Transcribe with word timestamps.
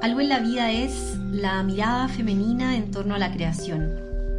Algo 0.00 0.20
en 0.20 0.28
la 0.28 0.38
vida 0.38 0.70
es 0.70 1.16
la 1.32 1.60
mirada 1.64 2.06
femenina 2.06 2.76
en 2.76 2.92
torno 2.92 3.16
a 3.16 3.18
la 3.18 3.32
creación, 3.32 3.98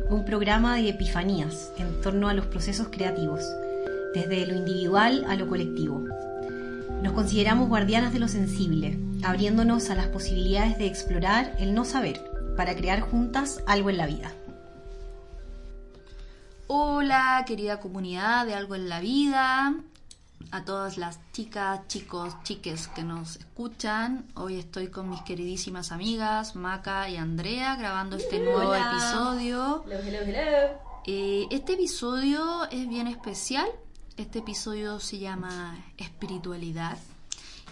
un 0.10 0.24
programa 0.24 0.78
de 0.78 0.88
epifanías 0.88 1.74
en 1.78 2.00
torno 2.00 2.30
a 2.30 2.34
los 2.34 2.46
procesos 2.46 2.88
creativos, 2.88 3.42
desde 4.14 4.48
lo 4.48 4.56
individual 4.56 5.26
a 5.28 5.36
lo 5.36 5.50
colectivo. 5.50 6.02
Nos 7.04 7.12
consideramos 7.12 7.68
guardianas 7.68 8.14
de 8.14 8.20
lo 8.20 8.30
sensible, 8.30 8.98
abriéndonos 9.22 9.90
a 9.90 9.96
las 9.96 10.08
posibilidades 10.08 10.78
de 10.78 10.88
explorar 10.88 11.54
el 11.60 11.74
no 11.74 11.84
saber 11.84 12.24
para 12.56 12.74
crear 12.74 13.02
juntas 13.02 13.62
algo 13.68 13.90
en 13.90 13.98
la 13.98 14.06
vida. 14.06 14.32
Hola, 16.68 17.44
querida 17.46 17.82
comunidad 17.82 18.46
de 18.46 18.54
Algo 18.54 18.76
en 18.76 18.88
la 18.88 19.02
Vida, 19.02 19.76
a 20.52 20.64
todas 20.64 20.98
las 20.98 21.20
chicas, 21.32 21.88
chicos, 21.88 22.36
chiques 22.44 22.88
que 22.90 23.04
nos 23.04 23.36
escuchan. 23.38 24.26
Hoy 24.36 24.58
estoy 24.58 24.88
con 24.88 25.10
mis 25.10 25.22
queridísimas 25.22 25.92
amigas 25.92 26.56
Maca 26.56 27.10
y 27.10 27.18
Andrea 27.18 27.76
grabando 27.76 28.16
este 28.16 28.40
nuevo 28.40 28.74
episodio. 28.74 29.84
Eh, 31.06 31.48
este 31.52 31.74
episodio 31.74 32.66
es 32.72 32.88
bien 32.90 33.08
especial. 33.08 33.68
Este 34.18 34.40
episodio 34.40 35.00
se 35.00 35.20
llama 35.20 35.78
Espiritualidad. 35.98 36.98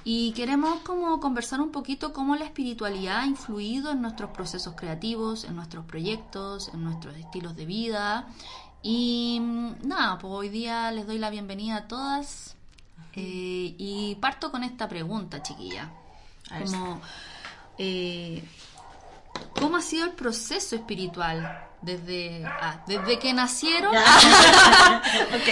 Y 0.04 0.32
queremos 0.32 0.80
como 0.82 1.20
conversar 1.20 1.60
un 1.60 1.72
poquito 1.72 2.14
cómo 2.14 2.36
la 2.36 2.46
espiritualidad 2.46 3.22
ha 3.22 3.26
influido 3.26 3.92
en 3.92 4.02
nuestros 4.02 4.30
procesos 4.30 4.76
creativos, 4.76 5.44
en 5.44 5.56
nuestros 5.56 5.84
proyectos, 5.86 6.70
en 6.74 6.84
nuestros 6.84 7.16
estilos 7.18 7.56
de 7.56 7.66
vida. 7.66 8.28
Y 8.82 9.40
mm, 9.42 9.88
nada, 9.88 10.18
pues 10.20 10.32
hoy 10.32 10.50
día 10.50 10.92
les 10.92 11.08
doy 11.08 11.18
la 11.18 11.30
bienvenida 11.30 11.78
a 11.78 11.88
todas 11.88 12.57
eh, 13.20 13.74
y 13.80 14.16
parto 14.22 14.52
con 14.52 14.64
esta 14.64 14.88
pregunta, 14.88 15.42
chiquilla. 15.42 15.90
Como, 16.64 17.02
eh, 17.80 18.44
¿Cómo 19.60 19.78
ha 19.78 19.82
sido 19.82 20.06
el 20.06 20.12
proceso 20.12 20.76
espiritual 20.76 21.68
desde, 21.82 22.46
ah, 22.46 22.84
desde 22.86 23.18
que 23.18 23.34
nacieron? 23.34 23.96
ok. 25.36 25.50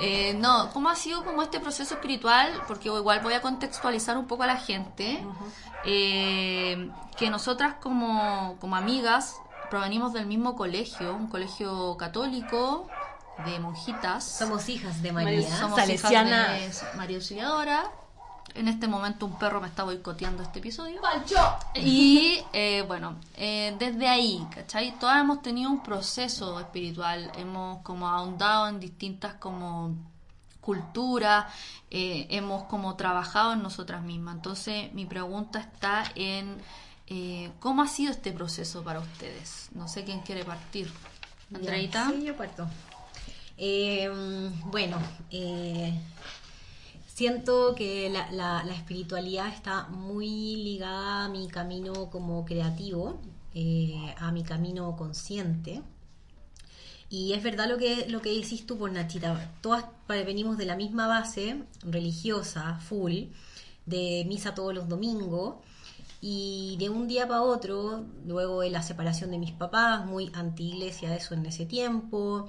Eh, 0.00 0.34
no, 0.38 0.70
¿cómo 0.72 0.88
ha 0.88 0.96
sido 0.96 1.22
como 1.22 1.42
este 1.42 1.60
proceso 1.60 1.94
espiritual? 1.94 2.50
Porque 2.66 2.88
igual 2.88 3.20
voy 3.20 3.34
a 3.34 3.42
contextualizar 3.42 4.16
un 4.16 4.26
poco 4.26 4.44
a 4.44 4.46
la 4.46 4.56
gente. 4.56 5.22
que 5.84 7.30
nosotras 7.30 7.74
como, 7.74 8.56
como 8.58 8.76
amigas 8.76 9.36
provenimos 9.68 10.14
del 10.14 10.24
mismo 10.24 10.56
colegio, 10.56 11.14
un 11.14 11.26
colegio 11.28 11.98
católico, 11.98 12.88
de 13.44 13.58
monjitas. 13.60 14.24
Somos 14.24 14.68
hijas 14.68 15.02
de 15.02 15.12
María. 15.12 15.56
Somos 15.58 15.78
Salesiana. 15.78 16.58
hijas 16.58 16.82
de 16.92 16.98
María 16.98 17.16
Auxiliadora. 17.16 17.90
En 18.54 18.68
este 18.68 18.88
momento 18.88 19.26
un 19.26 19.38
perro 19.38 19.60
me 19.60 19.68
está 19.68 19.84
boicoteando 19.84 20.42
este 20.42 20.58
episodio. 20.58 21.00
¡Pancho! 21.00 21.36
Y 21.74 22.42
eh, 22.52 22.82
bueno, 22.86 23.16
eh, 23.36 23.76
desde 23.78 24.08
ahí, 24.08 24.44
¿cachai? 24.52 24.98
Todas 24.98 25.20
hemos 25.20 25.40
tenido 25.42 25.70
un 25.70 25.82
proceso 25.82 26.58
espiritual. 26.58 27.30
Hemos 27.36 27.82
como 27.82 28.08
ahondado 28.08 28.68
en 28.68 28.80
distintas 28.80 29.34
como 29.34 29.94
culturas. 30.60 31.46
Eh, 31.90 32.26
hemos 32.30 32.64
como 32.64 32.96
trabajado 32.96 33.52
en 33.52 33.62
nosotras 33.62 34.02
mismas. 34.02 34.36
Entonces 34.36 34.92
mi 34.94 35.06
pregunta 35.06 35.60
está 35.60 36.04
en 36.14 36.60
cómo 37.58 37.82
ha 37.82 37.88
sido 37.88 38.12
este 38.12 38.32
proceso 38.32 38.82
para 38.82 39.00
ustedes. 39.00 39.68
No 39.74 39.88
sé 39.88 40.04
quién 40.04 40.20
quiere 40.20 40.44
partir. 40.44 40.92
Andreita. 41.54 42.08
Sí, 42.10 42.24
yo 42.24 42.36
parto. 42.36 42.68
Em, 43.62 44.50
bueno, 44.70 44.96
eh, 45.30 45.92
siento 47.06 47.74
que 47.74 48.08
la, 48.08 48.64
espiritualidad 48.74 49.48
está 49.48 49.86
muy 49.88 50.56
ligada 50.56 51.26
a 51.26 51.28
mi 51.28 51.46
camino 51.46 52.08
como 52.10 52.46
creativo, 52.46 53.20
eh, 53.54 54.14
a 54.16 54.32
mi 54.32 54.44
camino 54.44 54.96
consciente. 54.96 55.82
Y 57.10 57.34
es 57.34 57.42
verdad 57.42 57.68
lo 57.68 57.76
que, 57.76 58.06
lo 58.08 58.22
que 58.22 58.30
decís 58.30 58.64
tú, 58.64 58.78
por 58.78 58.90
pues, 58.90 58.94
Nachita. 58.94 59.52
Todas 59.60 59.84
venimos 60.08 60.56
de 60.56 60.64
la 60.64 60.76
misma 60.76 61.06
base 61.06 61.62
religiosa, 61.82 62.78
full, 62.78 63.24
de 63.84 64.24
misa 64.26 64.54
todos 64.54 64.72
los 64.74 64.88
domingos. 64.88 65.56
Y 66.22 66.76
de 66.78 66.88
un 66.88 67.08
día 67.08 67.28
para 67.28 67.42
otro, 67.42 68.06
luego 68.26 68.62
de 68.62 68.70
la 68.70 68.82
separación 68.82 69.30
de 69.30 69.38
mis 69.38 69.52
papás, 69.52 70.06
muy 70.06 70.30
anti-iglesia 70.34 71.14
eso 71.14 71.34
en 71.34 71.44
ese 71.44 71.66
tiempo, 71.66 72.48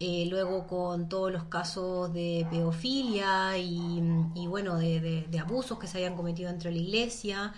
eh, 0.00 0.26
luego 0.28 0.66
con 0.66 1.08
todos 1.08 1.30
los 1.32 1.44
casos 1.44 2.12
de 2.12 2.46
pedofilia 2.50 3.56
y, 3.58 4.46
bueno, 4.48 4.76
de, 4.76 5.26
abusos 5.40 5.78
que 5.78 5.86
se 5.86 5.98
habían 5.98 6.16
cometido 6.16 6.50
dentro 6.50 6.70
de 6.70 6.76
la 6.76 6.82
iglesia. 6.82 7.54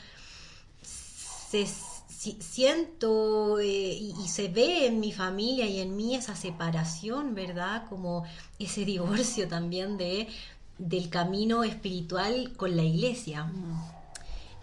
Se, 0.82 1.66
siento 2.40 3.60
eh, 3.60 3.64
y, 3.66 4.28
se 4.28 4.48
ve 4.48 4.86
en 4.86 5.00
mi 5.00 5.12
familia 5.12 5.66
y 5.66 5.80
en 5.80 5.96
mí 5.96 6.14
esa 6.14 6.34
separación, 6.34 7.34
¿verdad? 7.34 7.88
Como 7.88 8.24
ese 8.58 8.84
divorcio 8.84 9.48
también 9.48 9.96
de, 9.96 10.28
del 10.78 11.08
camino 11.08 11.64
espiritual 11.64 12.52
con 12.56 12.76
la 12.76 12.82
iglesia. 12.82 13.50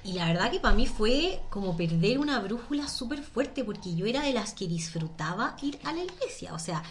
Y 0.06 0.13
la 0.13 0.25
verdad 0.25 0.51
que 0.51 0.59
para 0.59 0.75
mí 0.75 0.85
fue 0.85 1.39
como 1.50 1.78
perder 1.78 2.19
una 2.19 2.39
brújula 2.39 2.89
súper 2.89 3.23
fuerte 3.23 3.63
porque 3.63 3.95
yo 3.95 4.06
era 4.06 4.22
de 4.23 4.33
las 4.33 4.53
que 4.53 4.67
disfrutaba 4.67 5.56
ir 5.62 5.79
a 5.85 5.94
la 5.94 6.03
iglesia. 6.03 6.53
O 6.53 6.59
sea, 6.59 6.83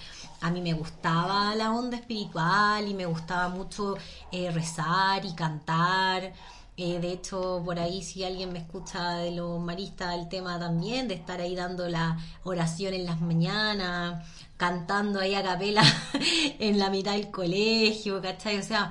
a 0.43 0.51
mí 0.51 0.61
me 0.61 0.73
gustaba 0.75 1.55
la 1.55 1.73
onda 1.73 1.97
espiritual 1.97 2.89
y 2.89 2.95
me 2.95 3.07
gustaba 3.07 3.49
mucho 3.49 3.97
eh, 4.33 4.51
rezar 4.51 5.25
y 5.25 5.35
cantar. 5.35 6.33
Eh, 6.77 6.99
de 7.01 7.13
hecho, 7.13 7.63
por 7.65 7.79
ahí 7.79 8.03
si 8.03 8.25
alguien 8.25 8.53
me 8.53 8.59
escucha 8.59 9.19
de 9.19 9.31
los 9.31 9.61
maristas, 9.61 10.15
el 10.15 10.29
tema 10.29 10.59
también 10.59 11.07
de 11.07 11.15
estar 11.15 11.41
ahí 11.41 11.55
dando 11.55 11.89
la 11.89 12.19
oración 12.43 12.93
en 12.95 13.07
las 13.07 13.21
mañanas, 13.21 14.27
cantando 14.57 15.21
ahí 15.21 15.35
a 15.35 15.45
capela 15.45 15.83
en 16.59 16.79
la 16.79 16.91
mitad 16.91 17.13
del 17.13 17.31
colegio, 17.31 18.21
¿cachai? 18.21 18.59
O 18.59 18.63
sea, 18.65 18.91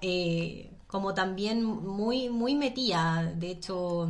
eh, 0.00 0.70
como 0.86 1.12
también 1.12 1.64
muy, 1.64 2.28
muy 2.28 2.54
metida, 2.54 3.32
de 3.34 3.50
hecho, 3.50 4.08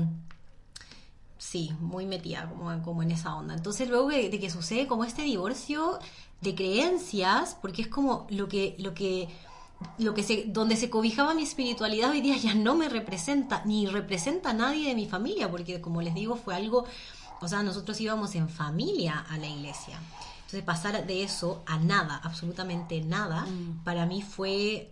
sí, 1.39 1.73
muy 1.81 2.05
metida 2.05 2.49
como, 2.49 2.83
como 2.83 3.03
en 3.03 3.13
esa 3.13 3.35
onda. 3.35 3.55
Entonces 3.55 3.89
luego 3.89 4.09
de 4.09 4.39
que 4.39 4.51
sucede 4.51 4.87
como 4.87 5.05
este 5.05 5.23
divorcio, 5.23 5.99
de 6.41 6.55
creencias, 6.55 7.57
porque 7.61 7.83
es 7.83 7.89
como 7.89 8.27
lo 8.31 8.49
que, 8.49 8.77
lo 8.79 8.95
que, 8.95 9.29
lo 9.99 10.15
que 10.15 10.23
se, 10.23 10.45
donde 10.47 10.77
se 10.77 10.91
cobijaba 10.91 11.35
mi 11.35 11.43
espiritualidad 11.43 12.11
hoy 12.11 12.21
día 12.21 12.37
ya 12.37 12.55
no 12.55 12.75
me 12.75 12.89
representa, 12.89 13.63
ni 13.65 13.87
representa 13.87 14.51
a 14.51 14.55
nadie 14.55 14.89
de 14.89 14.95
mi 14.95 15.07
familia, 15.07 15.51
porque 15.51 15.81
como 15.81 16.03
les 16.03 16.15
digo, 16.15 16.37
fue 16.37 16.55
algo, 16.55 16.85
o 17.41 17.49
sea, 17.49 17.63
nosotros 17.63 18.01
íbamos 18.01 18.35
en 18.35 18.49
familia 18.49 19.25
a 19.29 19.39
la 19.39 19.47
iglesia. 19.47 19.99
Entonces 20.39 20.63
pasar 20.63 21.07
de 21.07 21.23
eso 21.23 21.63
a 21.67 21.79
nada, 21.79 22.21
absolutamente 22.23 23.01
nada, 23.03 23.43
mm. 23.43 23.85
para 23.85 24.07
mí 24.07 24.23
fue, 24.23 24.91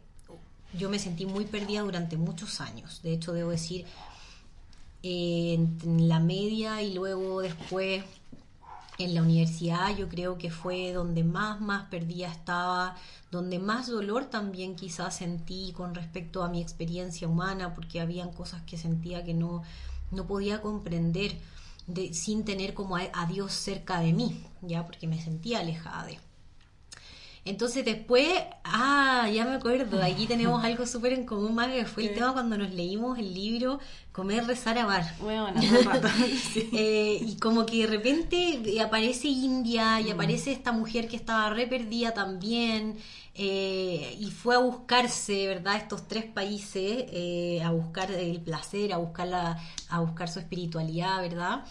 yo 0.75 0.91
me 0.91 0.99
sentí 0.99 1.25
muy 1.25 1.47
perdida 1.47 1.81
durante 1.81 2.17
muchos 2.19 2.61
años. 2.61 3.01
De 3.03 3.15
hecho, 3.15 3.33
debo 3.33 3.51
decir, 3.51 3.87
en 5.03 6.09
la 6.09 6.21
media 6.21 6.83
y 6.83 6.95
luego 6.95 7.41
después 7.41 8.05
en 8.99 9.15
la 9.15 9.23
universidad 9.23 9.95
yo 9.97 10.09
creo 10.09 10.39
que 10.39 10.51
fue 10.51 10.93
donde 10.93 11.23
más, 11.23 11.61
más 11.61 11.85
perdida 11.89 12.29
estaba, 12.29 12.97
donde 13.31 13.59
más 13.59 13.89
dolor 13.89 14.27
también 14.27 14.75
quizás 14.75 15.17
sentí 15.17 15.73
con 15.77 15.95
respecto 15.95 16.43
a 16.43 16.49
mi 16.49 16.61
experiencia 16.61 17.29
humana, 17.29 17.75
porque 17.75 18.01
habían 18.01 18.33
cosas 18.33 18.63
que 18.63 18.79
sentía 18.79 19.25
que 19.25 19.35
no, 19.35 19.63
no 20.11 20.27
podía 20.27 20.63
comprender 20.63 21.37
de, 21.87 22.15
sin 22.15 22.45
tener 22.45 22.75
como 22.75 22.97
a 22.97 23.27
Dios 23.27 23.53
cerca 23.53 24.01
de 24.01 24.13
mí, 24.13 24.43
ya 24.63 24.85
porque 24.87 25.07
me 25.07 25.21
sentía 25.21 25.61
alejada 25.61 26.07
de. 26.07 26.26
Entonces 27.47 27.85
después, 27.85 28.29
ah, 28.65 29.31
ya 29.33 29.45
me 29.45 29.55
acuerdo, 29.55 30.03
aquí 30.03 30.27
tenemos 30.29 30.63
algo 30.65 30.85
súper 30.85 31.13
en 31.13 31.25
común, 31.25 31.55
más 31.55 31.69
que 31.69 31.87
fue 31.87 32.09
el 32.09 32.15
tema 32.15 32.33
cuando 32.33 32.59
nos 32.59 32.75
leímos 32.75 33.19
el 33.19 33.33
libro 33.33 33.79
Comer, 34.11 34.45
Rezar, 34.47 34.77
Amar. 34.79 35.05
Bueno, 35.21 35.53
eh, 36.73 37.19
y 37.21 37.37
como 37.37 37.65
que 37.65 37.87
de 37.87 37.87
repente 37.87 38.81
aparece 38.81 39.29
India 39.29 40.01
y 40.01 40.07
mm. 40.07 40.13
aparece 40.13 40.51
esta 40.51 40.73
mujer 40.73 41.07
que 41.07 41.17
estaba 41.17 41.49
re 41.51 41.69
perdida 41.69 42.13
también. 42.13 42.97
Eh, 43.35 44.17
y 44.19 44.31
fue 44.31 44.57
a 44.57 44.59
buscarse, 44.59 45.47
¿verdad? 45.47 45.77
Estos 45.77 46.09
tres 46.09 46.25
países, 46.25 47.05
eh, 47.13 47.63
a 47.63 47.71
buscar 47.71 48.11
el 48.11 48.41
placer, 48.41 48.93
a 48.93 48.97
buscar, 48.97 49.29
la, 49.29 49.63
a 49.89 50.01
buscar 50.01 50.29
su 50.29 50.41
espiritualidad, 50.41 51.21
¿verdad? 51.21 51.65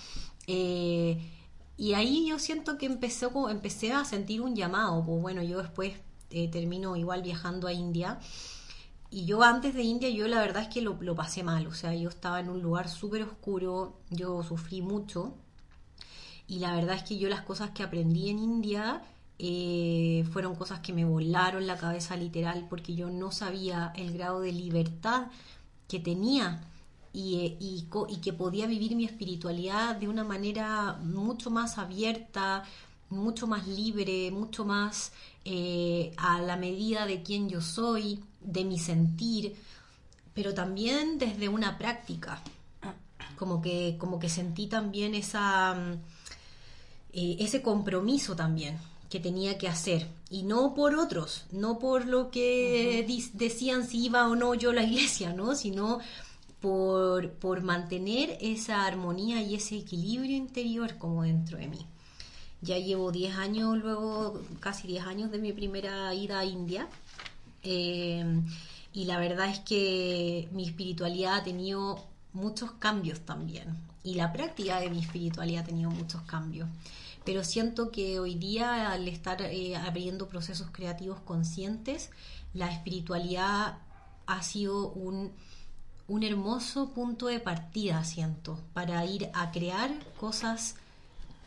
Y 1.77 1.93
ahí 1.93 2.27
yo 2.27 2.39
siento 2.39 2.77
que 2.77 2.85
empezó, 2.85 3.49
empecé 3.49 3.93
a 3.93 4.05
sentir 4.05 4.41
un 4.41 4.55
llamado. 4.55 5.03
Pues 5.05 5.21
bueno, 5.21 5.43
yo 5.43 5.57
después 5.61 5.93
eh, 6.29 6.49
termino 6.49 6.95
igual 6.95 7.21
viajando 7.21 7.67
a 7.67 7.73
India. 7.73 8.19
Y 9.09 9.25
yo 9.25 9.43
antes 9.43 9.73
de 9.73 9.83
India, 9.83 10.09
yo 10.09 10.27
la 10.27 10.39
verdad 10.39 10.63
es 10.63 10.69
que 10.69 10.81
lo, 10.81 10.97
lo 11.01 11.15
pasé 11.15 11.43
mal. 11.43 11.67
O 11.67 11.73
sea, 11.73 11.93
yo 11.93 12.09
estaba 12.09 12.39
en 12.39 12.49
un 12.49 12.61
lugar 12.61 12.89
súper 12.89 13.23
oscuro, 13.23 13.97
yo 14.09 14.43
sufrí 14.43 14.81
mucho. 14.81 15.33
Y 16.47 16.59
la 16.59 16.75
verdad 16.75 16.95
es 16.95 17.03
que 17.03 17.17
yo 17.17 17.29
las 17.29 17.41
cosas 17.41 17.71
que 17.71 17.83
aprendí 17.83 18.29
en 18.29 18.39
India 18.39 19.01
eh, 19.37 20.25
fueron 20.31 20.55
cosas 20.55 20.79
que 20.79 20.93
me 20.93 21.03
volaron 21.03 21.67
la 21.67 21.77
cabeza 21.77 22.15
literal 22.15 22.67
porque 22.69 22.95
yo 22.95 23.09
no 23.09 23.31
sabía 23.31 23.91
el 23.95 24.13
grado 24.13 24.39
de 24.39 24.53
libertad 24.53 25.27
que 25.89 25.99
tenía 25.99 26.61
y, 27.15 27.55
y, 27.61 27.87
y, 28.09 28.17
que 28.17 28.33
podía 28.33 28.67
vivir 28.67 28.93
mi 28.93 29.05
espiritualidad 29.05 29.95
de 29.95 30.09
una 30.09 30.25
manera 30.25 30.99
mucho 31.01 31.49
más 31.49 31.77
abierta, 31.77 32.65
mucho 33.09 33.47
más 33.47 33.67
libre, 33.67 34.31
mucho 34.31 34.65
más 34.65 35.13
eh, 35.45 36.13
a 36.17 36.41
la 36.41 36.57
medida 36.57 37.05
de 37.05 37.23
quién 37.23 37.47
yo 37.47 37.61
soy, 37.61 38.19
de 38.41 38.65
mi 38.65 38.77
sentir, 38.77 39.55
pero 40.33 40.53
también 40.53 41.17
desde 41.17 41.47
una 41.47 41.77
práctica. 41.77 42.41
Como 43.37 43.61
que, 43.61 43.95
como 43.97 44.19
que 44.19 44.29
sentí 44.29 44.67
también 44.67 45.15
esa, 45.15 45.73
mm, 45.73 45.93
eh, 47.13 47.37
ese 47.39 47.61
compromiso 47.61 48.35
también 48.35 48.77
que 49.09 49.21
tenía 49.21 49.57
que 49.57 49.69
hacer. 49.69 50.07
Y 50.29 50.43
no 50.43 50.73
por 50.73 50.95
otros, 50.95 51.45
no 51.51 51.79
por 51.79 52.05
lo 52.07 52.29
que 52.29 53.05
decían 53.33 53.87
si 53.87 54.05
iba 54.05 54.27
o 54.27 54.35
no 54.35 54.53
yo 54.53 54.71
a 54.71 54.73
la 54.73 54.83
iglesia, 54.83 55.31
¿no? 55.31 55.55
Sino 55.55 55.99
por, 56.61 57.31
por 57.33 57.61
mantener 57.61 58.37
esa 58.41 58.85
armonía 58.85 59.41
y 59.41 59.55
ese 59.55 59.77
equilibrio 59.77 60.35
interior 60.35 60.97
como 60.97 61.23
dentro 61.23 61.57
de 61.57 61.67
mí. 61.67 61.85
Ya 62.61 62.79
llevo 62.79 63.11
10 63.11 63.35
años, 63.35 63.77
luego 63.77 64.41
casi 64.59 64.87
10 64.87 65.05
años 65.05 65.31
de 65.31 65.37
mi 65.37 65.53
primera 65.53 66.13
ida 66.13 66.39
a 66.39 66.45
India. 66.45 66.87
Eh, 67.63 68.25
y 68.93 69.05
la 69.05 69.19
verdad 69.19 69.49
es 69.49 69.59
que 69.59 70.47
mi 70.51 70.65
espiritualidad 70.65 71.35
ha 71.35 71.43
tenido 71.43 72.03
muchos 72.33 72.71
cambios 72.71 73.19
también. 73.19 73.75
Y 74.03 74.15
la 74.15 74.31
práctica 74.31 74.79
de 74.79 74.89
mi 74.89 74.99
espiritualidad 74.99 75.63
ha 75.63 75.65
tenido 75.65 75.91
muchos 75.91 76.21
cambios. 76.23 76.69
Pero 77.25 77.43
siento 77.43 77.91
que 77.91 78.19
hoy 78.19 78.35
día, 78.35 78.91
al 78.91 79.07
estar 79.07 79.41
eh, 79.41 79.75
abriendo 79.75 80.27
procesos 80.27 80.69
creativos 80.71 81.19
conscientes, 81.19 82.11
la 82.53 82.71
espiritualidad 82.71 83.79
ha 84.27 84.43
sido 84.43 84.89
un, 84.89 85.31
un 86.07 86.23
hermoso 86.23 86.89
punto 86.89 87.27
de 87.27 87.39
partida, 87.39 88.03
siento, 88.03 88.59
para 88.73 89.05
ir 89.05 89.29
a 89.33 89.51
crear 89.51 89.91
cosas 90.19 90.75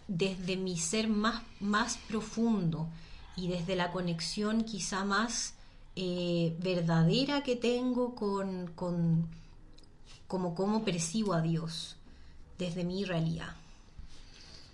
desde 0.09 0.57
mi 0.57 0.77
ser 0.79 1.09
más, 1.09 1.43
más 1.61 1.99
profundo 2.09 2.89
y 3.37 3.49
desde 3.49 3.77
la 3.77 3.93
conexión 3.93 4.65
quizá 4.65 5.05
más 5.05 5.55
eh, 5.95 6.57
verdadera 6.61 7.43
que 7.43 7.57
tengo 7.57 8.15
con, 8.15 8.69
con 8.75 9.29
como 10.27 10.55
cómo 10.55 10.85
percibo 10.85 11.35
a 11.35 11.41
Dios 11.41 11.97
desde 12.59 12.85
mi 12.85 13.05
realidad. 13.05 13.55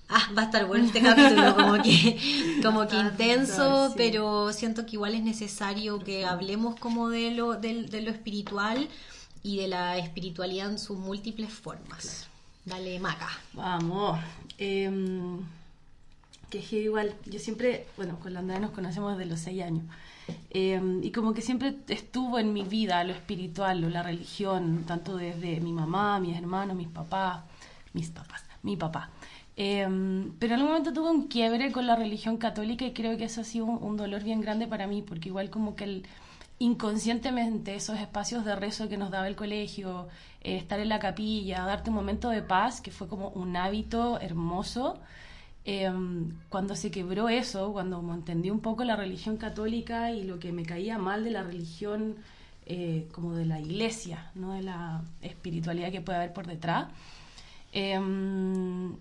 Ah, 0.09 0.31
va 0.37 0.43
a 0.43 0.45
estar 0.47 0.67
bueno 0.67 0.85
este 0.85 1.01
capítulo, 1.01 1.57
como 1.57 1.83
que, 1.83 2.61
como 2.63 2.87
que 2.87 2.97
intenso, 2.97 3.95
pero 3.97 4.53
siento 4.53 4.85
que 4.85 4.93
igual 4.93 5.15
es 5.15 5.23
necesario 5.23 5.99
que 5.99 6.27
hablemos 6.27 6.79
como 6.79 7.09
de 7.09 7.31
lo, 7.31 7.55
de, 7.55 7.85
de 7.85 8.03
lo 8.03 8.11
espiritual 8.11 8.89
y 9.45 9.59
de 9.59 9.69
la 9.69 9.99
espiritualidad 9.99 10.71
en 10.71 10.79
sus 10.79 10.99
múltiples 10.99 11.53
formas. 11.53 12.27
Dale, 12.65 12.99
Maca. 12.99 13.29
Vamos. 13.53 14.19
Em, 14.57 15.39
que 16.49 16.59
es 16.59 16.73
igual, 16.73 17.15
yo 17.27 17.39
siempre, 17.39 17.87
bueno, 17.97 18.19
con 18.21 18.33
la 18.33 18.41
Andrea 18.41 18.59
nos 18.59 18.71
conocemos 18.71 19.17
desde 19.17 19.31
los 19.31 19.39
seis 19.39 19.63
años. 19.63 19.85
Em, 20.49 21.05
y 21.05 21.13
como 21.13 21.35
que 21.35 21.43
siempre 21.43 21.77
estuvo 21.89 22.39
en 22.39 22.55
mi 22.55 22.63
vida 22.63 23.05
lo 23.05 23.13
espiritual 23.13 23.85
o 23.85 23.91
la 23.91 24.03
religión, 24.03 24.85
tanto 24.87 25.17
desde 25.17 25.61
mi 25.61 25.73
mamá, 25.73 26.19
mis 26.21 26.37
hermanos, 26.39 26.75
mis 26.75 26.89
papás, 26.89 27.45
mis 27.93 28.09
papás, 28.09 28.43
mi 28.63 28.77
papá. 28.79 29.11
Em, 29.57 30.33
pero 30.39 30.55
en 30.55 30.61
algún 30.61 30.73
momento 30.73 30.93
tuve 30.95 31.11
un 31.11 31.29
quiebre 31.29 31.71
con 31.71 31.87
la 31.87 31.97
religión 31.97 32.39
católica 32.39 32.87
y 32.87 32.95
creo 32.95 33.19
que 33.19 33.25
eso 33.25 33.43
ha 33.43 33.45
sido 33.45 33.67
un 33.67 33.97
dolor 33.99 34.25
bien 34.25 34.41
grande 34.41 34.67
para 34.67 34.87
mí, 34.87 35.03
porque 35.03 35.29
igual 35.29 35.51
como 35.51 35.77
que 35.77 35.85
el, 35.85 36.07
inconscientemente 36.59 37.75
esos 37.75 37.99
espacios 37.99 38.45
de 38.45 38.57
rezo 38.57 38.89
que 38.89 38.97
nos 38.97 39.11
daba 39.11 39.29
el 39.29 39.37
colegio, 39.37 40.09
eh, 40.41 40.57
estar 40.57 40.81
en 40.81 40.89
la 40.89 40.99
capilla, 40.99 41.65
darte 41.65 41.91
un 41.91 41.97
momento 41.97 42.31
de 42.31 42.43
paz, 42.43 42.81
que 42.81 42.91
fue 42.91 43.09
como 43.09 43.29
un 43.31 43.57
hábito 43.57 44.21
hermoso. 44.21 44.99
Em, 45.65 46.33
cuando 46.51 46.77
se 46.77 46.91
quebró 46.91 47.29
eso, 47.29 47.73
cuando 47.73 48.01
entendí 48.13 48.51
un 48.51 48.61
poco 48.61 48.85
la 48.85 48.97
religión 48.97 49.37
católica 49.39 50.11
y 50.13 50.25
lo 50.25 50.39
que 50.39 50.53
me 50.53 50.65
caía 50.65 50.99
mal 50.99 51.25
de 51.25 51.31
la 51.31 51.43
religión 51.43 52.17
eh, 52.67 53.09
como 53.13 53.35
de 53.35 53.47
la 53.47 53.61
iglesia, 53.61 54.31
no 54.35 54.53
de 54.53 54.63
la 54.63 55.03
espiritualidad 55.23 55.91
que 55.93 56.01
puede 56.01 56.19
haber 56.19 56.33
por 56.33 56.47
detrás, 56.47 56.89
em, 57.73 58.93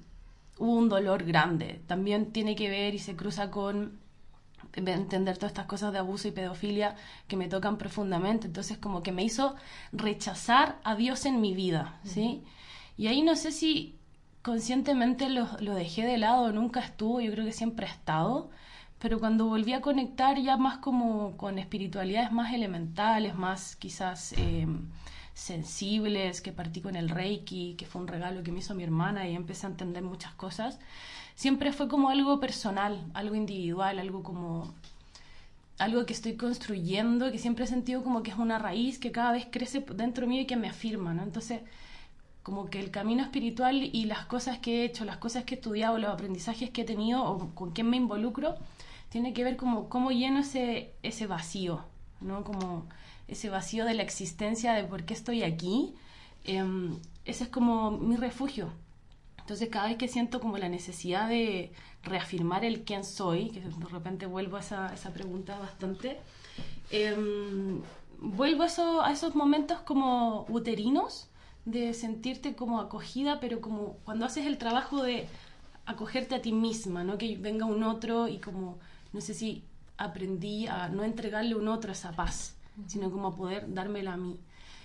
hubo 0.58 0.74
un 0.76 0.90
dolor 0.90 1.24
grande. 1.24 1.82
También 1.88 2.32
tiene 2.32 2.56
que 2.56 2.70
ver 2.70 2.96
y 2.96 3.00
se 3.00 3.16
cruza 3.16 3.52
con 3.52 4.03
entender 4.76 5.38
todas 5.38 5.52
estas 5.52 5.66
cosas 5.66 5.94
de 5.94 6.00
abuso 6.00 6.28
y 6.28 6.32
pedofilia 6.32 6.96
que 7.28 7.38
me 7.38 7.48
tocan 7.48 7.78
profundamente. 7.78 8.48
Entonces, 8.48 8.78
como 8.78 9.04
que 9.04 9.12
me 9.12 9.24
hizo 9.24 9.56
rechazar 9.92 10.80
a 10.84 10.96
Dios 10.96 11.26
en 11.26 11.42
mi 11.42 11.54
vida, 11.54 12.00
¿sí? 12.04 12.44
Y 12.98 13.08
ahí 13.08 13.22
no 13.22 13.36
sé 13.36 13.52
si 13.52 13.98
conscientemente 14.42 15.30
lo, 15.30 15.48
lo 15.60 15.74
dejé 15.74 16.06
de 16.06 16.18
lado, 16.18 16.52
nunca 16.52 16.82
estuvo, 16.82 17.22
yo 17.22 17.32
creo 17.32 17.46
que 17.46 17.54
siempre 17.54 17.88
ha 17.88 17.90
estado, 17.90 18.50
pero 19.00 19.20
cuando 19.20 19.48
volví 19.48 19.74
a 19.74 19.82
conectar 19.82 20.38
ya 20.40 20.58
más 20.58 20.78
como 20.78 21.36
con 21.38 21.60
espiritualidades 21.60 22.32
más 22.32 22.54
elementales, 22.54 23.36
más 23.36 23.76
quizás 23.76 24.34
eh, 24.38 24.66
sensibles, 25.34 26.42
que 26.42 26.52
partí 26.52 26.82
con 26.82 26.96
el 26.96 27.10
Reiki, 27.10 27.76
que 27.76 27.86
fue 27.86 28.02
un 28.02 28.08
regalo 28.08 28.44
que 28.44 28.52
me 28.52 28.60
hizo 28.60 28.76
mi 28.76 28.84
hermana 28.84 29.28
y 29.28 29.36
empecé 29.36 29.68
a 29.68 29.72
entender 29.72 30.04
muchas 30.04 30.34
cosas, 30.36 30.80
siempre 31.36 31.72
fue 31.74 31.88
como 31.88 32.10
algo 32.10 32.40
personal, 32.40 33.04
algo 33.14 33.36
individual, 33.36 34.00
algo 34.00 34.24
como 34.24 34.74
algo 35.78 36.06
que 36.06 36.14
estoy 36.14 36.36
construyendo, 36.36 37.32
que 37.32 37.40
siempre 37.40 37.66
he 37.66 37.68
sentido 37.68 38.04
como 38.04 38.24
que 38.24 38.32
es 38.32 38.38
una 38.38 38.60
raíz 38.60 39.00
que 39.00 39.12
cada 39.12 39.32
vez 39.32 39.48
crece 39.50 39.84
dentro 39.96 40.28
mío 40.28 40.42
y 40.42 40.46
que 40.46 40.56
me 40.56 40.70
afirma, 40.70 41.14
¿no? 41.14 41.24
Entonces, 41.24 41.62
como 42.44 42.70
que 42.70 42.80
el 42.80 42.92
camino 42.92 43.24
espiritual 43.24 43.84
y 43.84 44.06
las 44.06 44.26
cosas 44.26 44.60
que 44.60 44.82
he 44.82 44.86
hecho, 44.86 45.06
las 45.06 45.18
cosas 45.18 45.46
que 45.46 45.56
he 45.56 45.58
estudiado, 45.58 45.98
los 45.98 46.12
aprendizajes 46.12 46.70
que 46.70 46.82
he 46.82 46.86
tenido 46.86 47.24
o 47.24 47.50
con 47.56 47.72
quién 47.72 47.90
me 47.90 47.98
involucro, 47.98 48.56
tiene 49.10 49.34
que 49.34 49.44
ver 49.44 49.58
como 49.58 49.90
cómo 49.90 50.12
lleno 50.12 50.40
ese, 50.40 50.92
ese 51.04 51.28
vacío, 51.28 51.86
¿no? 52.22 52.44
Como 52.44 52.86
ese 53.28 53.50
vacío 53.50 53.86
de 53.86 53.94
la 53.94 54.04
existencia, 54.04 54.74
de 54.74 54.84
por 54.84 55.04
qué 55.06 55.14
estoy 55.14 55.44
aquí. 55.44 55.94
Em, 56.44 56.98
ese 57.26 57.46
es 57.46 57.50
como 57.50 57.92
mi 57.92 58.18
refugio, 58.18 58.70
entonces 59.44 59.68
cada 59.68 59.90
vez 59.90 59.98
que 59.98 60.08
siento 60.08 60.40
como 60.40 60.58
la 60.58 60.70
necesidad 60.70 61.28
de 61.28 61.74
reafirmar 62.02 62.64
el 62.64 62.86
quién 62.86 63.04
soy, 63.04 63.50
que 63.50 63.60
de 63.60 63.86
repente 63.92 64.26
vuelvo 64.26 64.56
a 64.56 64.62
esa, 64.62 64.94
esa 64.94 65.12
pregunta 65.12 65.60
bastante, 65.60 66.18
em, 66.92 67.82
vuelvo 68.22 68.64
a, 68.64 68.68
eso, 68.68 69.02
a 69.02 69.12
esos 69.12 69.36
momentos 69.36 69.80
como 69.80 70.46
uterinos 70.48 71.28
de 71.66 71.94
sentirte 71.94 72.56
como 72.56 72.80
acogida, 72.80 73.42
pero 73.42 73.60
como 73.60 73.98
cuando 74.06 74.26
haces 74.26 74.46
el 74.46 74.58
trabajo 74.58 75.04
de 75.04 75.28
acogerte 75.86 76.36
a 76.36 76.42
ti 76.42 76.54
misma, 76.54 77.04
no 77.04 77.18
que 77.18 77.36
venga 77.36 77.66
un 77.66 77.84
otro 77.84 78.30
y 78.30 78.40
como, 78.40 78.78
no 79.12 79.20
sé 79.20 79.34
si 79.34 79.62
aprendí 79.98 80.68
a 80.68 80.88
no 80.88 81.04
entregarle 81.04 81.56
a 81.56 81.58
un 81.58 81.68
otro 81.68 81.92
esa 81.92 82.14
paz, 82.14 82.56
sino 82.88 83.12
como 83.12 83.28
a 83.28 83.36
poder 83.36 83.74
dármela 83.74 84.14
a 84.14 84.18
mí. 84.18 84.40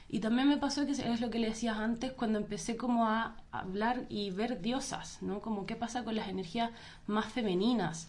Y 0.09 0.21
también 0.21 0.49
me 0.49 0.57
pasó 0.57 0.87
que 0.87 0.93
es 0.93 1.21
lo 1.21 1.31
que 1.31 1.38
le 1.38 1.49
decías 1.49 1.77
antes, 1.79 2.12
cuando 2.12 2.38
empecé 2.38 2.77
como 2.77 3.07
a 3.07 3.37
hablar 3.53 4.07
y 4.09 4.31
ver 4.31 4.62
diosas, 4.62 5.19
¿no? 5.23 5.41
Como 5.41 5.67
qué 5.67 5.77
pasa 5.77 6.03
con 6.03 6.17
las 6.17 6.29
energías 6.29 6.71
más 7.07 7.27
femeninas, 7.27 8.09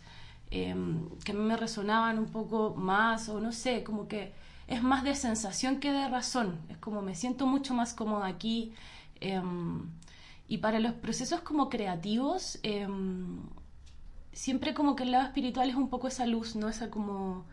em, 0.49 1.09
que 1.25 1.33
a 1.33 1.35
mí 1.35 1.41
me 1.41 1.57
resonaban 1.57 2.17
un 2.17 2.27
poco 2.27 2.73
más, 2.75 3.27
o 3.29 3.41
no 3.41 3.51
sé, 3.51 3.83
como 3.83 4.07
que 4.07 4.33
es 4.67 4.81
más 4.83 5.03
de 5.03 5.15
sensación 5.15 5.79
que 5.79 5.91
de 5.91 6.07
razón, 6.07 6.59
es 6.69 6.77
como 6.77 7.01
me 7.01 7.15
siento 7.15 7.47
mucho 7.47 7.73
más 7.73 7.93
cómoda 7.93 8.27
aquí. 8.27 8.73
Em, 9.19 9.89
y 10.47 10.59
para 10.59 10.79
los 10.79 10.93
procesos 10.93 11.41
como 11.41 11.69
creativos, 11.69 12.59
em, 12.63 13.41
siempre 14.31 14.73
como 14.73 14.95
que 14.95 15.03
el 15.03 15.11
lado 15.11 15.25
espiritual 15.25 15.69
es 15.69 15.75
un 15.75 15.89
poco 15.89 16.07
esa 16.07 16.25
luz, 16.25 16.55
¿no? 16.55 16.69
Esa 16.69 16.89
como 16.89 17.45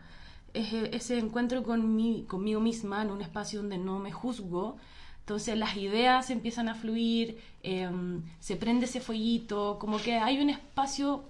ese 0.57 1.19
encuentro 1.19 1.63
con 1.63 1.95
mi, 1.95 2.23
conmigo 2.23 2.59
misma 2.59 3.01
en 3.01 3.11
un 3.11 3.21
espacio 3.21 3.61
donde 3.61 3.77
no 3.77 3.99
me 3.99 4.11
juzgo. 4.11 4.77
Entonces 5.19 5.57
las 5.57 5.75
ideas 5.75 6.29
empiezan 6.29 6.69
a 6.69 6.75
fluir, 6.75 7.39
em, 7.63 8.23
se 8.39 8.55
prende 8.55 8.85
ese 8.85 9.01
fueguito, 9.01 9.77
como 9.79 9.97
que 9.97 10.15
hay 10.17 10.39
un 10.39 10.49
espacio, 10.49 11.23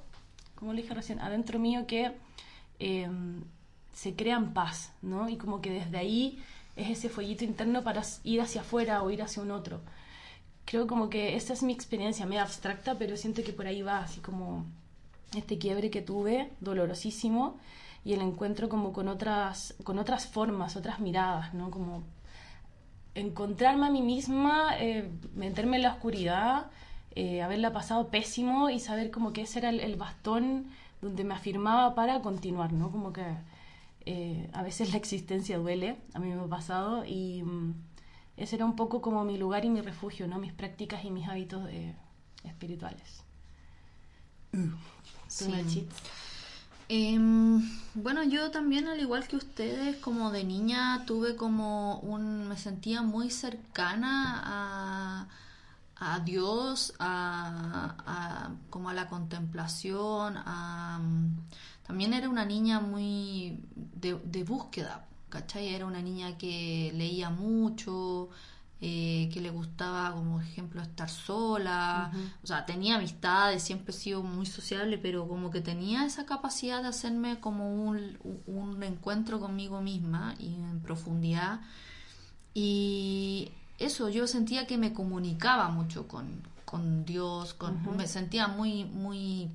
como 0.55 0.73
le 0.73 0.83
dije 0.83 0.93
recién, 0.93 1.19
adentro 1.19 1.57
mío 1.59 1.87
que 1.87 2.11
em, 2.79 3.41
se 3.93 4.15
crea 4.15 4.37
en 4.37 4.53
paz, 4.53 4.91
¿no? 5.01 5.27
Y 5.29 5.37
como 5.37 5.61
que 5.61 5.71
desde 5.71 5.97
ahí 5.97 6.39
es 6.75 6.91
ese 6.91 7.09
fueguito 7.09 7.43
interno 7.43 7.83
para 7.83 8.03
ir 8.23 8.39
hacia 8.41 8.61
afuera 8.61 9.01
o 9.01 9.09
ir 9.09 9.23
hacia 9.23 9.41
un 9.41 9.51
otro. 9.51 9.81
Creo 10.65 10.85
como 10.85 11.09
que 11.09 11.35
esa 11.35 11.53
es 11.53 11.63
mi 11.63 11.73
experiencia, 11.73 12.25
medio 12.27 12.43
abstracta, 12.43 12.97
pero 12.99 13.17
siento 13.17 13.43
que 13.43 13.53
por 13.53 13.65
ahí 13.65 13.81
va, 13.81 13.99
así 13.99 14.19
como 14.19 14.65
este 15.35 15.57
quiebre 15.57 15.89
que 15.89 16.01
tuve, 16.01 16.51
dolorosísimo, 16.59 17.57
y 18.07 18.13
el 18.13 18.21
encuentro 18.21 18.69
como 18.69 18.93
con 18.93 19.09
otras, 19.09 19.75
con 19.83 19.99
otras 19.99 20.27
formas, 20.27 20.77
otras 20.77 21.01
miradas, 21.01 21.53
¿no? 21.53 21.69
Como 21.69 22.05
encontrarme 23.15 23.85
a 23.85 23.89
mí 23.89 24.01
misma, 24.01 24.77
eh, 24.79 25.11
meterme 25.35 25.75
en 25.75 25.83
la 25.83 25.91
oscuridad, 25.91 26.67
eh, 27.15 27.41
haberla 27.41 27.73
pasado 27.73 28.07
pésimo 28.07 28.69
y 28.69 28.79
saber 28.79 29.11
como 29.11 29.33
que 29.33 29.41
ese 29.41 29.59
era 29.59 29.71
el, 29.71 29.95
bastón 29.97 30.67
donde 31.01 31.25
me 31.25 31.33
afirmaba 31.33 31.95
para 31.95 32.21
continuar, 32.21 32.71
¿no? 32.71 32.91
Como 32.91 33.11
que 33.11 33.25
eh, 34.05 34.49
a 34.53 34.63
veces 34.63 34.89
la 34.93 34.97
existencia 34.97 35.57
duele, 35.57 35.97
a 36.13 36.19
mí 36.19 36.29
me 36.29 36.41
ha 36.41 36.47
pasado 36.47 37.03
y, 37.03 37.43
ese 38.37 38.55
era 38.55 38.63
un 38.63 38.77
poco 38.77 39.01
como 39.01 39.25
mi 39.25 39.37
lugar 39.37 39.65
y 39.65 39.69
mi 39.69 39.81
refugio, 39.81 40.29
¿no? 40.29 40.39
Mis 40.39 40.53
prácticas 40.53 41.03
y 41.03 41.11
mis 41.11 41.27
hábitos 41.27 41.69
espirituales. 42.45 43.25
Sí. 45.27 45.87
Em, 46.89 47.61
bueno, 47.95 48.23
yo 48.23 48.49
también, 48.51 48.87
al 48.87 48.99
igual 49.01 49.27
que 49.27 49.35
ustedes, 49.35 49.97
como 49.97 50.31
de 50.31 50.43
niña 50.45 51.03
tuve 51.05 51.35
como 51.35 51.99
un, 51.99 52.47
me 52.47 52.55
sentía 52.57 53.01
muy 53.01 53.29
cercana 53.29 54.41
a, 54.45 55.27
a 55.97 56.19
Dios, 56.21 56.93
a, 56.99 57.95
a- 58.05 58.51
como 58.69 58.89
a 58.89 58.93
la 58.93 59.07
contemplación, 59.09 60.35
a, 60.37 61.01
también 61.85 62.13
era 62.13 62.29
una 62.29 62.45
niña 62.45 62.79
muy 62.79 63.59
de, 63.75 64.15
de 64.23 64.43
búsqueda, 64.43 65.05
¿cachai? 65.29 65.73
Era 65.73 65.85
una 65.85 66.01
niña 66.01 66.37
que 66.37 66.91
leía 66.95 67.29
mucho, 67.29 68.29
eh, 68.81 69.16
que 69.29 69.41
le 69.41 69.49
gustaba, 69.49 70.13
como 70.13 70.41
ejemplo, 70.41 70.81
estar 70.81 71.09
sola, 71.09 72.11
o 72.43 72.47
sea, 72.47 72.65
tenía 72.65 72.95
amistades, 72.95 73.63
siempre 73.63 73.93
he 73.93 73.97
sido 73.97 74.23
muy 74.23 74.45
sociable, 74.45 74.97
pero 74.97 75.27
como 75.27 75.49
que 75.51 75.61
tenía 75.61 76.05
esa 76.05 76.25
capacidad 76.25 76.81
de 76.81 76.89
hacerme 76.89 77.39
como 77.39 77.73
un, 77.73 78.17
un 78.45 78.83
encuentro 78.83 79.39
conmigo 79.39 79.81
misma 79.81 80.35
y 80.39 80.55
en 80.55 80.79
profundidad. 80.81 81.61
Y 82.53 83.51
eso, 83.77 84.09
yo 84.09 84.27
sentía 84.27 84.65
que 84.65 84.77
me 84.77 84.93
comunicaba 84.93 85.69
mucho 85.69 86.07
con, 86.07 86.41
con 86.65 87.05
Dios, 87.05 87.53
con, 87.53 87.79
me 87.95 88.07
sentía 88.07 88.47
muy, 88.47 88.83
muy, 88.83 89.49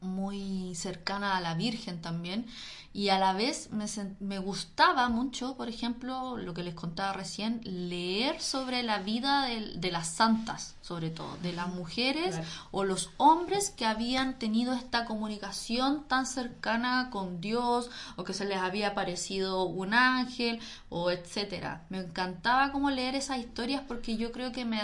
muy 0.00 0.74
cercana 0.74 1.36
a 1.36 1.40
la 1.40 1.54
Virgen 1.54 2.00
también. 2.00 2.46
Y 2.92 3.10
a 3.10 3.20
la 3.20 3.34
vez 3.34 3.70
me, 3.70 3.84
me 4.18 4.40
gustaba 4.40 5.08
mucho, 5.08 5.56
por 5.56 5.68
ejemplo, 5.68 6.36
lo 6.36 6.54
que 6.54 6.64
les 6.64 6.74
contaba 6.74 7.12
recién, 7.12 7.60
leer 7.62 8.40
sobre 8.40 8.82
la 8.82 8.98
vida 8.98 9.44
de, 9.46 9.74
de 9.76 9.92
las 9.92 10.08
santas, 10.08 10.74
sobre 10.82 11.10
todo, 11.10 11.36
de 11.40 11.52
las 11.52 11.68
mujeres 11.68 12.34
Claro. 12.34 12.48
o 12.72 12.82
los 12.82 13.10
hombres 13.16 13.70
que 13.70 13.86
habían 13.86 14.40
tenido 14.40 14.72
esta 14.72 15.04
comunicación 15.04 16.02
tan 16.08 16.26
cercana 16.26 17.10
con 17.12 17.40
Dios 17.40 17.90
o 18.16 18.24
que 18.24 18.34
se 18.34 18.44
les 18.44 18.58
había 18.58 18.88
aparecido 18.88 19.64
un 19.66 19.94
ángel 19.94 20.58
o 20.88 21.12
etcétera. 21.12 21.84
Me 21.90 21.98
encantaba 21.98 22.72
como 22.72 22.90
leer 22.90 23.14
esas 23.14 23.38
historias 23.38 23.82
porque 23.86 24.16
yo 24.16 24.32
creo 24.32 24.50
que 24.50 24.64
me, 24.64 24.80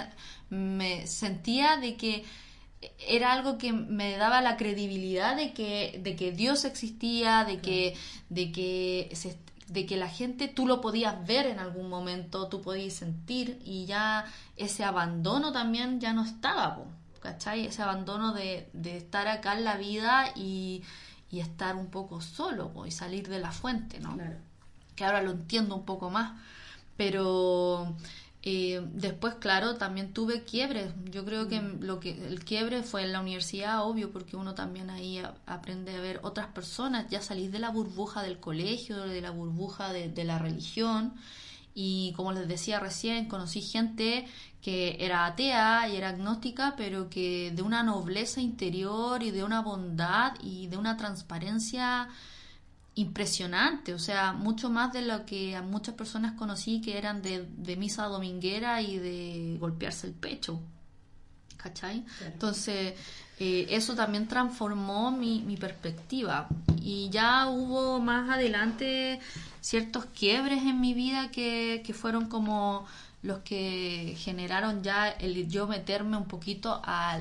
me 0.48 1.08
sentía 1.08 1.76
de 1.76 1.96
que 1.96 2.24
era 2.98 3.32
algo 3.32 3.58
que 3.58 3.72
me 3.72 4.16
daba 4.16 4.40
la 4.40 4.56
credibilidad 4.56 5.36
de 5.36 5.52
que, 5.52 6.00
de 6.02 6.14
que 6.16 6.32
Dios 6.32 6.64
existía, 6.64 7.44
de 7.44 7.58
que, 7.60 7.94
de 8.28 8.52
que 8.52 9.10
se- 9.14 9.38
de 9.68 9.84
que 9.86 9.96
la 9.96 10.08
gente 10.08 10.46
tú 10.46 10.66
lo 10.66 10.80
podías 10.80 11.26
ver 11.26 11.46
en 11.46 11.58
algún 11.58 11.88
momento, 11.88 12.48
tú 12.48 12.62
podías 12.62 12.92
sentir 12.94 13.60
y 13.64 13.84
ya 13.86 14.24
ese 14.56 14.84
abandono 14.84 15.52
también 15.52 15.98
ya 16.00 16.12
no 16.12 16.24
estaba, 16.24 16.78
¿cachai? 17.20 17.66
Ese 17.66 17.82
abandono 17.82 18.32
de, 18.32 18.68
de 18.72 18.96
estar 18.96 19.26
acá 19.26 19.54
en 19.54 19.64
la 19.64 19.76
vida 19.76 20.30
y, 20.36 20.82
y 21.30 21.40
estar 21.40 21.74
un 21.74 21.88
poco 21.88 22.20
solo 22.20 22.72
po, 22.72 22.86
y 22.86 22.92
salir 22.92 23.28
de 23.28 23.40
la 23.40 23.50
fuente, 23.50 23.98
¿no? 23.98 24.14
Claro. 24.14 24.36
que 24.94 25.04
ahora 25.04 25.22
lo 25.22 25.32
entiendo 25.32 25.74
un 25.74 25.84
poco 25.84 26.10
más. 26.10 26.38
Pero 26.96 27.94
eh, 28.48 28.80
después, 28.92 29.34
claro, 29.36 29.76
también 29.76 30.12
tuve 30.12 30.44
quiebres. 30.44 30.92
Yo 31.10 31.24
creo 31.24 31.48
que 31.48 31.60
lo 31.60 31.98
que 31.98 32.12
el 32.28 32.44
quiebre 32.44 32.82
fue 32.84 33.02
en 33.02 33.12
la 33.12 33.20
universidad, 33.20 33.82
obvio, 33.84 34.12
porque 34.12 34.36
uno 34.36 34.54
también 34.54 34.88
ahí 34.88 35.18
a- 35.18 35.34
aprende 35.46 35.96
a 35.96 36.00
ver 36.00 36.20
otras 36.22 36.46
personas. 36.48 37.08
Ya 37.10 37.20
salís 37.22 37.50
de 37.50 37.58
la 37.58 37.70
burbuja 37.70 38.22
del 38.22 38.38
colegio, 38.38 38.98
de 38.98 39.20
la 39.20 39.30
burbuja 39.32 39.92
de, 39.92 40.08
de 40.10 40.24
la 40.24 40.38
religión. 40.38 41.14
Y 41.74 42.12
como 42.16 42.32
les 42.32 42.48
decía 42.48 42.80
recién, 42.80 43.26
conocí 43.28 43.60
gente 43.62 44.26
que 44.62 44.96
era 45.00 45.26
atea 45.26 45.88
y 45.88 45.96
era 45.96 46.10
agnóstica, 46.10 46.74
pero 46.76 47.10
que 47.10 47.52
de 47.54 47.62
una 47.62 47.82
nobleza 47.82 48.40
interior 48.40 49.22
y 49.22 49.30
de 49.32 49.44
una 49.44 49.60
bondad 49.60 50.34
y 50.42 50.68
de 50.68 50.76
una 50.78 50.96
transparencia 50.96 52.08
impresionante, 52.96 53.92
o 53.92 53.98
sea, 53.98 54.32
mucho 54.32 54.70
más 54.70 54.92
de 54.92 55.02
lo 55.02 55.26
que 55.26 55.54
a 55.54 55.62
muchas 55.62 55.94
personas 55.94 56.32
conocí 56.32 56.80
que 56.80 56.96
eran 56.96 57.22
de, 57.22 57.46
de 57.56 57.76
misa 57.76 58.06
dominguera 58.06 58.80
y 58.80 58.98
de 58.98 59.56
golpearse 59.60 60.06
el 60.06 60.14
pecho. 60.14 60.60
¿Cachai? 61.58 62.04
Entonces, 62.24 62.94
eh, 63.38 63.66
eso 63.70 63.94
también 63.94 64.28
transformó 64.28 65.10
mi, 65.10 65.42
mi 65.42 65.56
perspectiva. 65.56 66.48
Y 66.80 67.10
ya 67.10 67.48
hubo 67.48 67.98
más 68.00 68.30
adelante 68.30 69.20
ciertos 69.60 70.06
quiebres 70.06 70.62
en 70.62 70.80
mi 70.80 70.94
vida 70.94 71.30
que, 71.30 71.82
que 71.84 71.92
fueron 71.92 72.28
como 72.28 72.86
los 73.22 73.40
que 73.40 74.14
generaron 74.18 74.82
ya 74.82 75.08
el 75.08 75.48
yo 75.48 75.66
meterme 75.66 76.16
un 76.16 76.28
poquito 76.28 76.80
a, 76.84 77.16
a 77.16 77.20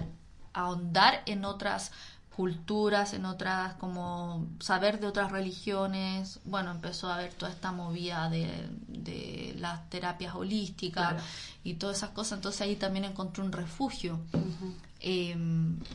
ahondar 0.54 1.24
en 1.26 1.44
otras 1.44 1.92
culturas, 2.36 3.14
en 3.14 3.26
otras, 3.26 3.76
como 3.76 4.46
saber 4.60 5.00
de 5.00 5.08
otras 5.08 5.32
religiones. 5.32 6.40
Bueno, 6.46 6.72
empezó 6.72 7.08
a 7.10 7.16
haber 7.16 7.34
toda 7.34 7.52
esta 7.52 7.72
movida 7.72 8.30
de, 8.30 8.68
de 8.88 9.56
las 9.58 9.90
terapias 9.90 10.36
holísticas 10.36 11.12
Claro. 11.14 11.24
y 11.64 11.76
todas 11.76 11.98
esas 11.98 12.10
cosas. 12.10 12.38
Entonces 12.40 12.62
ahí 12.62 12.76
también 12.76 13.06
encontré 13.06 13.42
un 13.44 13.52
refugio. 13.54 14.20
Eh, 15.02 15.36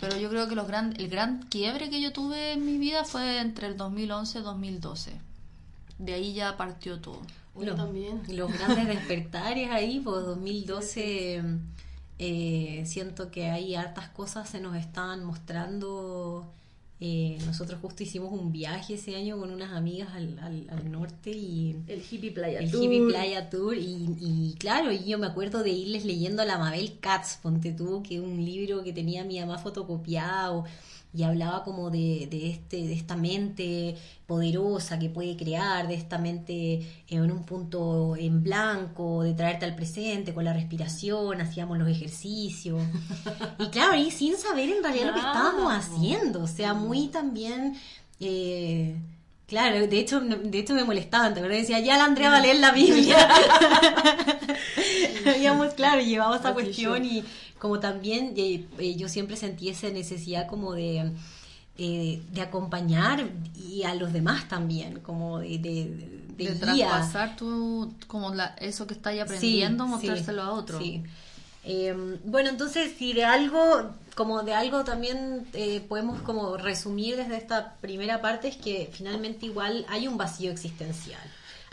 pero 0.01 0.17
yo 0.19 0.29
creo 0.31 0.49
que 0.49 0.55
los 0.55 0.67
gran, 0.67 0.95
el 0.99 1.09
gran 1.09 1.43
quiebre 1.43 1.91
que 1.91 2.01
yo 2.01 2.13
tuve 2.13 2.53
en 2.53 2.65
mi 2.65 2.79
vida 2.79 3.05
fue 3.05 3.41
entre 3.41 3.67
el 3.67 3.77
2011 3.77 4.39
y 4.39 4.43
2012. 4.43 5.21
De 5.99 6.15
ahí 6.15 6.33
ya 6.33 6.57
partió 6.57 7.01
todo. 7.01 7.21
Yo 7.57 7.65
Los- 7.67 7.77
también. 7.77 8.23
Los 8.29 8.51
grandes 8.53 8.87
despertares 8.97 9.71
ahí, 9.71 10.01
pues 10.01 10.25
2012, 10.25 11.43
eh, 12.21 12.85
siento 12.87 13.31
que 13.31 13.47
hay 13.47 13.75
hartas 13.75 14.09
cosas 14.11 14.49
se 14.49 14.61
nos 14.61 14.77
están 14.77 15.25
mostrando. 15.25 16.47
Eh, 17.03 17.39
nosotros 17.47 17.81
justo 17.81 18.03
hicimos 18.03 18.31
un 18.31 18.53
viaje 18.53 18.95
ese 18.95 19.17
año 19.17 19.39
con 19.39 19.51
unas 19.51 19.73
amigas 19.73 20.11
al, 20.15 20.39
al, 20.39 20.69
al 20.69 20.93
norte 20.93 21.31
y 21.31 21.75
El 21.87 22.03
hippie 22.09 22.31
playa. 22.31 22.59
el 22.61 22.71
tour. 22.71 22.83
Hippie 22.85 23.07
Playa 23.09 23.49
Tour 23.49 23.75
y, 23.75 24.17
y 24.21 24.55
claro, 24.59 24.93
yo 24.93 25.19
me 25.19 25.27
acuerdo 25.27 25.63
de 25.63 25.71
irles 25.71 26.05
leyendo 26.05 26.43
a 26.43 26.45
la 26.45 26.59
Mabel 26.59 26.99
Katz, 27.01 27.39
ponte 27.43 27.73
tú, 27.73 28.03
que 28.03 28.17
es 28.17 28.21
un 28.21 28.45
libro 28.45 28.85
que 28.85 28.93
tenía 28.93 29.25
mi 29.25 29.41
mamá 29.41 29.57
fotocopiado 29.59 30.65
y 31.13 31.25
hablaba 31.25 31.65
como 31.65 31.91
de, 31.91 32.29
de 32.31 32.51
este 32.51 32.77
de 32.77 32.93
esta 32.93 33.17
mente 33.17 33.97
poderosa 34.27 34.99
que 34.99 35.11
puede 35.11 35.37
crear, 35.37 35.89
de 35.89 35.95
esta 35.95 36.19
mente 36.19 37.05
en 37.09 37.31
un 37.31 37.45
punto 37.45 38.15
en 38.17 38.43
blanco, 38.43 39.23
de 39.23 39.35
traerte 39.35 39.65
al 39.65 39.75
presente 39.75 40.33
con 40.33 40.45
la 40.45 40.53
respiración, 40.53 41.41
hacíamos 41.41 41.79
los 41.79 41.89
ejercicios. 41.89 42.81
Y 43.59 43.69
claro, 43.69 43.97
y 43.97 44.11
sin 44.11 44.37
saber 44.37 44.71
en 44.71 44.83
realidad 44.83 45.09
lo 45.09 45.15
que 45.15 45.19
estábamos 45.19 45.73
haciendo, 45.73 46.43
o 46.45 46.49
sea, 46.49 46.75
muy 46.75 47.09
también 47.09 47.77
eh, 48.21 48.97
Claro, 49.51 49.85
de 49.85 49.99
hecho, 49.99 50.21
de 50.21 50.59
hecho 50.61 50.75
me 50.75 50.85
molestaban. 50.85 51.35
Decía, 51.35 51.81
ya 51.81 51.99
la 51.99 52.05
Andrea 52.05 52.31
va 52.31 52.37
a 52.37 52.41
leer 52.41 52.61
la 52.61 52.71
Biblia. 52.71 53.19
Habíamos, 55.27 55.75
claro, 55.75 56.01
llevado 56.01 56.37
esa 56.37 56.55
cuestión 56.55 57.05
y 57.05 57.25
como 57.61 57.79
también 57.81 58.35
eh, 58.37 58.67
eh, 58.79 58.97
yo 58.97 59.09
siempre 59.09 59.37
sentí 59.37 59.69
esa 59.69 59.89
necesidad 59.91 60.49
como 60.49 60.73
de, 60.75 61.13
eh, 61.79 62.23
de 62.33 62.41
acompañar 62.43 63.31
y 63.55 63.85
a 63.85 63.95
los 63.95 64.13
demás 64.13 64.49
también, 64.49 65.01
como 65.01 65.39
de, 65.41 65.59
de, 65.59 66.21
de, 66.37 66.55
de 66.55 66.55
guía. 66.67 66.89
traspasar 66.89 67.37
tu, 67.37 67.95
como 68.09 68.35
la, 68.35 68.57
eso 68.61 68.87
que 68.87 68.95
estáis 68.95 69.23
aprendiendo, 69.23 69.85
Sí, 69.85 69.91
mostrárselo 69.91 70.43
sí, 70.43 70.49
a 70.49 70.53
otro. 70.53 70.79
sí. 70.79 71.03
Eh, 71.63 71.95
bueno, 72.25 72.49
entonces, 72.49 72.93
si 72.99 73.13
de 73.13 73.25
algo, 73.25 73.91
como 74.17 74.43
de 74.43 74.55
algo 74.55 74.83
también 74.85 75.47
eh, 75.53 75.81
podemos 75.89 76.23
como 76.23 76.57
resumir 76.57 77.17
desde 77.17 77.37
esta 77.37 77.75
primera 77.83 78.23
parte, 78.23 78.49
es 78.49 78.57
que 78.57 78.89
finalmente 78.93 79.47
igual 79.47 79.85
hay 79.89 80.09
un 80.09 80.17
vacío 80.17 80.51
existencial. 80.51 81.21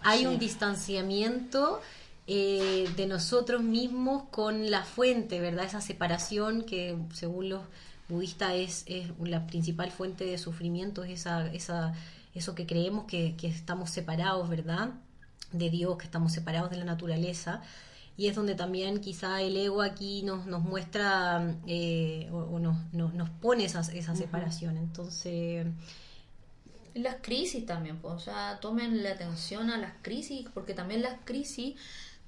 Hay 0.04 0.26
un 0.26 0.38
distanciamiento 0.40 1.82
eh, 2.28 2.90
de 2.96 3.08
nosotros 3.08 3.64
mismos 3.64 4.24
con 4.32 4.70
la 4.70 4.84
fuente, 4.84 5.40
¿verdad? 5.40 5.66
Esa 5.66 5.82
separación 5.82 6.64
que 6.64 6.98
según 7.14 7.50
los 7.50 7.62
budistas 8.10 8.54
es, 8.54 8.84
es 8.86 9.10
la 9.24 9.48
principal 9.48 9.92
fuente 9.92 10.26
de 10.26 10.38
sufrimiento, 10.38 11.04
es 11.04 11.22
esa, 11.22 11.48
esa, 11.54 11.94
eso 12.36 12.54
que 12.54 12.66
creemos 12.66 13.06
que, 13.06 13.36
que 13.38 13.48
estamos 13.48 13.90
separados, 13.90 14.50
¿verdad? 14.50 14.92
De 15.52 15.70
Dios, 15.70 15.98
que 15.98 16.06
estamos 16.06 16.34
separados 16.34 16.70
de 16.70 16.78
la 16.78 16.86
naturaleza. 16.86 17.62
Y 18.18 18.28
es 18.28 18.36
donde 18.36 18.56
también 18.56 19.00
quizá 19.00 19.42
el 19.42 19.56
ego 19.56 19.82
aquí 19.82 20.24
nos, 20.24 20.48
nos 20.48 20.64
muestra 20.64 21.56
eh, 21.68 22.28
o, 22.32 22.38
o 22.38 22.60
nos, 22.60 22.76
nos, 22.92 23.14
nos 23.14 23.30
pone 23.30 23.64
esa, 23.66 23.82
esa 23.82 24.16
separación. 24.16 24.76
Entonces, 24.76 25.68
las 26.96 27.18
crisis 27.22 27.66
también, 27.66 28.00
pues, 28.00 28.16
o 28.16 28.20
sea, 28.20 28.60
tomen 28.60 29.04
la 29.04 29.12
atención 29.12 29.70
a 29.70 29.78
las 29.78 29.94
crisis, 30.02 30.48
porque 30.54 30.74
también 30.74 31.04
las 31.04 31.20
crisis 31.26 31.76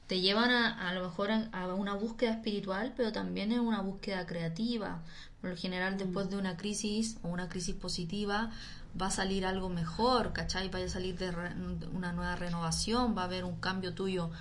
te 0.10 0.20
llevan 0.20 0.50
a, 0.50 0.90
a 0.90 0.94
lo 0.94 1.04
mejor 1.04 1.32
a, 1.32 1.50
a 1.54 1.74
una 1.76 1.94
búsqueda 1.94 2.32
espiritual, 2.32 2.94
pero 2.98 3.14
también 3.14 3.52
es 3.54 3.60
una 3.60 3.82
búsqueda 3.82 4.26
creativa. 4.26 5.02
Por 5.40 5.52
lo 5.52 5.56
general, 5.56 5.98
después 5.98 6.30
de 6.30 6.36
una 6.38 6.58
crisis 6.58 7.18
o 7.24 7.30
una 7.30 7.48
crisis 7.48 7.76
positiva, 7.76 8.52
va 9.00 9.08
a 9.08 9.12
salir 9.12 9.46
algo 9.46 9.70
mejor, 9.70 10.34
¿cachai? 10.34 10.68
Va 10.70 10.80
a 10.80 10.90
salir 10.90 11.18
de, 11.18 11.32
re- 11.32 11.54
una 11.94 12.12
nueva 12.12 12.36
renovación, 12.36 13.16
va 13.16 13.22
a 13.22 13.26
haber 13.26 13.46
un 13.46 13.56
cambio 13.62 13.94
tuyo 13.94 14.32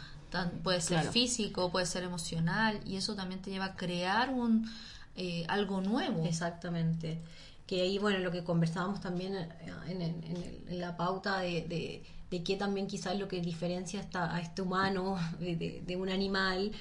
puede 0.63 0.81
ser 0.81 0.99
Claro. 0.99 1.13
físico, 1.13 1.71
puede 1.71 1.87
ser 1.87 2.03
emocional, 2.03 2.81
y 2.85 2.97
eso 2.97 3.15
también 3.15 3.41
te 3.41 3.51
lleva 3.51 3.65
a 3.67 3.77
crear 3.77 4.31
un 4.31 4.71
eh, 5.17 5.45
algo 5.49 5.81
nuevo. 5.81 6.25
Exactamente. 6.25 7.19
Que 7.67 7.83
ahí, 7.83 7.99
bueno, 7.99 8.19
lo 8.21 8.31
que 8.31 8.43
conversábamos 8.45 9.01
también 9.01 9.35
eh, 9.37 9.49
en, 9.89 10.01
en- 10.03 10.25
en 10.25 10.37
el- 10.37 10.65
en 10.69 10.81
la 10.81 10.97
pauta 10.97 11.41
de, 11.41 11.63
de, 11.63 12.03
de 12.31 12.43
que 12.43 12.57
también 12.57 12.87
quizás 12.87 13.19
lo 13.19 13.29
que 13.29 13.41
diferencia 13.41 14.01
esta- 14.01 14.35
a 14.35 14.41
este 14.41 14.63
humano 14.63 15.17
de, 15.41 15.57
de- 15.57 15.83
de 15.87 15.97
un 15.97 16.09
animal 16.11 16.73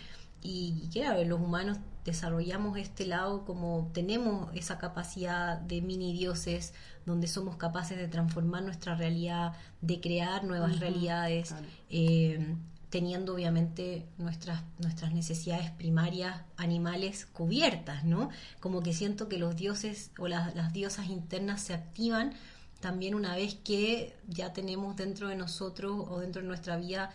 y, 0.42 0.82
y 0.84 0.90
claro, 0.90 1.24
los 1.24 1.40
humanos 1.40 1.78
desarrollamos 2.06 2.78
este 2.78 3.06
lado 3.06 3.44
como 3.46 3.90
tenemos 3.94 4.50
esa 4.56 4.78
capacidad 4.78 5.58
de 5.60 5.82
mini 5.82 6.14
dioses 6.14 6.74
donde 7.06 7.28
somos 7.28 7.56
capaces 7.58 7.98
de 7.98 8.08
transformar 8.08 8.64
nuestra 8.64 8.96
realidad, 8.96 9.54
de 9.82 10.00
crear 10.00 10.44
nuevas 10.44 10.80
realidades, 10.80 11.50
claro. 11.50 11.66
eh, 11.90 12.56
teniendo 12.90 13.34
obviamente 13.34 14.06
nuestras, 14.18 14.64
nuestras 14.80 15.14
necesidades 15.14 15.72
primarias 15.72 16.42
animales 16.56 17.26
cubiertas, 17.26 18.06
¿no? 18.06 18.30
Como 18.62 18.82
que 18.82 18.94
siento 18.94 19.28
que 19.28 19.38
los 19.38 19.58
dioses 19.58 20.12
o 20.18 20.28
las, 20.30 20.56
las 20.56 20.72
diosas 20.72 21.08
internas 21.10 21.62
se 21.62 21.74
activan 21.74 22.34
también 22.80 23.16
una 23.16 23.36
vez 23.36 23.56
que 23.56 24.16
ya 24.28 24.54
tenemos 24.54 24.96
dentro 24.96 25.28
de 25.30 25.36
nosotros 25.36 26.06
o 26.10 26.20
dentro 26.20 26.42
de 26.42 26.48
nuestra 26.48 26.78
vida 26.78 27.12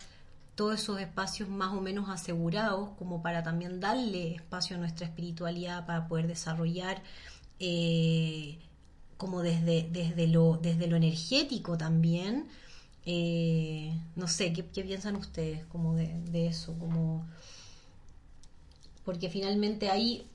todos 0.55 0.81
esos 0.81 0.99
espacios 0.99 1.49
más 1.49 1.73
o 1.73 1.81
menos 1.81 2.09
asegurados 2.09 2.89
como 2.97 3.21
para 3.21 3.43
también 3.43 3.79
darle 3.79 4.35
espacio 4.35 4.75
a 4.75 4.79
nuestra 4.79 5.07
espiritualidad 5.07 5.85
para 5.85 6.07
poder 6.07 6.27
desarrollar 6.27 7.01
eh, 7.59 8.59
como 9.17 9.41
desde, 9.41 9.87
desde, 9.91 10.27
lo, 10.27 10.57
desde 10.61 10.87
lo 10.87 10.95
energético 10.95 11.77
también 11.77 12.47
eh, 13.05 13.93
no 14.15 14.27
sé, 14.27 14.53
¿qué, 14.53 14.63
piensan 14.63 15.15
ustedes 15.17 15.65
como 15.65 15.95
de, 15.95 16.47
eso? 16.47 16.77
Como... 16.79 17.25
Porque 19.03 19.29
finalmente 19.29 19.89
hay 19.89 20.25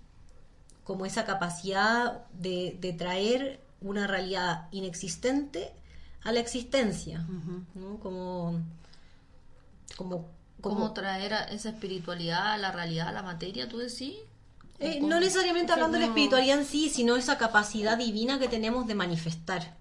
como 0.84 1.06
esa 1.06 1.24
capacidad 1.24 2.26
de 2.32 2.94
traer 2.98 3.60
una 3.80 4.06
realidad 4.06 4.68
inexistente 4.70 5.72
a 6.22 6.32
la 6.32 6.40
existencia, 6.40 7.26
¿no? 7.74 7.98
Como... 8.00 8.60
Como, 9.96 10.28
¿Cómo 10.60 10.76
como 10.76 10.92
traer 10.92 11.34
a 11.34 11.44
esa 11.44 11.70
espiritualidad 11.70 12.52
a 12.52 12.58
la 12.58 12.70
realidad, 12.72 13.08
a 13.08 13.12
la 13.12 13.22
materia, 13.22 13.68
tú 13.68 13.78
decís? 13.78 14.14
eh, 14.80 15.00
no 15.00 15.18
necesariamente 15.18 15.72
hablando 15.72 15.94
de 15.94 16.00
la 16.00 16.06
espiritualidad 16.06 16.58
en 16.58 16.64
sí, 16.64 16.88
sino 16.88 17.16
esa 17.16 17.36
capacidad 17.36 17.98
divina 17.98 18.38
que 18.38 18.48
tenemos 18.48 18.86
de 18.86 18.94
manifestar, 18.94 19.76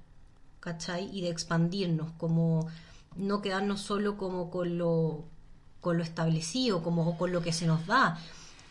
¿cachai? 0.60 1.10
Y 1.16 1.22
de 1.22 1.30
expandirnos, 1.30 2.12
como 2.14 2.68
no 3.16 3.42
quedarnos 3.42 3.82
solo 3.82 4.18
como 4.18 4.50
con 4.50 4.78
lo, 4.78 5.26
con 5.82 5.98
lo 5.98 6.04
establecido, 6.04 6.82
como 6.82 7.18
con 7.18 7.32
lo 7.32 7.42
que 7.42 7.54
se 7.54 7.68
nos 7.68 7.86
da, 7.86 8.20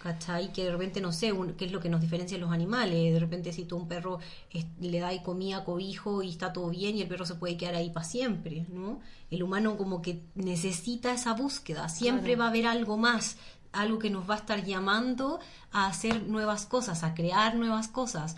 ¿cachai? 0.06 0.52
Que 0.52 0.62
de 0.64 0.70
repente, 0.70 1.00
no 1.00 1.10
sé, 1.10 1.32
un- 1.32 1.54
qué 1.54 1.64
es 1.64 1.72
lo 1.72 1.80
que 1.80 1.88
nos 1.88 2.00
diferencia 2.00 2.36
de 2.36 2.40
los 2.40 2.52
animales, 2.52 3.12
de 3.12 3.18
repente 3.18 3.52
si 3.52 3.64
tú 3.64 3.76
a 3.76 3.80
un 3.80 3.88
perro 3.88 4.18
es- 4.50 4.66
le 4.80 5.00
das 5.00 5.18
comida, 5.22 5.64
cobijo 5.64 6.22
y 6.22 6.30
está 6.30 6.52
todo 6.52 6.68
bien 6.70 6.96
y 6.96 7.02
el 7.02 7.08
perro 7.08 7.26
se 7.26 7.34
puede 7.34 7.56
quedar 7.56 7.74
ahí 7.74 7.90
para 7.90 8.06
siempre, 8.06 8.66
¿no? 8.68 9.00
El 9.30 9.42
humano 9.42 9.76
como 9.76 10.02
que 10.02 10.22
necesita 10.36 11.12
esa 11.12 11.32
búsqueda, 11.34 11.88
siempre 11.88 12.34
Claro. 12.34 12.38
va 12.40 12.44
a 12.46 12.48
haber 12.50 12.66
algo 12.66 12.96
más, 12.96 13.36
algo 13.72 13.98
que 13.98 14.10
nos 14.10 14.30
va 14.30 14.34
a 14.34 14.38
estar 14.38 14.64
llamando 14.64 15.40
a 15.72 15.86
hacer 15.88 16.22
nuevas 16.28 16.66
cosas, 16.66 17.02
a 17.02 17.12
crear 17.14 17.56
nuevas 17.56 17.88
cosas, 17.88 18.36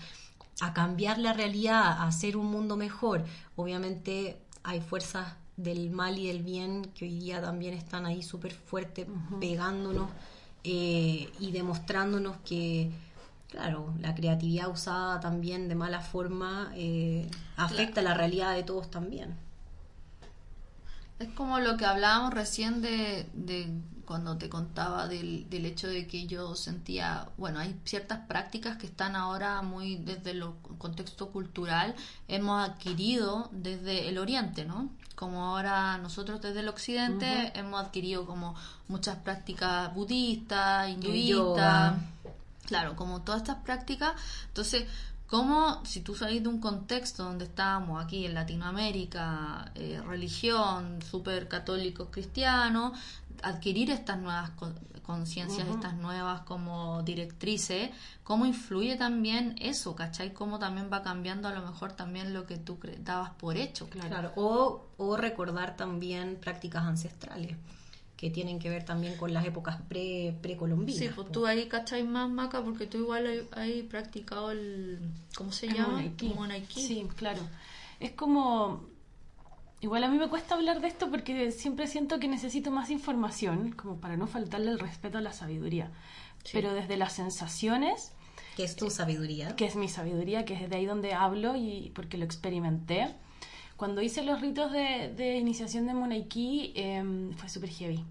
a 0.61 0.73
cambiar 0.73 1.19
la 1.19 1.35
realidad, 1.35 1.83
a 1.85 2.07
hacer 2.07 2.37
un 2.39 2.47
mundo 2.47 2.77
mejor. 2.77 3.25
Obviamente 3.57 4.41
hay 4.63 4.81
fuerzas 4.81 5.35
del 5.57 5.91
mal 5.91 6.19
y 6.19 6.29
del 6.29 6.43
bien 6.43 6.91
que 6.95 7.05
hoy 7.05 7.19
día 7.19 7.43
también 7.43 7.75
están 7.75 8.07
ahí 8.07 8.23
súper 8.23 8.53
fuertes, 8.55 9.07
pegándonos 9.41 10.09
eh, 10.71 11.31
y 11.41 11.51
demostrándonos 11.51 12.37
que, 12.45 12.91
claro, 13.49 13.95
la 14.01 14.15
creatividad 14.15 14.69
usada 14.69 15.19
también 15.19 15.67
de 15.67 15.75
mala 15.75 16.03
forma 16.03 16.71
eh, 16.75 17.27
afecta 17.57 18.03
la 18.03 18.13
realidad 18.13 18.55
de 18.55 18.65
todos 18.65 18.91
también. 18.91 19.35
Es 21.19 21.29
como 21.31 21.59
lo 21.59 21.79
que 21.79 21.87
hablábamos 21.87 22.35
recién 22.35 22.83
de, 22.83 23.27
de 23.33 23.73
cuando 24.09 24.39
te 24.39 24.49
contaba 24.49 25.07
del, 25.07 25.51
del 25.51 25.67
hecho 25.67 25.87
de 25.87 26.07
que 26.07 26.27
yo 26.27 26.55
sentía, 26.55 27.29
bueno, 27.37 27.59
hay 27.59 27.79
ciertas 27.85 28.21
prácticas 28.21 28.79
que 28.79 28.87
están 28.87 29.15
ahora 29.15 29.61
muy 29.61 29.97
desde 29.97 30.31
el 30.31 30.45
contexto 30.79 31.29
cultural, 31.29 31.95
hemos 32.27 32.67
adquirido 32.67 33.51
desde 33.53 34.09
el 34.09 34.17
oriente, 34.17 34.65
¿no? 34.65 34.89
Como 35.15 35.45
ahora 35.45 35.99
nosotros 35.99 36.41
desde 36.41 36.61
el 36.61 36.69
occidente 36.69 37.53
hemos 37.55 37.85
adquirido 37.85 38.25
como 38.25 38.55
muchas 38.89 39.17
prácticas 39.17 39.95
budistas, 39.95 40.89
hinduistas. 40.89 41.99
Claro, 42.65 42.97
como 42.97 43.21
todas 43.21 43.43
estas 43.43 43.57
prácticas. 43.57 44.15
Entonces, 44.47 44.87
¿cómo 45.27 45.85
si 45.85 46.01
tú 46.01 46.15
salís 46.15 46.43
de 46.43 46.49
un 46.49 46.61
contexto 46.61 47.25
donde 47.25 47.45
estábamos 47.45 48.03
aquí 48.03 48.25
en 48.25 48.33
Latinoamérica, 48.33 49.71
eh, 49.75 50.01
religión, 50.07 51.03
súper 51.03 51.47
católico, 51.47 52.11
cristiano, 52.11 52.95
adquirir 53.43 53.91
estas 53.91 54.19
nuevas 54.19 54.51
con- 54.51 54.79
conciencias, 55.03 55.69
estas 55.69 55.95
nuevas 55.97 56.43
como 56.43 57.03
directrices, 57.03 57.91
cómo 58.25 58.45
influye 58.45 58.97
también 58.97 59.55
eso, 59.59 59.95
¿cachai? 59.95 60.35
Cómo 60.35 60.59
también 60.59 60.91
va 60.93 61.03
cambiando 61.03 61.49
a 61.49 61.53
lo 61.53 61.63
mejor 61.63 61.93
también 61.93 62.35
lo 62.35 62.47
que 62.47 62.59
tú 62.59 62.79
dabas 63.01 63.31
por 63.31 63.57
hecho. 63.57 63.89
Claro, 63.89 64.33
O, 64.37 64.87
o 64.99 65.17
recordar 65.17 65.77
también 65.77 66.37
prácticas 66.37 66.85
ancestrales 66.85 67.57
que 68.19 68.31
tienen 68.31 68.59
que 68.59 68.69
ver 68.69 68.85
también 68.85 69.17
con 69.17 69.33
las 69.33 69.47
épocas 69.47 69.79
pre 69.89 70.37
precolombinas. 70.43 70.99
Sí, 70.99 71.09
pues 71.15 71.31
tú 71.31 71.47
ahí 71.47 71.69
cachai 71.69 72.03
más, 72.03 72.29
Maca, 72.29 72.63
porque 72.63 72.87
tú 72.87 72.99
igual 72.99 73.47
hay, 73.53 73.85
practicado 73.85 74.51
el... 74.51 74.99
¿Cómo 75.37 75.53
se 75.53 75.67
El 75.69 75.75
llama? 75.75 76.03
Monaikí. 76.35 76.83
Sí, 76.83 77.07
claro. 77.17 77.41
Es 78.01 78.11
como... 78.13 78.87
Igual 79.81 80.03
a 80.05 80.09
mí 80.09 80.19
me 80.19 80.29
cuesta 80.29 80.55
hablar 80.57 80.81
de 80.81 80.89
esto 80.89 81.09
porque 81.11 81.53
siempre 81.53 81.87
siento 81.87 82.19
que 82.19 82.27
necesito 82.29 82.71
más 82.71 82.91
información, 82.91 83.73
como 83.73 84.01
para 84.01 84.17
no 84.17 84.27
faltarle 84.27 84.71
el 84.73 84.79
respeto 84.79 85.19
a 85.19 85.21
la 85.21 85.33
sabiduría. 85.33 85.91
Pero 86.53 86.73
desde 86.75 86.97
las 86.97 87.13
sensaciones, 87.13 88.13
Que 88.57 88.65
es 88.65 88.75
tu 88.75 88.91
sabiduría. 88.91 89.55
que 89.55 89.67
es 89.67 89.77
mi 89.77 89.89
sabiduría, 89.89 90.45
que 90.45 90.55
es 90.55 90.69
de 90.69 90.77
ahí 90.77 90.87
donde 90.87 91.13
hablo 91.15 91.55
y 91.57 91.93
porque 91.95 92.19
lo 92.19 92.25
experimenté. 92.25 93.09
Cuando 93.77 94.03
hice 94.03 94.25
los 94.25 94.41
ritos 94.41 94.73
de, 94.73 95.13
de 95.17 95.37
iniciación 95.37 95.87
de 95.87 95.95
Monaikí 95.95 96.73
eh, 96.75 97.31
fue 97.37 97.49
súper 97.49 97.71
heavy, 97.71 98.05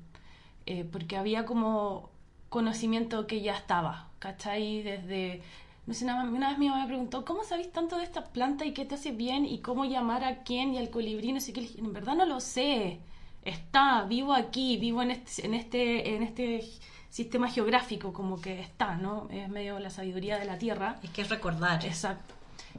eh, 0.66 0.86
porque 0.90 1.18
había 1.18 1.46
como 1.46 2.10
conocimiento 2.48 3.28
que 3.28 3.42
ya 3.42 3.58
estaba, 3.58 4.10
¿cachai? 4.20 4.84
Desde, 4.84 5.42
no 5.88 5.94
sé, 5.94 6.04
una, 6.04 6.22
una 6.24 6.50
vez 6.50 6.60
mi 6.60 6.68
mamá 6.70 6.82
me 6.82 6.88
preguntó, 6.88 7.24
¿cómo 7.24 7.44
sabéis 7.46 7.72
tanto 7.72 7.98
de 7.98 8.04
esta 8.04 8.26
planta 8.26 8.66
y 8.66 8.74
qué 8.74 8.86
te 8.86 8.96
hace 8.96 9.14
bien 9.14 9.46
y 9.46 9.60
cómo 9.60 9.86
llamar 9.86 10.24
a 10.26 10.44
quién 10.44 10.74
y 10.74 10.78
al 10.78 10.90
colibrí? 10.90 11.32
No 11.32 11.40
sé 11.40 11.54
qué, 11.54 11.68
en 11.78 11.94
verdad 11.94 12.16
no 12.16 12.26
lo 12.26 12.42
sé, 12.42 13.00
está, 13.46 14.04
vivo 14.04 14.34
aquí, 14.34 14.78
vivo 14.78 15.02
en 15.02 15.12
este, 15.12 15.46
en 15.46 15.54
este, 15.54 16.16
en 16.16 16.24
este 16.24 16.70
sistema 17.10 17.50
geográfico, 17.50 18.12
como 18.12 18.40
que 18.42 18.60
está, 18.60 18.96
¿no? 18.98 19.30
Es 19.32 19.48
medio 19.50 19.80
la 19.80 19.90
sabiduría 19.90 20.38
de 20.38 20.46
la 20.46 20.58
tierra. 20.58 21.00
Es 21.02 21.10
que 21.12 21.22
es 21.22 21.30
recordar. 21.30 21.84
Exacto. 21.86 22.36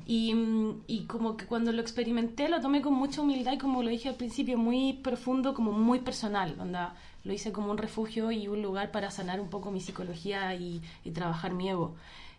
Y, 0.07 0.35
mm, 0.35 0.83
y 0.87 1.05
como 1.07 1.37
que 1.37 1.47
cuando 1.47 1.73
lo 1.73 1.81
experimenté 1.81 2.49
lo 2.49 2.61
tomé 2.61 2.83
con 2.83 2.93
mucha 2.93 3.23
humildad 3.23 3.53
y 3.53 3.59
como 3.59 3.83
lo 3.83 3.89
dije 3.89 4.11
al 4.11 4.15
principio, 4.17 4.59
muy 4.59 4.93
profundo, 4.93 5.55
como 5.55 5.73
muy 5.73 6.01
personal. 6.01 6.55
Onda, 6.61 6.95
lo 7.25 7.33
hice 7.33 7.53
como 7.53 7.71
un 7.71 7.79
refugio 7.79 8.31
y 8.31 8.49
un 8.49 8.63
lugar 8.63 8.91
para 8.91 9.11
sanar 9.11 9.41
un 9.41 9.49
poco 9.49 9.71
mi 9.71 9.81
psicología 9.81 10.55
y, 10.55 10.83
y 11.05 11.11
trabajar 11.11 11.55
mi 11.55 11.71
ego. 11.71 11.97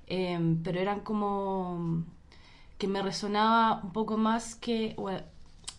Em, 0.10 0.62
pero 0.64 0.80
eran 0.80 1.02
como 1.02 2.04
que 2.78 2.88
me 2.88 3.02
resonaba 3.02 3.82
un 3.84 3.94
poco 3.94 4.18
más 4.18 4.56
que, 4.56 4.96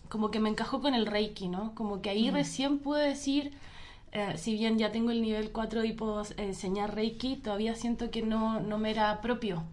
como 0.09 0.31
que 0.31 0.39
me 0.39 0.49
encajó 0.49 0.81
con 0.81 0.95
el 0.95 1.05
Reiki, 1.05 1.47
¿no? 1.49 1.75
Como 1.75 2.01
que 2.01 2.09
ahí 2.09 2.29
recién 2.31 2.79
pude 2.79 3.07
decir, 3.07 3.51
eh, 4.13 4.33
si 4.37 4.53
bien 4.55 4.77
ya 4.77 4.91
tengo 4.91 5.11
el 5.11 5.21
nivel 5.21 5.51
4 5.51 5.83
y 5.85 5.93
puedo 5.93 6.23
enseñar 6.37 6.95
Reiki, 6.95 7.37
todavía 7.37 7.75
siento 7.75 8.11
que 8.11 8.21
no, 8.21 8.59
no 8.61 8.77
me 8.77 8.91
era 8.91 9.21
propio. 9.21 9.63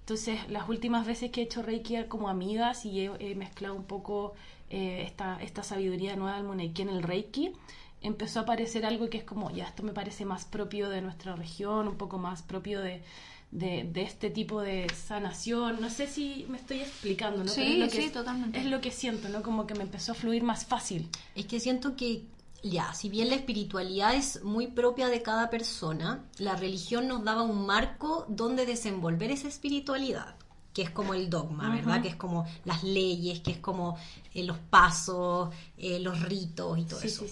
Entonces, 0.00 0.40
las 0.50 0.68
últimas 0.68 1.06
veces 1.06 1.30
que 1.30 1.42
he 1.42 1.44
hecho 1.44 1.62
Reiki 1.62 2.04
como 2.08 2.28
amigas 2.28 2.84
y 2.84 3.00
he, 3.06 3.10
he 3.20 3.34
mezclado 3.36 3.74
un 3.74 3.84
poco 3.84 4.34
eh, 4.70 5.02
esta, 5.06 5.40
esta 5.42 5.62
sabiduría 5.62 6.16
nueva 6.16 6.36
del 6.36 6.46
Monaiki 6.46 6.82
en 6.82 6.88
el 6.90 7.02
Reiki, 7.02 7.52
empezó 8.00 8.40
a 8.40 8.42
aparecer 8.42 8.86
algo 8.86 9.10
que 9.10 9.18
es 9.18 9.24
como, 9.24 9.50
ya, 9.50 9.66
esto 9.66 9.82
me 9.82 9.92
parece 9.92 10.24
más 10.24 10.44
propio 10.44 10.88
de 10.88 11.02
nuestra 11.02 11.36
región, 11.36 11.88
un 11.88 11.96
poco 11.96 12.18
más 12.18 12.42
propio 12.42 12.80
de, 12.80 13.02
de, 13.50 13.88
de 13.90 14.02
este 14.02 14.30
tipo 14.30 14.60
de 14.62 14.86
sanación. 14.94 15.80
No 15.80 15.90
sé 15.90 16.06
si 16.06 16.46
me 16.48 16.58
estoy 16.58 16.80
explicando, 16.80 17.44
¿no? 17.44 17.50
Sí, 17.50 17.60
Pero 17.60 17.72
es 17.72 17.78
lo 17.78 17.88
que, 17.88 18.02
sí, 18.02 18.10
totalmente. 18.10 18.58
Es 18.58 18.66
lo 18.66 18.80
que 18.80 18.90
siento, 18.90 19.28
¿no? 19.28 19.42
Como 19.42 19.66
que 19.66 19.74
me 19.74 19.82
empezó 19.82 20.12
a 20.12 20.14
fluir 20.14 20.42
más 20.42 20.64
fácil. 20.64 21.08
Es 21.34 21.46
que 21.46 21.60
siento 21.60 21.96
que, 21.96 22.24
ya, 22.62 22.92
si 22.94 23.08
bien 23.08 23.30
la 23.30 23.36
espiritualidad 23.36 24.14
es 24.14 24.42
muy 24.44 24.68
propia 24.68 25.08
de 25.08 25.22
cada 25.22 25.50
persona, 25.50 26.24
la 26.38 26.56
religión 26.56 27.08
nos 27.08 27.24
daba 27.24 27.42
un 27.42 27.66
marco 27.66 28.26
donde 28.28 28.66
desenvolver 28.66 29.30
esa 29.30 29.48
espiritualidad. 29.48 30.36
Que 30.72 30.82
es 30.82 30.90
como 30.90 31.14
el 31.14 31.28
dogma, 31.28 31.74
¿verdad? 31.74 32.00
Que 32.00 32.08
es 32.08 32.16
como 32.16 32.46
las 32.64 32.84
leyes, 32.84 33.40
que 33.40 33.50
es 33.50 33.58
como 33.58 33.98
eh, 34.34 34.44
los 34.44 34.58
pasos, 34.58 35.50
eh, 35.76 35.98
los 35.98 36.20
ritos 36.22 36.78
y 36.78 36.84
todo 36.84 37.00
eso. 37.02 37.24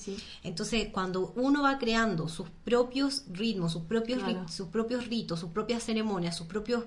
Entonces, 0.42 0.88
cuando 0.90 1.32
uno 1.36 1.62
va 1.62 1.78
creando 1.78 2.28
sus 2.28 2.48
propios 2.64 3.24
ritmos, 3.30 3.72
sus 3.72 3.82
propios, 3.82 4.20
sus 4.50 4.68
propios 4.68 5.06
ritos, 5.06 5.38
sus 5.38 5.50
propias 5.50 5.84
ceremonias, 5.84 6.36
sus 6.36 6.48
propios 6.48 6.84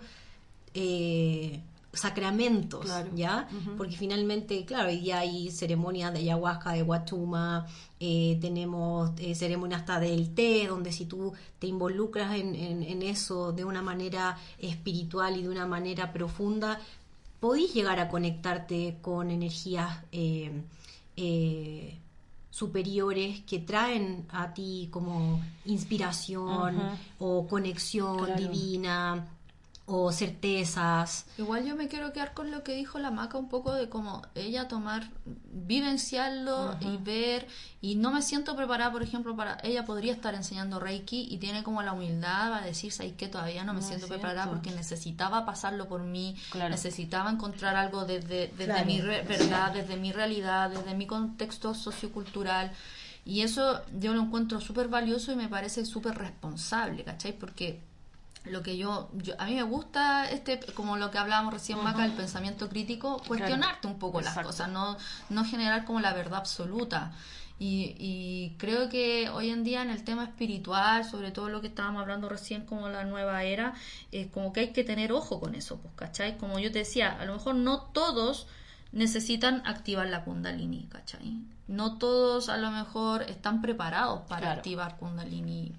eh, 0.74 1.62
sacramentos, 1.94 2.86
¿ya? 3.16 3.50
Porque 3.78 3.98
finalmente, 3.98 4.64
claro, 4.66 4.90
hoy 4.90 5.00
día 5.00 5.20
hay 5.20 5.52
ceremonias 5.52 6.14
de 6.14 6.20
ayahuasca, 6.20 6.72
de 6.72 6.84
guatuma, 6.84 7.68
eh, 8.00 8.38
tenemos 8.40 9.12
eh, 9.20 9.36
ceremonias 9.36 9.82
hasta 9.82 10.00
del 10.00 10.34
té, 10.34 10.68
donde 10.68 10.94
si 10.94 11.06
tú 11.06 11.34
te 11.60 11.68
involucras 11.68 12.36
en, 12.36 12.56
en, 12.56 13.02
eso 13.02 13.52
de 13.52 13.66
una 13.66 13.82
manera 13.82 14.38
espiritual 14.58 15.38
y 15.38 15.44
de 15.44 15.50
una 15.50 15.68
manera 15.68 16.14
profunda, 16.14 16.80
podés 17.40 17.74
llegar 17.74 18.00
a 18.00 18.08
conectarte 18.08 18.98
con 19.02 19.30
energías 19.30 20.00
eh, 20.14 20.64
superiores 22.50 23.42
que 23.42 23.60
traen 23.60 24.26
a 24.30 24.54
ti 24.54 24.88
como 24.92 25.42
inspiración 25.66 26.78
o 27.20 27.48
conexión 27.48 28.36
divina 28.36 29.28
o 29.94 30.12
certezas. 30.12 31.26
Igual 31.38 31.66
yo 31.66 31.76
me 31.76 31.88
quiero 31.88 32.14
quedar 32.14 32.34
con 32.34 32.52
lo 32.52 32.64
que 32.64 32.74
dijo 32.74 33.00
la 33.00 33.12
maca 33.12 33.38
un 33.38 33.50
poco 33.50 33.74
de 33.74 33.90
cómo 33.90 34.22
ella 34.36 34.68
tomar, 34.68 35.10
vivenciarlo 35.26 36.78
y 36.80 36.98
ver, 36.98 37.48
y 37.82 37.96
no 37.96 38.12
me 38.12 38.22
siento 38.22 38.56
preparada, 38.56 38.92
por 38.92 39.04
ejemplo, 39.04 39.36
para, 39.36 39.58
ella 39.64 39.86
podría 39.86 40.14
estar 40.14 40.34
enseñando 40.34 40.80
Reiki 40.80 41.28
y 41.30 41.38
tiene 41.38 41.64
como 41.64 41.82
la 41.82 41.94
humildad 41.94 42.54
a 42.54 42.62
decir, 42.62 42.92
¿sabes 42.92 43.14
que 43.14 43.32
Todavía 43.32 43.64
no 43.64 43.74
me 43.74 43.82
siento 43.82 44.08
preparada 44.08 44.50
porque 44.50 44.72
necesitaba 44.72 45.46
pasarlo 45.46 45.88
por 45.88 46.04
mí, 46.04 46.36
necesitaba 46.70 47.32
encontrar 47.32 47.76
algo 47.76 48.06
desde, 48.06 48.52
desde 48.58 48.86
mi 48.86 49.00
verdad, 49.00 49.72
desde 49.74 49.96
mi 49.96 50.12
realidad, 50.12 50.70
desde 50.70 50.94
mi 50.96 51.08
contexto 51.08 51.74
sociocultural. 51.74 52.72
Y 53.24 53.42
eso 53.42 53.82
yo 54.00 54.14
lo 54.14 54.22
encuentro 54.22 54.60
súper 54.60 54.88
valioso 54.88 55.32
y 55.32 55.36
me 55.36 55.48
parece 55.48 55.86
súper 55.86 56.18
responsable, 56.18 57.04
¿cachai? 57.04 57.34
Porque 57.34 57.80
lo 58.46 58.64
que 58.64 58.78
yo, 58.78 59.10
a 59.38 59.46
mí 59.46 59.56
me 59.56 59.64
gusta 59.64 60.30
este 60.30 60.60
como 60.74 60.98
lo 60.98 61.12
que 61.12 61.20
hablábamos 61.20 61.54
recién 61.54 61.84
Maca 61.84 62.06
el 62.06 62.14
pensamiento 62.14 62.70
crítico 62.70 63.22
cuestionarte 63.28 63.88
un 63.88 64.00
poco 64.00 64.22
las 64.22 64.38
cosas 64.38 64.70
no 64.70 64.98
no 65.30 65.46
generar 65.46 65.86
como 65.86 66.00
la 66.00 66.14
verdad 66.14 66.40
absoluta. 66.40 67.12
Y, 67.60 67.96
y, 68.00 68.56
creo 68.58 68.90
que 68.90 69.30
hoy 69.30 69.52
en 69.52 69.64
día 69.64 69.84
en 69.84 69.92
el 69.92 70.04
tema 70.04 70.24
espiritual 70.24 71.06
sobre 71.06 71.30
todo 71.30 71.48
lo 71.48 71.62
que 71.62 71.68
estábamos 71.68 72.02
hablando 72.02 72.28
recién 72.28 72.66
como 72.66 72.90
la 72.90 73.04
nueva 73.04 73.44
era 73.44 73.76
es 74.12 74.32
como 74.32 74.52
que 74.52 74.62
hay 74.62 74.74
que 74.74 74.84
tener 74.84 75.12
ojo 75.12 75.40
con 75.40 75.54
eso 75.54 75.78
pues 75.78 75.94
¿cachai? 75.96 76.40
como 76.40 76.58
yo 76.58 76.72
te 76.72 76.80
decía 76.80 77.12
a 77.12 77.24
lo 77.26 77.34
mejor 77.34 77.54
no 77.54 77.82
todos 77.82 78.48
necesitan 78.92 79.62
activar 79.68 80.08
la 80.08 80.24
kundalini 80.24 80.88
¿cachai? 80.90 81.38
no 81.68 82.00
todos 82.00 82.50
a 82.50 82.58
lo 82.58 82.72
mejor 82.72 83.22
están 83.24 83.62
preparados 83.62 84.22
para 84.22 84.54
activar 84.54 84.98
kundalini 84.98 85.72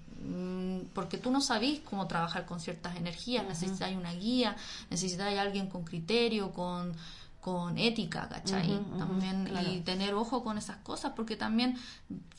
porque 0.93 1.17
tú 1.17 1.31
no 1.31 1.41
sabes 1.41 1.79
cómo 1.81 2.07
trabajar 2.07 2.45
con 2.45 2.59
ciertas 2.59 2.95
energías, 2.95 3.45
necesitas 3.47 3.91
una 3.93 4.13
guía, 4.13 4.55
necesitas 4.89 5.37
alguien 5.37 5.67
con 5.67 5.83
criterio, 5.83 6.51
con, 6.51 6.93
con 7.41 7.77
ética, 7.77 8.29
¿cachai? 8.29 8.79
también 8.97 9.51
y 9.69 9.81
tener 9.81 10.13
ojo 10.13 10.43
con 10.43 10.57
esas 10.57 10.77
cosas, 10.77 11.13
porque 11.15 11.35
también 11.35 11.77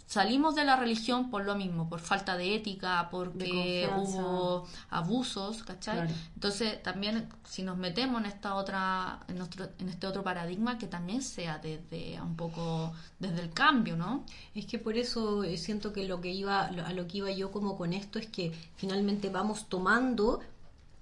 salimos 0.06 0.54
de 0.54 0.64
la 0.64 0.76
religión 0.76 1.30
por 1.30 1.44
lo 1.44 1.54
mismo, 1.54 1.88
por 1.88 2.00
falta 2.00 2.36
de 2.36 2.54
ética, 2.54 3.08
porque 3.10 3.88
hubo 3.96 4.66
abusos, 4.90 5.62
¿cachai? 5.62 6.08
Entonces 6.34 6.82
también 6.82 7.28
si 7.44 7.62
nos 7.62 7.76
metemos 7.76 8.20
en 8.20 8.26
esta 8.26 8.54
otra, 8.54 9.20
en, 9.28 9.38
nuestro, 9.38 9.68
en 9.78 9.88
este 9.88 10.06
otro 10.06 10.22
paradigma, 10.22 10.78
que 10.78 10.86
también 10.86 11.22
sea 11.22 11.58
desde 11.58 12.20
un 12.20 12.36
poco 12.36 12.92
desde 13.18 13.40
el 13.40 13.50
cambio, 13.50 13.96
¿no? 13.96 14.24
Es 14.54 14.66
que 14.66 14.78
por 14.78 14.96
eso 14.96 15.42
eh, 15.42 15.56
siento 15.56 15.92
que 15.92 16.06
lo 16.06 16.20
que 16.20 16.32
iba, 16.32 16.66
a 16.66 16.92
lo 16.92 17.06
que 17.06 17.18
iba 17.18 17.30
yo 17.30 17.50
como 17.50 17.76
con 17.76 17.92
esto 17.92 18.18
es 18.18 18.26
que 18.26 18.52
finalmente 18.76 19.30
vamos 19.30 19.68
tomando 19.68 20.40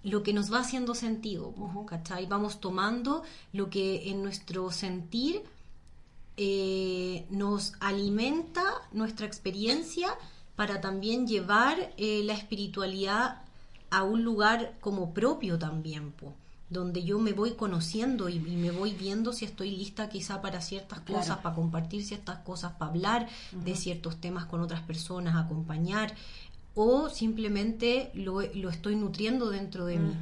lo 0.04 0.22
que 0.22 0.32
nos 0.32 0.52
va 0.52 0.60
haciendo 0.60 0.94
sentido, 0.94 1.54
¿cachai? 1.86 2.26
Vamos 2.26 2.60
tomando 2.60 3.22
lo 3.52 3.70
que 3.70 4.10
en 4.10 4.22
nuestro 4.22 4.70
sentir 4.70 5.42
eh, 6.36 7.26
nos 7.30 7.74
alimenta 7.80 8.62
nuestra 8.92 9.26
experiencia 9.26 10.16
para 10.56 10.80
también 10.80 11.26
llevar 11.26 11.92
eh, 11.96 12.22
la 12.24 12.34
espiritualidad 12.34 13.42
a 13.90 14.02
un 14.04 14.24
lugar 14.24 14.76
como 14.80 15.12
propio 15.12 15.58
también, 15.58 16.14
donde 16.70 17.04
yo 17.04 17.18
me 17.18 17.32
voy 17.32 17.52
conociendo 17.52 18.30
y, 18.30 18.38
me 18.38 18.70
voy 18.70 18.92
viendo 18.92 19.34
si 19.34 19.44
estoy 19.44 19.70
lista 19.70 20.08
quizá 20.08 20.40
para 20.40 20.62
ciertas 20.62 21.00
cosas, 21.00 21.38
para 21.38 21.54
compartir 21.54 22.02
ciertas 22.02 22.38
cosas, 22.38 22.72
para 22.72 22.90
hablar 22.90 23.28
de 23.52 23.76
ciertos 23.76 24.18
temas 24.18 24.46
con 24.46 24.62
otras 24.62 24.80
personas, 24.80 25.36
acompañar, 25.36 26.14
o 26.74 27.10
simplemente 27.10 28.10
lo, 28.14 28.40
lo 28.40 28.70
estoy 28.70 28.96
nutriendo 28.96 29.50
dentro 29.50 29.84
de 29.84 29.98
mí. 29.98 30.14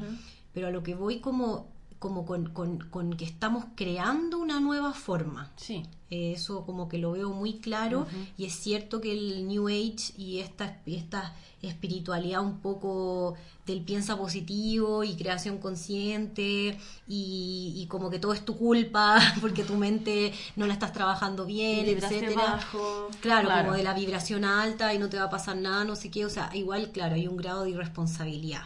Pero 0.53 0.67
a 0.67 0.71
lo 0.71 0.83
que 0.83 0.97
voy 0.97 1.21
como 1.21 1.69
como 2.01 2.25
con, 2.25 2.47
con, 2.49 3.13
que 3.13 3.27
estamos 3.27 3.67
creando 3.77 4.39
una 4.39 4.59
nueva 4.59 4.95
forma. 4.95 5.53
Sí. 5.57 5.85
eso 6.09 6.65
como 6.65 6.89
que 6.89 6.99
lo 6.99 7.13
veo 7.13 7.31
muy 7.31 7.59
claro 7.59 8.07
y 8.37 8.47
es 8.47 8.55
cierto 8.55 9.01
que 9.03 9.13
el 9.13 9.47
New 9.47 9.69
Age 9.69 10.15
y 10.17 10.39
esta, 10.39 10.81
esta 10.87 11.37
espiritualidad 11.63 12.43
un 12.43 12.59
poco 12.61 13.35
del 13.67 13.83
piensa 13.83 14.17
positivo 14.17 15.05
y 15.05 15.15
creación 15.15 15.59
consciente 15.59 16.79
y, 17.07 17.87
como 17.91 18.09
que 18.09 18.19
todo 18.19 18.33
es 18.33 18.47
tu 18.47 18.57
culpa 18.57 19.19
porque 19.43 19.63
tu 19.63 19.75
mente 19.75 20.33
no 20.57 20.67
la 20.67 20.73
estás 20.73 20.95
trabajando 20.95 21.45
bien, 21.45 21.87
etcétera. 21.87 22.59
Claro, 23.21 23.47
claro, 23.47 23.65
como 23.65 23.77
de 23.77 23.83
la 23.83 23.93
vibración 23.93 24.47
alta 24.47 24.95
y 24.95 24.99
no 24.99 25.11
te 25.11 25.19
va 25.19 25.25
a 25.25 25.31
pasar 25.31 25.57
nada, 25.57 25.85
no 25.85 25.97
sé 25.97 26.11
qué, 26.11 26.25
o 26.25 26.31
sea, 26.31 26.49
igual, 26.55 26.93
claro, 26.93 27.17
hay 27.17 27.29
un 27.29 27.37
grado 27.37 27.65
de 27.65 27.71
irresponsabilidad. 27.71 28.63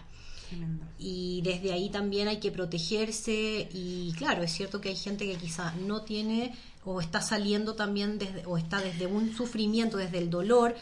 Y 0.99 1.43
desde 1.43 1.73
ahí 1.73 1.91
también 1.91 2.29
hay 2.29 2.39
que 2.39 2.51
protegerse 2.51 3.69
y 3.73 4.13
claro, 4.17 4.43
es 4.43 4.53
cierto 4.53 4.81
que 4.81 4.91
hay 4.91 4.97
gente 4.97 5.27
que 5.27 5.37
quizá 5.37 5.75
no 5.87 6.03
tiene 6.03 6.53
o 6.87 7.01
está 7.01 7.21
saliendo 7.21 7.75
también 7.75 8.19
desde, 8.19 8.45
o 8.47 8.59
está 8.59 8.79
desde 8.79 9.07
un 9.07 9.35
sufrimiento, 9.35 9.97
desde 9.97 10.19
el 10.19 10.29
dolor, 10.29 10.77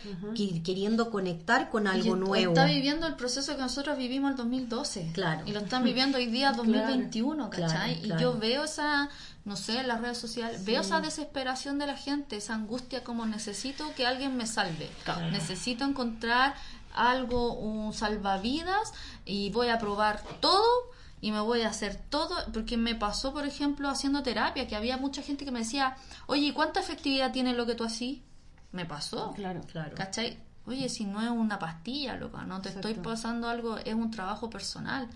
queriendo 0.65 1.11
conectar 1.11 1.71
con 1.71 1.87
algo 1.87 2.17
nuevo. 2.17 2.53
Está 2.53 2.67
viviendo 2.67 3.07
el 3.07 3.15
proceso 3.15 3.55
que 3.55 3.63
nosotros 3.63 3.97
vivimos 3.97 4.33
en 4.33 4.37
2012. 4.37 5.11
Claro. 5.13 5.43
Y 5.47 5.53
lo 5.53 5.61
están 5.61 5.85
viviendo 5.85 6.19
hoy 6.19 6.27
día 6.27 6.53
2021, 6.57 7.51
¿cachai? 7.51 8.05
Y 8.05 8.09
yo 8.21 8.37
veo 8.37 8.65
esa, 8.65 9.11
no 9.45 9.57
sé, 9.57 9.79
en 9.79 9.89
las 9.89 10.01
redes 10.01 10.19
sociales, 10.19 10.65
veo 10.65 10.81
esa 10.81 11.01
desesperación 11.01 11.79
de 11.79 11.87
la 11.87 11.97
gente, 11.97 12.37
esa 12.37 12.55
angustia 12.55 13.05
como 13.05 13.25
necesito 13.25 13.85
que 13.95 14.05
alguien 14.05 14.37
me 14.37 14.47
salve. 14.47 14.91
Necesito 15.31 15.85
encontrar 15.85 16.55
algo, 16.95 17.55
un 17.55 17.93
salvavidas 17.93 18.93
y 19.25 19.51
voy 19.51 19.69
a 19.69 19.79
probar 19.79 20.23
todo 20.41 20.93
y 21.21 21.31
me 21.31 21.41
voy 21.41 21.63
a 21.63 21.69
hacer 21.69 21.97
todo, 22.11 22.35
porque 22.53 22.77
me 22.77 22.97
pasó, 22.97 23.33
por 23.33 23.47
ejemplo, 23.47 23.89
haciendo 23.89 24.25
terapia, 24.25 24.67
que 24.67 24.75
había 24.75 24.97
mucha 24.97 25.23
gente 25.23 25.45
que 25.45 25.53
me 25.53 25.61
decía, 25.61 25.97
oye, 26.27 26.53
¿cuánta 26.53 26.81
efectividad 26.81 27.31
tiene 27.31 27.55
lo 27.55 27.65
que 27.65 27.77
tú 27.77 27.85
así? 27.85 28.25
Me 28.73 28.85
pasó. 28.85 29.33
Claro, 29.35 29.61
claro. 29.71 29.95
¿Cachai? 29.95 30.39
Oye, 30.65 30.89
si 30.89 31.05
no 31.05 31.21
es 31.21 31.29
una 31.29 31.59
pastilla, 31.59 32.17
loca, 32.17 32.45
no 32.45 32.61
te 32.61 32.69
estoy 32.69 32.95
pasando 32.95 33.49
algo, 33.49 33.79
es 33.79 33.95
un 33.95 34.13
trabajo 34.13 34.49
personal. 34.49 35.09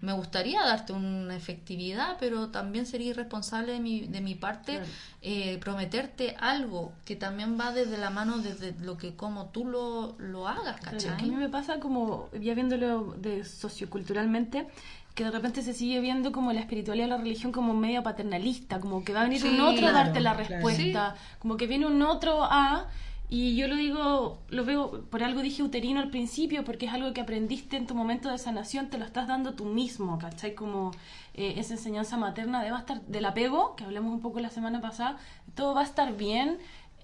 Me 0.00 0.12
gustaría 0.12 0.60
darte 0.64 0.92
una 0.92 1.36
efectividad, 1.36 2.16
pero 2.18 2.48
también 2.48 2.84
sería 2.84 3.10
irresponsable 3.10 3.74
de 3.74 3.80
mi, 3.80 4.00
de 4.00 4.20
mi 4.20 4.34
parte 4.34 4.80
eh, 5.22 5.58
prometerte 5.58 6.34
algo 6.40 6.92
que 7.04 7.14
también 7.14 7.58
va 7.58 7.72
desde 7.72 7.96
la 7.96 8.10
mano, 8.10 8.38
desde 8.38 8.74
lo 8.80 8.98
que 8.98 9.14
como 9.14 9.46
tú 9.46 9.66
lo, 9.66 10.16
lo 10.18 10.48
hagas, 10.48 10.80
¿cachai? 10.80 11.10
a 11.10 11.16
mí 11.22 11.30
me 11.30 11.48
pasa 11.48 11.78
como, 11.78 12.28
ya 12.32 12.54
viéndolo 12.54 13.14
de 13.18 13.44
socioculturalmente, 13.44 14.66
que 15.14 15.24
de 15.24 15.30
repente 15.30 15.62
se 15.62 15.74
sigue 15.74 16.00
viendo 16.00 16.30
como 16.32 16.52
la 16.52 16.60
espiritualidad 16.60 17.06
y 17.06 17.10
la 17.10 17.16
religión 17.16 17.50
como 17.50 17.74
medio 17.74 18.02
paternalista, 18.02 18.80
como 18.80 19.04
que 19.04 19.12
va 19.12 19.20
a 19.20 19.24
venir 19.24 19.44
un 19.44 19.60
otro 19.60 19.88
a 19.88 19.92
darte 19.92 20.20
la 20.20 20.34
respuesta, 20.34 21.14
como 21.38 21.56
que 21.56 21.66
viene 21.66 21.86
un 21.86 22.02
otro 22.02 22.44
a 22.44 22.86
y 23.30 23.56
yo 23.56 23.68
lo 23.68 23.76
digo, 23.76 24.38
lo 24.48 24.64
veo, 24.64 25.04
por 25.10 25.22
algo 25.22 25.42
dije 25.42 25.62
uterino 25.62 26.00
al 26.00 26.10
principio, 26.10 26.64
porque 26.64 26.86
es 26.86 26.92
algo 26.92 27.12
que 27.12 27.20
aprendiste 27.20 27.76
en 27.76 27.86
tu 27.86 27.94
momento 27.94 28.30
de 28.30 28.38
sanación, 28.38 28.88
te 28.88 28.96
lo 28.96 29.04
estás 29.04 29.28
dando 29.28 29.52
tú 29.52 29.66
mismo, 29.66 30.18
¿cachai? 30.18 30.54
Como 30.54 30.92
eh, 31.34 31.54
esa 31.58 31.74
enseñanza 31.74 32.16
materna 32.16 32.62
debe 32.62 32.78
estar, 32.78 33.02
del 33.02 33.26
apego, 33.26 33.76
que 33.76 33.84
hablamos 33.84 34.14
un 34.14 34.20
poco 34.22 34.40
la 34.40 34.48
semana 34.48 34.80
pasada, 34.80 35.18
todo 35.54 35.74
va 35.74 35.82
a 35.82 35.84
estar 35.84 36.16
bien, 36.16 36.58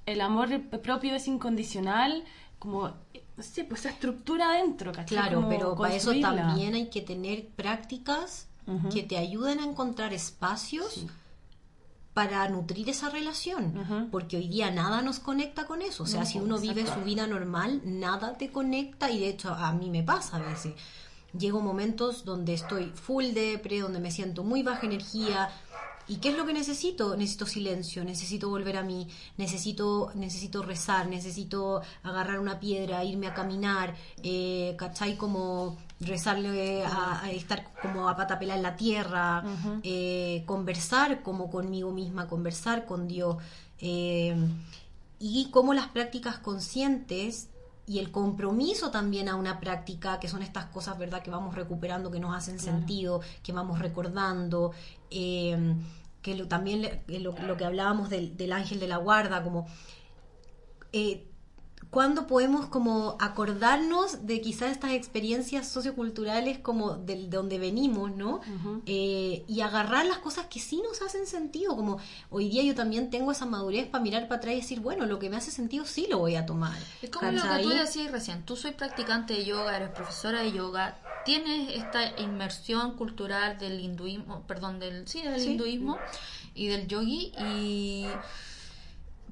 el 0.06 0.22
amor 0.22 0.62
propio 0.82 1.14
es 1.14 1.28
incondicional, 1.28 2.24
como, 2.58 2.88
no 3.36 3.42
sé, 3.42 3.64
pues 3.64 3.80
esa 3.80 3.90
estructura 3.90 4.50
adentro, 4.50 4.92
¿cachai? 4.92 5.18
Claro, 5.18 5.46
pero 5.50 5.76
para 5.76 5.94
eso 5.94 6.12
también 6.20 6.74
hay 6.74 6.88
que 6.88 7.02
tener 7.02 7.48
prácticas 7.48 8.48
que 8.90 9.02
te 9.02 9.18
ayuden 9.18 9.60
a 9.60 9.64
encontrar 9.64 10.14
espacios 10.14 11.04
para 12.14 12.48
nutrir 12.48 12.88
esa 12.88 13.10
relación, 13.10 14.08
porque 14.12 14.36
hoy 14.36 14.46
día 14.46 14.70
nada 14.70 15.02
nos 15.02 15.18
conecta 15.18 15.66
con 15.66 15.82
eso, 15.82 16.04
o 16.04 16.06
sea, 16.06 16.24
si 16.24 16.38
uno 16.38 16.58
vive 16.58 16.86
su 16.86 17.00
vida 17.00 17.26
normal, 17.26 17.82
nada 17.84 18.38
te 18.38 18.50
conecta 18.50 19.10
y 19.10 19.18
de 19.18 19.28
hecho 19.28 19.52
a 19.52 19.72
mí 19.72 19.90
me 19.90 20.04
pasa 20.04 20.36
a 20.36 20.40
veces. 20.40 20.74
llego 21.36 21.60
momentos 21.60 22.24
donde 22.24 22.54
estoy 22.54 22.92
full 22.94 23.32
depre, 23.34 23.80
donde 23.80 23.98
me 23.98 24.12
siento 24.12 24.44
muy 24.44 24.62
baja 24.62 24.86
energía. 24.86 25.50
¿Y 26.06 26.18
qué 26.18 26.28
es 26.28 26.36
lo 26.36 26.46
que 26.46 26.52
necesito? 26.52 27.16
Necesito 27.16 27.46
silencio, 27.46 28.04
necesito 28.04 28.48
volver 28.48 28.76
a 28.76 28.82
mí, 28.82 29.08
necesito, 29.38 30.12
necesito 30.14 30.62
rezar, 30.62 31.08
necesito 31.08 31.80
agarrar 32.02 32.38
una 32.38 32.60
piedra, 32.60 33.02
irme 33.02 33.26
a 33.26 33.34
caminar, 33.34 33.96
eh, 34.22 34.76
¿cachai? 34.78 35.16
Como 35.16 35.78
rezarle 36.00 36.84
a, 36.84 37.30
estar 37.30 37.72
como 37.80 38.08
a 38.08 38.16
pata 38.16 38.38
en 38.40 38.62
la 38.62 38.76
tierra, 38.76 39.44
eh, 39.82 40.42
conversar 40.46 41.22
como 41.22 41.50
conmigo 41.50 41.90
misma, 41.92 42.26
conversar 42.26 42.84
con 42.84 43.08
Dios. 43.08 43.36
Eh, 43.78 44.36
y 45.18 45.50
cómo 45.50 45.74
las 45.74 45.88
prácticas 45.88 46.38
conscientes 46.38 47.48
y 47.86 47.98
el 47.98 48.10
compromiso 48.10 48.90
también 48.90 49.28
a 49.28 49.36
una 49.36 49.60
práctica, 49.60 50.18
que 50.18 50.28
son 50.28 50.42
estas 50.42 50.66
cosas, 50.66 50.98
¿verdad?, 50.98 51.22
que 51.22 51.30
vamos 51.30 51.54
recuperando, 51.54 52.10
que 52.10 52.18
nos 52.18 52.34
hacen 52.34 52.58
sentido, 52.58 53.20
que 53.42 53.52
vamos 53.52 53.78
recordando, 53.78 54.72
eh, 55.10 55.74
que 56.22 56.34
también 56.46 57.02
lo, 57.06 57.56
que 57.56 57.64
hablábamos 57.64 58.08
del, 58.08 58.36
del, 58.36 58.52
ángel 58.52 58.80
de 58.80 58.88
la 58.88 58.96
guarda, 58.96 59.42
como... 59.42 59.66
Eh, 60.92 61.30
¿Cuándo 61.94 62.26
podemos 62.26 62.66
como 62.66 63.16
acordarnos 63.20 64.26
de 64.26 64.40
quizás 64.40 64.72
estas 64.72 64.90
experiencias 64.90 65.68
socioculturales 65.68 66.58
como 66.58 66.96
de, 66.96 67.28
donde 67.28 67.60
venimos, 67.60 68.10
¿no? 68.10 68.40
Eh, 68.84 69.44
y 69.46 69.60
agarrar 69.60 70.04
las 70.04 70.18
cosas 70.18 70.46
que 70.46 70.58
sí 70.58 70.82
nos 70.82 71.02
hacen 71.02 71.28
sentido, 71.28 71.76
como 71.76 71.98
hoy 72.30 72.48
día 72.48 72.64
yo 72.64 72.74
también 72.74 73.10
tengo 73.10 73.30
esa 73.30 73.46
madurez 73.46 73.86
para 73.86 74.02
mirar 74.02 74.26
para 74.26 74.38
atrás 74.38 74.54
y 74.54 74.56
decir, 74.56 74.80
bueno, 74.80 75.06
lo 75.06 75.20
que 75.20 75.30
me 75.30 75.36
hace 75.36 75.52
sentido 75.52 75.84
sí 75.84 76.08
lo 76.10 76.18
voy 76.18 76.34
a 76.34 76.44
tomar. 76.46 76.76
Es 77.00 77.10
como 77.10 77.30
lo 77.30 77.40
que 77.40 77.62
tú 77.62 77.68
decías 77.68 78.10
recién, 78.10 78.42
tú 78.44 78.56
soy 78.56 78.72
practicante 78.72 79.34
de 79.34 79.44
yoga, 79.44 79.76
eres 79.76 79.90
profesora 79.90 80.40
de 80.40 80.50
yoga, 80.50 80.98
tienes 81.24 81.76
esta 81.76 82.20
inmersión 82.20 82.96
cultural 82.96 83.56
del 83.58 83.78
hinduismo, 83.78 84.42
perdón, 84.48 84.80
del, 84.80 85.06
sí, 85.06 85.22
del 85.22 85.40
hinduismo 85.40 85.96
y 86.56 86.66
del 86.66 86.88
yogi 86.88 87.32
y 87.38 88.06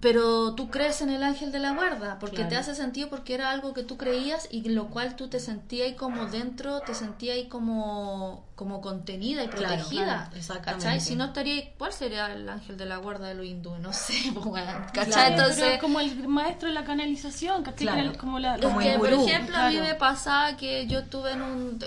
pero 0.03 0.57
tú 0.57 0.69
crees 0.69 1.01
en 1.01 1.11
el 1.11 1.23
ángel 1.23 1.53
de 1.53 1.61
la 1.61 1.75
guarda, 1.75 2.19
porque 2.19 2.45
te 2.45 2.57
hace 2.57 2.75
sentido 2.75 3.09
porque 3.09 3.35
era 3.35 3.51
algo 3.51 3.73
que 3.73 3.85
tú 3.85 3.97
creías 3.97 4.49
y 4.51 4.69
lo 4.69 4.88
cual 4.88 5.15
tú 5.15 5.29
te 5.29 5.38
sentías 5.38 5.87
ahí 5.87 5.95
como 5.95 6.27
dentro, 6.27 6.81
te 6.81 6.93
sentías 6.93 7.37
ahí 7.37 7.47
como, 7.47 8.45
como 8.57 8.81
contenida 8.81 9.45
y 9.45 9.47
protegida. 9.47 10.29
¿Cachai? 10.65 11.01
Si 11.01 11.15
no 11.15 11.27
estaría, 11.27 11.73
¿cuál 11.79 11.93
sería 11.93 12.33
el 12.33 12.49
ángel 12.49 12.77
de 12.77 12.87
la 12.87 12.97
guarda 12.97 13.29
de 13.29 13.35
los 13.35 13.47
hindúes? 13.47 13.81
No 13.81 13.93
sé, 13.93 14.15
pues, 14.35 14.65
¿cachai? 14.93 15.35
Entonces, 15.35 15.79
como 15.81 16.01
el 16.01 16.27
maestro 16.27 16.67
de 16.67 16.75
la 16.75 16.83
canalización, 16.83 17.62
¿cachai? 17.62 18.17
Como 18.17 18.41
la, 18.41 18.59
como 18.59 18.81
por 18.99 19.12
ejemplo, 19.12 19.57
a 19.57 19.71
mí 19.71 19.79
me 19.79 19.95
pasa 19.95 20.57
que 20.57 20.88
yo 20.88 20.99
estuve 20.99 21.31
en 21.31 21.43
un 21.43 21.79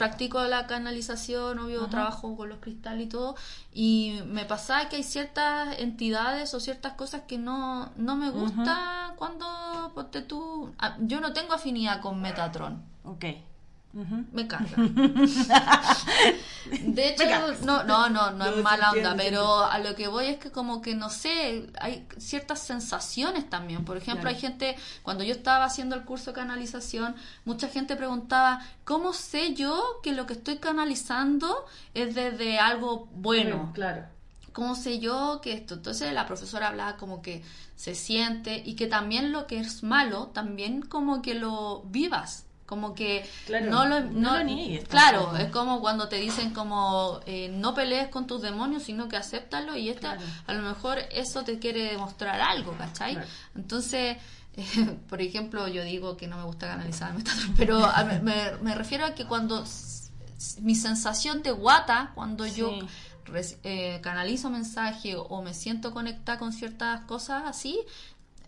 practico 0.00 0.42
la 0.44 0.66
canalización, 0.66 1.58
obvio, 1.58 1.86
trabajo 1.88 2.34
con 2.34 2.48
los 2.48 2.60
cristales 2.60 3.04
y 3.04 3.08
todo, 3.10 3.36
y 3.70 4.20
me 4.24 4.46
pasa 4.46 4.88
que 4.88 4.96
hay 4.96 5.02
ciertas 5.02 5.78
entidades 5.78 6.54
o 6.54 6.60
ciertas 6.60 6.94
cosas 6.94 7.24
que 7.28 7.36
no, 7.36 7.92
no 7.96 8.16
me 8.16 8.30
gusta 8.30 9.12
cuando, 9.16 9.44
ponte 9.94 10.22
tú, 10.22 10.72
ah, 10.78 10.96
yo 11.00 11.20
no 11.20 11.34
tengo 11.34 11.52
afinidad 11.52 12.00
con 12.00 12.18
Metatron. 12.22 12.82
Ok. 13.04 13.26
Me 13.92 14.46
carga. 14.46 14.76
De 16.82 17.08
hecho, 17.08 17.24
no, 17.64 17.82
no, 17.82 18.08
no, 18.08 18.30
no, 18.30 18.46
es 18.46 18.62
mala 18.62 18.92
onda, 18.92 19.16
pero 19.16 19.64
a 19.64 19.78
lo 19.80 19.96
que 19.96 20.06
voy 20.06 20.26
es 20.26 20.38
que 20.38 20.52
como 20.52 20.80
que 20.80 20.94
no 20.94 21.10
sé, 21.10 21.68
hay 21.80 22.06
ciertas 22.16 22.60
sensaciones 22.60 23.50
también. 23.50 23.84
Por 23.84 23.96
ejemplo, 23.96 24.28
hay 24.28 24.36
gente, 24.36 24.76
cuando 25.02 25.24
yo 25.24 25.32
estaba 25.32 25.64
haciendo 25.64 25.96
el 25.96 26.04
curso 26.04 26.30
de 26.30 26.36
canalización, 26.36 27.16
mucha 27.44 27.68
gente 27.68 27.96
preguntaba, 27.96 28.64
¿cómo 28.84 29.12
sé 29.12 29.54
yo 29.54 30.00
que 30.02 30.12
lo 30.12 30.26
que 30.26 30.34
estoy 30.34 30.58
canalizando 30.58 31.66
es 31.94 32.14
desde 32.14 32.58
algo 32.58 33.08
bueno? 33.12 33.72
claro. 33.74 34.04
¿Cómo 34.52 34.74
sé 34.74 34.98
yo 34.98 35.40
que 35.40 35.52
esto? 35.52 35.74
Entonces 35.74 36.12
la 36.12 36.26
profesora 36.26 36.68
hablaba 36.68 36.96
como 36.96 37.22
que 37.22 37.44
se 37.76 37.94
siente 37.94 38.60
y 38.64 38.74
que 38.74 38.88
también 38.88 39.30
lo 39.30 39.46
que 39.46 39.60
es 39.60 39.84
malo, 39.84 40.26
también 40.34 40.82
como 40.82 41.22
que 41.22 41.34
lo 41.34 41.82
vivas 41.82 42.46
como 42.70 42.94
que 42.94 43.28
no 43.68 43.84
lo, 43.84 44.00
no, 44.00 44.34
claro 44.88 45.36
es 45.36 45.50
como 45.50 45.80
cuando 45.80 46.08
te 46.08 46.16
dicen 46.20 46.54
como 46.54 47.18
eh, 47.26 47.48
no 47.52 47.74
pelees 47.74 48.06
con 48.10 48.28
tus 48.28 48.42
demonios 48.42 48.84
sino 48.84 49.08
que 49.08 49.16
acéptalo 49.16 49.76
y 49.76 49.88
esta 49.88 50.18
a 50.46 50.52
lo 50.52 50.62
mejor 50.62 51.00
eso 51.10 51.42
te 51.42 51.58
quiere 51.58 51.90
demostrar 51.90 52.40
algo 52.40 52.72
¿cachai? 52.78 53.18
entonces 53.56 54.18
por 55.08 55.20
ejemplo 55.20 55.66
yo 55.66 55.82
digo 55.82 56.16
que 56.16 56.28
no 56.28 56.36
me 56.36 56.44
gusta 56.44 56.68
canalizar 56.68 57.12
pero 57.56 57.82
me, 58.22 58.74
refiero 58.76 59.04
a 59.04 59.16
que 59.16 59.26
cuando 59.26 59.64
mi 60.60 60.76
sensación 60.76 61.42
de 61.42 61.50
guata 61.50 62.12
cuando 62.14 62.46
yo 62.46 62.70
eh, 63.64 63.98
canalizo 64.00 64.48
mensaje 64.48 65.16
o 65.16 65.42
me 65.42 65.54
siento 65.54 65.92
conectada 65.92 66.38
con 66.38 66.52
ciertas 66.52 67.00
cosas 67.00 67.42
así 67.46 67.80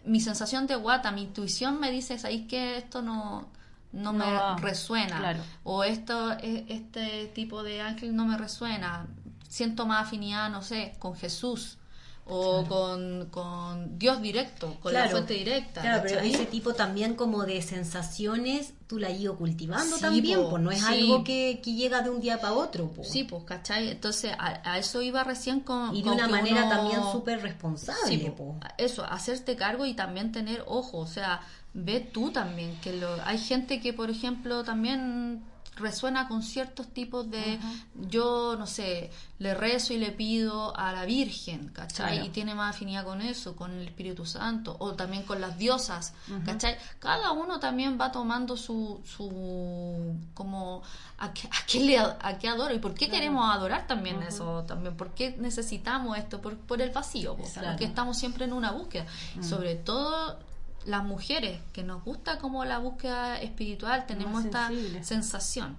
mi 0.04 0.20
sensación 0.20 0.68
de 0.68 0.76
guata 0.76 1.11
mi 1.11 1.22
intuición 1.22 1.80
me 1.80 1.90
dice 1.90 2.16
ahí 2.22 2.46
que 2.46 2.76
esto 2.76 3.02
no 3.02 3.50
no, 3.92 4.12
me 4.12 4.26
resuena. 4.61 5.37
O 5.64 5.85
esto, 5.85 6.33
e, 6.38 6.64
este 6.68 7.26
tipo 7.35 7.62
de 7.62 7.81
ángel 7.81 8.14
no 8.16 8.26
me 8.26 8.37
resuena. 8.37 9.07
Siento 9.48 9.87
más 9.87 10.07
afinidad, 10.07 10.50
no 10.50 10.62
sé, 10.62 10.94
con 10.98 11.14
Jesús 11.14 11.78
o 12.24 13.28
con, 13.31 13.98
Dios 13.98 14.22
directo, 14.22 14.76
con 14.81 14.92
la 14.92 15.09
fuente 15.09 15.35
directa. 15.35 15.81
Claro, 15.81 16.02
pero 16.07 16.20
ese 16.20 16.46
tipo 16.46 16.72
también 16.74 17.14
como 17.14 17.44
de 17.44 17.61
sensaciones 17.62 18.74
tú 18.87 18.98
la 18.98 19.09
has 19.09 19.18
ido 19.18 19.37
cultivando 19.37 19.98
también, 19.98 20.40
pues 20.48 20.62
no 20.62 20.70
es 20.70 20.83
algo 20.85 21.24
que, 21.24 21.61
llega 21.64 22.02
de 22.02 22.11
un 22.11 22.20
día 22.20 22.40
para 22.40 22.52
otro. 22.52 22.92
Sí, 23.02 23.24
pues, 23.24 23.44
¿cachai? 23.44 23.88
Entonces 23.88 24.33
a, 24.38 24.78
eso 24.78 25.02
iba 25.02 25.24
recién 25.24 25.61
con... 25.61 25.94
Y 25.96 26.02
de 26.02 26.11
una 26.11 26.28
manera 26.28 26.68
también 26.68 27.00
súper 27.11 27.42
responsable. 27.42 28.33
Eso, 28.78 29.05
hacerte 29.05 29.57
cargo 29.57 29.85
y 29.85 29.94
también 29.94 30.31
tener 30.31 30.62
ojo, 30.66 30.98
o 30.98 31.07
sea, 31.07 31.40
ve 31.74 32.00
tú 32.00 32.30
también 32.30 32.76
que 32.80 32.92
lo, 32.92 33.08
hay 33.24 33.38
gente 33.38 33.80
que 33.80 33.92
por 33.92 34.11
ejemplo 34.11 34.62
también 34.62 35.42
resuena 35.76 36.28
con 36.28 36.42
ciertos 36.42 36.88
tipos 36.88 37.30
de 37.30 37.58
yo 37.94 38.56
no 38.58 38.66
sé 38.66 39.11
le 39.38 39.54
rezo 39.54 39.94
y 39.94 39.98
le 39.98 40.11
pido 40.11 40.76
a 40.76 40.92
la 40.92 41.06
Virgen 41.06 41.68
¿cachai? 41.68 42.26
y 42.26 42.28
tiene 42.28 42.54
más 42.54 42.76
afinidad 42.76 43.04
con 43.04 43.22
eso 43.22 43.56
con 43.56 43.72
el 43.72 43.88
Espíritu 43.88 44.26
Santo 44.26 44.76
o 44.80 44.92
también 44.92 45.22
con 45.22 45.40
las 45.40 45.56
diosas 45.56 46.12
¿cachai? 46.44 46.76
cada 46.98 47.32
uno 47.32 47.58
también 47.58 47.98
va 47.98 48.12
tomando 48.12 48.56
su 48.58 49.00
su 49.04 50.14
como 50.35 50.82
a 51.16 51.32
qué, 51.32 51.48
a 51.48 51.66
qué 51.66 51.80
le 51.80 51.98
a 51.98 52.38
qué 52.38 52.48
adoro 52.48 52.74
y 52.74 52.78
por 52.78 52.92
qué 52.92 53.08
queremos 53.08 53.48
adorar 53.54 53.87
también 53.87 54.22
eso 54.22 54.64
también 54.64 54.94
por 54.94 55.14
qué 55.14 55.37
necesitamos 55.38 56.18
esto 56.18 56.42
por, 56.42 56.58
por 56.58 56.82
el 56.82 56.90
vacío 56.90 57.35
porque 57.37 57.85
estamos 57.85 58.18
siempre 58.18 58.44
en 58.44 58.52
una 58.52 58.72
búsqueda. 58.72 59.06
Sobre 59.40 59.74
todo 59.74 60.38
las 60.84 61.04
mujeres 61.04 61.60
que 61.72 61.82
nos 61.82 62.04
gusta 62.04 62.38
como 62.38 62.64
la 62.64 62.78
búsqueda 62.78 63.40
espiritual 63.40 64.06
tenemos 64.06 64.44
esta 64.44 64.70
sensación. 65.02 65.76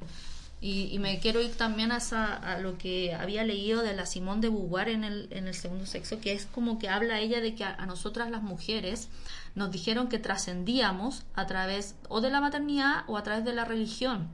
Y, 0.65 0.97
me 0.99 1.19
quiero 1.19 1.41
ir 1.41 1.53
también 1.55 1.91
a, 1.91 1.97
a, 1.97 2.57
lo 2.59 2.77
que 2.77 3.13
había 3.13 3.43
leído 3.43 3.81
de 3.81 3.93
la 3.93 4.05
Simón 4.05 4.39
de 4.39 4.47
Beauvoir 4.47 4.87
en 4.87 5.03
el, 5.03 5.27
en 5.31 5.49
el 5.49 5.55
segundo 5.55 5.85
sexo 5.85 6.21
que 6.21 6.31
es 6.31 6.45
como 6.45 6.79
que 6.79 6.87
habla 6.87 7.19
ella 7.19 7.41
de 7.41 7.53
que 7.53 7.65
a, 7.65 7.85
nosotras 7.85 8.31
las 8.31 8.43
mujeres 8.43 9.09
nos 9.55 9.71
dijeron 9.71 10.07
que 10.07 10.19
trascendíamos 10.19 11.25
a 11.33 11.47
través 11.47 11.95
o 12.07 12.21
de 12.21 12.29
la 12.29 12.39
maternidad 12.39 13.03
o 13.07 13.17
a 13.17 13.23
través 13.23 13.43
de 13.43 13.51
la 13.51 13.65
religión. 13.65 14.29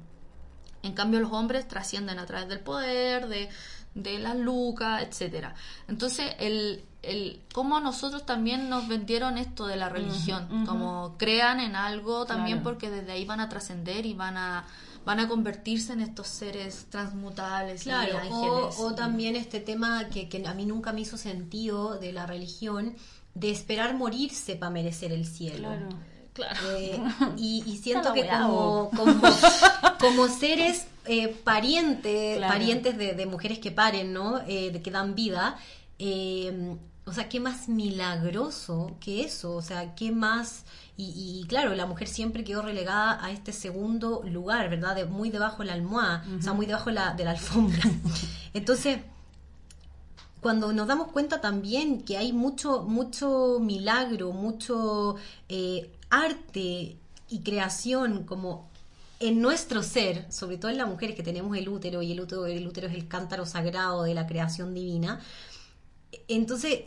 En 0.84 0.94
cambio 0.94 1.20
los 1.20 1.32
hombres 1.32 1.68
trascienden 1.68 2.20
a 2.20 2.28
través 2.28 2.48
del 2.48 2.60
poder 2.60 3.28
de, 3.28 3.50
de 3.96 4.20
las 4.20 4.36
lucas 4.38 5.02
etcétera. 5.02 5.56
Entonces 5.88 6.36
el, 6.38 6.84
el 7.02 7.42
cómo 7.54 7.80
nosotros 7.80 8.26
también 8.26 8.70
nos 8.70 8.88
vendieron 8.88 9.38
esto 9.38 9.68
de 9.68 9.76
la 9.76 9.90
religión, 9.90 10.66
como 10.66 11.16
crean 11.18 11.60
en 11.60 11.76
algo 11.76 12.26
también 12.26 12.62
porque 12.62 12.90
desde 12.90 13.12
ahí 13.14 13.26
van 13.26 13.40
a 13.40 13.50
trascender 13.50 14.06
y 14.06 14.14
van 14.14 14.38
a 14.38 14.66
van 15.06 15.20
a 15.22 15.28
convertirse 15.28 15.94
en 15.94 16.02
estos 16.02 16.28
seres 16.28 16.88
transmutables 16.90 17.88
y 17.88 17.92
ángeles. 17.92 18.32
O, 18.32 18.94
también 18.96 19.36
este 19.36 19.60
tema 19.60 20.10
que, 20.10 20.28
que, 20.30 20.46
a 20.46 20.54
mí 20.54 20.66
nunca 20.66 20.92
me 20.92 21.02
hizo 21.02 21.18
sentido 21.18 21.98
de 21.98 22.12
la 22.12 22.28
religión, 22.28 22.96
de 23.34 23.50
esperar 23.50 23.96
morirse 23.96 24.56
para 24.56 24.70
merecer 24.70 25.12
el 25.12 25.26
cielo. 25.26 25.70
Claro. 26.34 26.60
Eh, 26.78 27.00
y, 27.38 27.78
siento 27.82 28.14
que 28.14 28.28
como, 28.28 28.92
como, 30.00 30.28
seres 30.28 30.88
eh, 31.06 31.28
parientes, 31.44 32.40
parientes 32.40 32.98
de, 32.98 33.26
mujeres 33.26 33.60
que 33.60 33.72
paren, 33.72 34.14
¿no? 34.14 34.40
Eh, 34.48 34.72
de 34.72 34.82
que 34.82 34.92
dan 34.92 35.16
vida, 35.16 35.58
eh, 36.00 36.78
o 37.06 37.14
sea, 37.14 37.28
qué 37.28 37.40
más 37.40 37.68
milagroso 37.68 38.98
que 39.00 39.24
eso, 39.24 39.56
o 39.56 39.62
sea, 39.62 39.96
qué 39.96 40.12
más... 40.12 40.64
Y, 41.02 41.46
claro, 41.48 41.74
la 41.76 41.86
mujer 41.86 42.10
siempre 42.10 42.44
quedó 42.44 42.62
relegada 42.62 43.24
a 43.24 43.32
este 43.32 43.54
segundo 43.54 44.22
lugar, 44.26 44.70
¿verdad? 44.70 44.96
De, 44.96 45.06
muy 45.06 45.30
debajo 45.30 45.60
de 45.60 45.68
la 45.68 45.74
almohada, 45.74 46.26
o 46.38 46.42
sea, 46.42 46.52
muy 46.52 46.66
debajo 46.66 46.90
de 46.90 46.96
la, 46.96 47.14
de 47.14 47.24
la 47.24 47.32
alfombra. 47.32 47.82
Entonces, 48.54 49.00
cuando 50.42 50.74
nos 50.74 50.88
damos 50.88 51.08
cuenta 51.12 51.40
también 51.42 52.02
que 52.02 52.18
hay 52.18 52.34
mucho, 52.34 52.84
mucho 52.84 53.60
milagro, 53.62 54.34
mucho 54.34 55.16
eh, 55.48 55.90
arte 56.10 56.98
y 57.30 57.40
creación 57.44 58.24
como 58.26 58.70
en 59.20 59.42
nuestro 59.42 59.84
ser, 59.84 60.32
sobre 60.32 60.58
todo 60.58 60.72
en 60.72 60.78
las 60.78 60.88
mujeres 60.88 61.16
que 61.16 61.24
tenemos 61.24 61.58
el 61.58 61.68
útero, 61.68 62.02
y 62.02 62.14
el 62.14 62.22
útero, 62.22 62.46
el 62.46 62.66
útero 62.66 62.88
es 62.88 62.94
el 62.94 63.08
cántaro 63.08 63.46
sagrado 63.46 64.04
de 64.04 64.14
la 64.14 64.26
creación 64.26 64.74
divina, 64.74 65.20
entonces, 66.28 66.82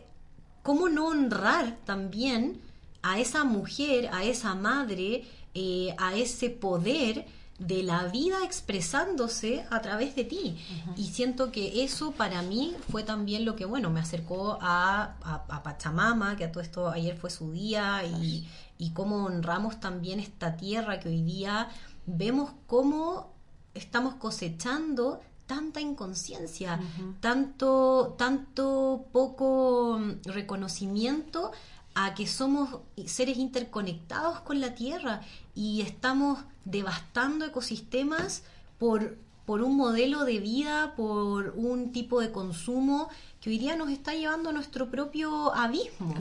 ¿cómo 0.62 0.88
no 0.88 1.06
honrar 1.06 1.78
también 1.84 2.60
a 3.02 3.18
esa 3.18 3.44
mujer, 3.44 4.10
a 4.12 4.24
esa 4.24 4.54
madre, 4.54 5.24
eh, 5.54 5.94
a 5.98 6.14
ese 6.14 6.50
poder 6.50 7.26
de 7.58 7.82
la 7.82 8.04
vida 8.04 8.44
expresándose 8.44 9.64
a 9.70 9.80
través 9.80 10.16
de 10.16 10.24
ti? 10.24 10.58
Y 10.96 11.08
siento 11.08 11.52
que 11.52 11.84
eso 11.84 12.12
para 12.12 12.42
mí 12.42 12.74
fue 12.90 13.02
también 13.02 13.44
lo 13.44 13.56
que, 13.56 13.64
bueno, 13.64 13.90
me 13.90 14.00
acercó 14.00 14.58
a, 14.60 15.16
a, 15.22 15.62
Pachamama, 15.62 16.36
que 16.36 16.44
a 16.44 16.52
todo 16.52 16.62
esto 16.62 16.88
ayer 16.88 17.16
fue 17.16 17.30
su 17.30 17.52
día, 17.52 18.04
y, 18.04 18.48
y 18.78 18.90
cómo 18.90 19.24
honramos 19.24 19.80
también 19.80 20.18
esta 20.20 20.56
tierra 20.56 20.98
que 20.98 21.08
hoy 21.08 21.22
día 21.22 21.68
vemos 22.06 22.52
cómo 22.66 23.32
estamos 23.74 24.14
cosechando 24.14 25.20
tanta 25.46 25.80
inconsciencia, 25.80 26.80
tanto, 27.20 28.14
tanto 28.16 29.06
poco 29.12 30.00
reconocimiento 30.24 31.52
a 31.94 32.14
que 32.14 32.26
somos 32.26 32.80
seres 33.06 33.36
interconectados 33.36 34.40
con 34.40 34.60
la 34.60 34.74
Tierra 34.74 35.20
y 35.54 35.82
estamos 35.82 36.38
devastando 36.64 37.44
ecosistemas 37.44 38.44
por, 38.78 39.18
por 39.44 39.62
un 39.62 39.76
modelo 39.76 40.24
de 40.24 40.38
vida, 40.38 40.94
por 40.96 41.50
un 41.56 41.92
tipo 41.92 42.20
de 42.20 42.32
consumo 42.32 43.08
que 43.40 43.50
hoy 43.50 43.58
día 43.58 43.76
nos 43.76 43.90
está 43.90 44.14
llevando 44.14 44.50
a 44.50 44.52
nuestro 44.52 44.90
propio 44.90 45.54
abismo 45.54 46.14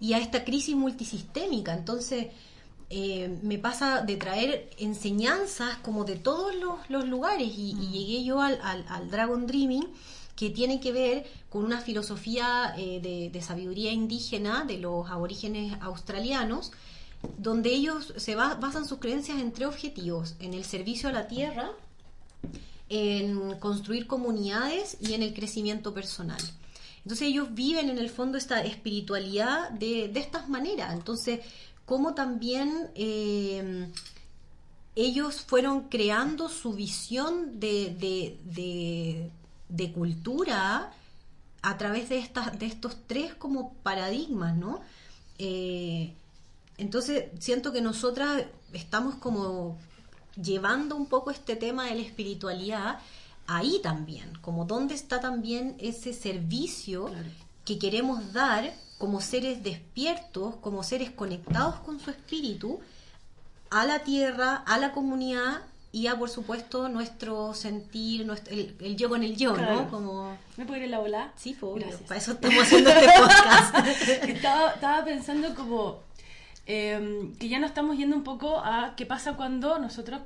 y 0.00 0.14
a 0.14 0.18
esta 0.18 0.44
crisis 0.44 0.74
multisistémica. 0.74 1.74
Entonces, 1.74 2.28
eh, 2.88 3.38
me 3.42 3.58
pasa 3.58 4.02
de 4.02 4.16
traer 4.16 4.70
enseñanzas 4.78 5.76
como 5.78 6.04
de 6.04 6.14
todos 6.16 6.54
los, 6.54 7.08
lugares 7.08 7.48
y, 7.56 7.74
mm. 7.74 7.90
llegué 7.90 8.24
yo 8.24 8.40
al, 8.40 9.10
Dragon 9.10 9.46
Dreaming 9.46 9.86
que 10.36 10.50
tiene 10.50 10.80
que 10.80 10.92
ver 10.92 11.26
con 11.48 11.64
una 11.64 11.80
filosofía 11.80 12.74
eh, 12.76 13.30
de, 13.32 13.42
sabiduría 13.42 13.90
indígena 13.90 14.64
de 14.64 14.78
los 14.78 15.10
aborígenes 15.10 15.76
australianos, 15.80 16.72
donde 17.38 17.70
ellos 17.70 18.12
se 18.18 18.36
basan 18.36 18.86
sus 18.86 18.98
creencias 18.98 19.40
en 19.40 19.52
tres 19.52 19.68
objetivos, 19.68 20.34
en 20.38 20.54
el 20.54 20.64
servicio 20.64 21.08
a 21.08 21.12
la 21.12 21.26
tierra, 21.26 21.70
en 22.88 23.58
construir 23.58 24.06
comunidades 24.06 24.98
y 25.00 25.14
en 25.14 25.22
el 25.22 25.34
crecimiento 25.34 25.92
personal. 25.92 26.40
Entonces 26.98 27.28
ellos 27.28 27.48
viven 27.54 27.88
en 27.88 27.98
el 27.98 28.10
fondo 28.10 28.36
esta 28.36 28.62
espiritualidad 28.62 29.70
de, 29.70 30.08
de 30.08 30.20
estas 30.20 30.48
maneras. 30.48 30.92
Entonces 30.92 31.40
cómo 31.86 32.14
también 32.14 32.90
eh, 32.94 33.88
ellos 34.96 35.40
fueron 35.40 35.88
creando 35.88 36.48
su 36.48 36.72
visión 36.72 37.60
de, 37.60 39.30
de, 39.68 39.92
cultura 39.92 40.92
a 41.62 41.78
través 41.78 42.08
de, 42.08 42.18
estas, 42.18 42.58
de 42.58 42.66
estos 42.66 42.96
tres 43.06 43.34
como 43.34 43.72
paradigmas, 43.82 44.56
¿no? 44.56 44.80
Eh, 45.38 46.12
entonces 46.78 47.26
siento 47.38 47.72
que 47.72 47.80
nosotras 47.80 48.44
estamos 48.72 49.14
como 49.14 49.78
llevando 50.42 50.96
un 50.96 51.06
poco 51.06 51.30
este 51.30 51.56
tema 51.56 51.86
de 51.86 51.94
la 51.94 52.02
espiritualidad 52.02 52.98
ahí 53.46 53.80
también, 53.82 54.36
como 54.40 54.64
dónde 54.64 54.94
está 54.94 55.20
también 55.20 55.76
ese 55.78 56.12
servicio 56.12 57.10
que 57.64 57.78
queremos 57.78 58.32
dar 58.32 58.74
como 58.98 59.20
seres 59.20 59.62
despiertos, 59.62 60.56
como 60.56 60.82
seres 60.82 61.10
conectados 61.10 61.76
con 61.76 62.00
su 62.00 62.10
espíritu, 62.10 62.80
a 63.70 63.84
la 63.84 64.00
tierra, 64.00 64.56
a 64.56 64.78
la 64.78 64.92
comunidad 64.92 65.62
y 65.92 66.08
a, 66.08 66.18
por 66.18 66.28
supuesto, 66.28 66.88
nuestro 66.88 67.54
sentir, 67.54 68.26
nuestro, 68.26 68.54
el, 68.54 68.96
yo 68.96 69.08
con 69.08 69.22
el 69.22 69.36
yo, 69.36 69.56
¿no? 69.56 69.90
Como... 69.90 70.36
¿Me 70.56 70.64
puedo 70.64 70.78
ir 70.78 70.84
en 70.84 70.90
la 70.90 70.98
bola? 70.98 71.32
Sí, 71.36 71.54
por, 71.54 71.80
para 72.06 72.20
eso 72.20 72.32
estamos 72.32 72.62
haciendo 72.62 72.90
este 72.90 73.08
podcast. 73.18 73.86
estaba, 74.28 75.04
pensando 75.04 75.54
como 75.54 76.00
em, 76.66 77.34
que 77.36 77.48
ya 77.48 77.58
no 77.58 77.66
estamos 77.66 77.96
yendo 77.96 78.16
un 78.16 78.24
poco 78.24 78.58
a 78.58 78.94
qué 78.96 79.06
pasa 79.06 79.34
cuando 79.34 79.78
nosotros 79.78 80.20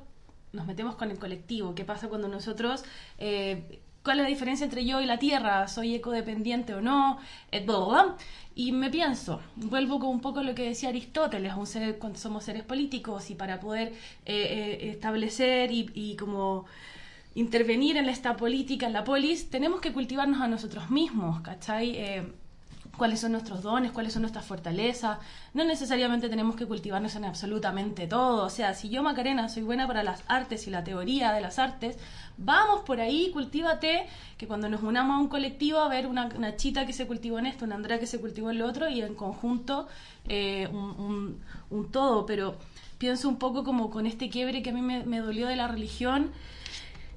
nos 0.51 0.65
metemos 0.65 0.95
con 0.95 1.09
el 1.09 1.17
colectivo, 1.17 1.75
qué 1.75 1.85
pasa 1.85 2.07
cuando 2.09 2.27
nosotros... 2.27 2.83
Eh, 3.17 3.81
¿Cuál 4.03 4.19
es 4.19 4.23
la 4.23 4.29
diferencia 4.29 4.63
entre 4.63 4.83
yo 4.83 4.99
y 4.99 5.05
la 5.05 5.19
Tierra? 5.19 5.67
¿Soy 5.67 5.93
ecodependiente 5.95 6.73
o 6.73 6.81
no? 6.81 7.19
Et 7.51 7.67
y 8.53 8.71
me 8.73 8.89
pienso, 8.89 9.41
vuelvo 9.55 9.99
con 9.99 10.09
un 10.09 10.19
poco 10.19 10.43
lo 10.43 10.53
que 10.53 10.63
decía 10.63 10.89
Aristóteles, 10.89 11.53
un 11.55 11.65
ser, 11.65 11.97
cuando 11.99 12.19
somos 12.19 12.43
seres 12.43 12.63
políticos 12.63 13.29
y 13.29 13.35
para 13.35 13.59
poder 13.59 13.89
eh, 13.89 13.95
eh, 14.25 14.89
establecer 14.91 15.71
y, 15.71 15.89
y, 15.93 16.15
como 16.17 16.65
intervenir 17.33 17.95
en 17.95 18.09
esta 18.09 18.35
política, 18.35 18.87
en 18.87 18.93
la 18.93 19.03
polis, 19.05 19.49
tenemos 19.49 19.79
que 19.79 19.93
cultivarnos 19.93 20.41
a 20.41 20.47
nosotros 20.47 20.89
mismos, 20.89 21.41
¿cachai? 21.41 21.95
Eh, 21.95 22.33
cuáles 22.97 23.19
son 23.19 23.31
nuestros 23.31 23.61
dones, 23.61 23.91
cuáles 23.91 24.13
son 24.13 24.21
nuestras 24.21 24.45
fortalezas. 24.45 25.19
No 25.53 25.63
necesariamente 25.63 26.29
tenemos 26.29 26.55
que 26.55 26.65
cultivarnos 26.65 27.15
en 27.15 27.25
absolutamente 27.25 28.07
todo. 28.07 28.45
O 28.45 28.49
sea, 28.49 28.73
si 28.73 28.89
yo, 28.89 29.03
Macarena, 29.03 29.49
soy 29.49 29.63
buena 29.63 29.87
para 29.87 30.03
las 30.03 30.23
artes 30.27 30.67
y 30.67 30.69
la 30.69 30.83
teoría 30.83 31.31
de 31.33 31.41
las 31.41 31.59
artes, 31.59 31.97
vamos 32.37 32.81
por 32.81 32.99
ahí, 32.99 33.31
cultívate, 33.31 34.07
que 34.37 34.47
cuando 34.47 34.69
nos 34.69 34.83
unamos 34.83 35.17
a 35.17 35.19
un 35.19 35.27
colectivo, 35.27 35.79
a 35.79 35.87
ver 35.87 36.07
una, 36.07 36.55
chita 36.55 36.85
que 36.85 36.93
se 36.93 37.07
cultivó 37.07 37.39
en 37.39 37.45
esto, 37.45 37.65
una 37.65 37.75
Andrea 37.75 37.99
que 37.99 38.07
se 38.07 38.19
cultivó 38.19 38.51
en 38.51 38.59
lo 38.59 38.67
otro, 38.67 38.89
y 38.89 39.01
en 39.01 39.15
conjunto 39.15 39.87
eh, 40.27 40.67
un, 40.71 41.39
todo. 41.91 42.25
Pero 42.25 42.55
pienso 42.97 43.29
un 43.29 43.37
poco 43.37 43.63
como 43.63 43.89
con 43.89 44.05
este 44.05 44.29
quiebre 44.29 44.61
que 44.61 44.69
a 44.69 44.73
mí 44.73 44.81
me, 44.81 45.03
me 45.05 45.19
dolió 45.19 45.47
de 45.47 45.55
la 45.55 45.67
religión 45.67 46.31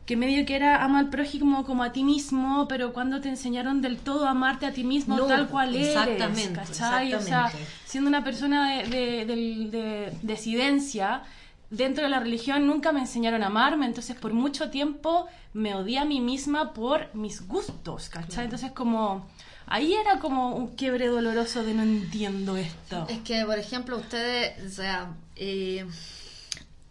que 0.06 0.16
medio 0.16 0.44
que 0.44 0.54
era 0.54 0.84
ama 0.84 0.98
al 0.98 1.08
prójimo 1.08 1.64
como 1.64 1.82
a 1.82 1.92
ti 1.92 2.04
mismo, 2.04 2.68
pero 2.68 2.92
cuando 2.92 3.20
te 3.20 3.28
enseñaron 3.28 3.80
del 3.80 3.98
todo 3.98 4.26
a 4.26 4.30
amarte 4.30 4.66
a 4.66 4.72
ti 4.72 4.84
mismo 4.84 5.18
tal 5.26 5.48
cual 5.48 5.74
eres, 5.74 5.88
exactamente, 5.88 6.52
¿cachai? 6.52 7.14
O 7.14 7.20
sea, 7.20 7.50
siendo 7.86 8.08
una 8.08 8.22
persona 8.22 8.82
de, 8.82 9.24
de, 9.24 9.24
de, 9.26 10.12
desidencia, 10.22 11.22
dentro 11.70 12.04
de 12.04 12.10
la 12.10 12.20
religión 12.20 12.66
nunca 12.66 12.92
me 12.92 13.00
enseñaron 13.00 13.42
a 13.42 13.46
amarme, 13.46 13.86
entonces 13.86 14.16
por 14.16 14.34
mucho 14.34 14.68
tiempo 14.70 15.26
me 15.54 15.74
odié 15.74 15.98
a 15.98 16.04
mí 16.04 16.20
misma 16.20 16.74
por 16.74 17.14
mis 17.14 17.46
gustos, 17.46 18.08
¿cachai? 18.08 18.44
Entonces 18.44 18.72
como... 18.72 19.26
Ahí 19.66 19.94
era 19.94 20.18
como 20.18 20.54
un 20.54 20.74
quiebre 20.76 21.06
doloroso 21.06 21.64
de 21.64 21.72
no 21.72 21.84
entiendo 21.84 22.58
esto. 22.58 23.06
Es 23.08 23.20
que, 23.20 23.46
por 23.46 23.58
ejemplo, 23.58 23.96
ustedes, 23.96 24.62
o 24.62 24.68
sea, 24.68 25.14
eh, 25.36 25.86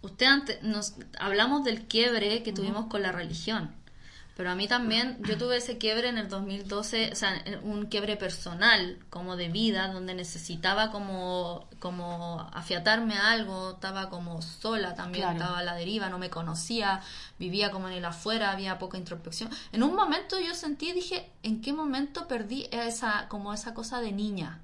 usted 0.04 0.26
antes 0.28 0.62
nos 0.62 0.94
hablamos 1.20 1.64
del 1.64 1.88
quiebre 1.88 2.44
que 2.44 2.54
tuvimos 2.54 2.86
con 2.86 3.02
la 3.02 3.12
religión, 3.12 3.72
pero 4.36 4.50
a 4.50 4.56
mí 4.56 4.68
también 4.68 5.20
yo 5.24 5.38
tuve 5.38 5.58
ese 5.58 5.78
quiebre 5.78 6.10
en 6.10 6.18
el 6.18 6.28
2012, 6.28 7.12
o 7.12 7.16
sea, 7.16 7.44
un 7.62 7.86
quiebre 7.86 8.18
personal, 8.18 8.98
como 9.12 9.36
de 9.36 9.50
vida, 9.50 9.90
donde 9.90 10.16
necesitaba 10.16 10.92
como 10.92 11.68
como 11.80 12.50
afiatarme 12.54 13.16
a 13.16 13.32
algo, 13.32 13.72
estaba 13.72 14.10
como 14.10 14.42
sola 14.42 14.96
también, 14.96 15.30
estaba 15.30 15.60
a 15.60 15.64
la 15.64 15.76
deriva, 15.76 16.10
no 16.10 16.18
me 16.18 16.30
conocía, 16.30 17.02
vivía 17.38 17.72
como 17.72 17.88
en 17.90 17.94
el 17.94 18.06
afuera, 18.06 18.52
había 18.52 18.80
poca 18.80 18.98
introspección. 18.98 19.50
En 19.72 19.84
un 19.84 19.96
momento 19.96 20.40
yo 20.40 20.56
sentí, 20.56 20.94
dije, 20.94 21.30
¿en 21.44 21.62
qué 21.62 21.74
momento 21.74 22.28
perdí 22.28 22.68
esa 22.72 23.28
como 23.30 23.54
esa 23.54 23.74
cosa 23.74 24.02
de 24.02 24.12
niña? 24.12 24.60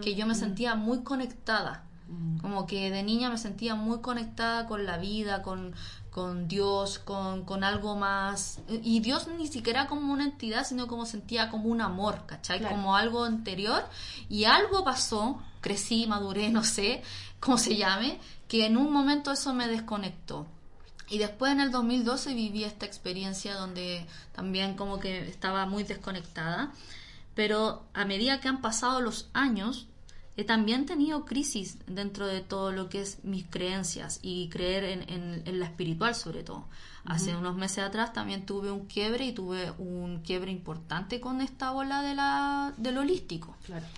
que 0.00 0.14
yo 0.14 0.26
me 0.26 0.34
sentía 0.34 0.74
muy 0.74 1.02
conectada 1.02 1.84
Mm. 2.10 2.38
Como 2.38 2.66
que 2.66 2.90
de 2.90 3.02
niña 3.02 3.30
me 3.30 3.38
sentía 3.38 3.74
muy 3.74 4.00
conectada 4.00 4.66
con 4.66 4.84
la 4.84 4.98
vida, 4.98 5.42
con, 5.42 5.74
con 6.10 6.48
Dios, 6.48 6.98
con, 6.98 7.44
con, 7.44 7.62
algo 7.62 7.96
más. 7.96 8.58
Y 8.68 9.00
Dios 9.00 9.28
ni 9.28 9.46
siquiera 9.46 9.86
como 9.86 10.12
una 10.12 10.24
entidad, 10.24 10.66
sino 10.66 10.88
como 10.88 11.06
sentía 11.06 11.50
como 11.50 11.68
un 11.68 11.80
amor, 11.80 12.24
¿cachai? 12.26 12.62
Como 12.62 12.96
algo 12.96 13.24
anterior. 13.24 13.84
Y 14.28 14.44
algo 14.44 14.84
pasó, 14.84 15.40
crecí, 15.60 16.06
maduré, 16.06 16.50
no 16.50 16.64
sé 16.64 17.02
cómo 17.38 17.56
se 17.56 17.76
llame, 17.76 18.18
que 18.48 18.66
en 18.66 18.76
un 18.76 18.92
momento 18.92 19.30
eso 19.32 19.54
me 19.54 19.68
desconectó. 19.68 20.46
Y 21.08 21.18
después 21.18 21.52
en 21.52 21.60
el 21.60 21.70
2012 21.70 22.34
viví 22.34 22.64
esta 22.64 22.86
experiencia 22.86 23.54
donde 23.54 24.06
también 24.32 24.76
como 24.76 25.00
que 25.00 25.28
estaba 25.28 25.66
muy 25.66 25.84
desconectada. 25.84 26.72
Pero 27.34 27.84
a 27.94 28.04
medida 28.04 28.40
que 28.40 28.48
han 28.48 28.60
pasado 28.60 29.00
los 29.00 29.28
años, 29.32 29.88
he 30.36 30.44
también 30.44 30.86
tenido 30.86 31.24
crisis 31.24 31.78
dentro 31.86 32.26
de 32.26 32.40
todo 32.40 32.72
lo 32.72 32.88
que 32.88 33.02
es 33.02 33.22
mis 33.24 33.46
creencias 33.46 34.20
y 34.22 34.48
creer 34.48 34.84
en, 34.84 35.42
en, 35.44 35.60
la 35.60 35.66
espiritual 35.66 36.14
sobre 36.14 36.42
todo. 36.42 36.64
Hace 37.04 37.34
unos 37.34 37.56
meses 37.56 37.78
atrás 37.78 38.12
también 38.12 38.44
tuve 38.44 38.70
un 38.70 38.86
quiebre 38.86 39.24
y 39.24 39.32
tuve 39.32 39.72
un 39.78 40.20
quiebre 40.20 40.50
importante 40.50 41.18
con 41.18 41.40
esta 41.40 41.72
ola 41.72 42.02
de 42.02 42.14
la, 42.14 42.74
del 42.76 42.98
holístico. 42.98 43.56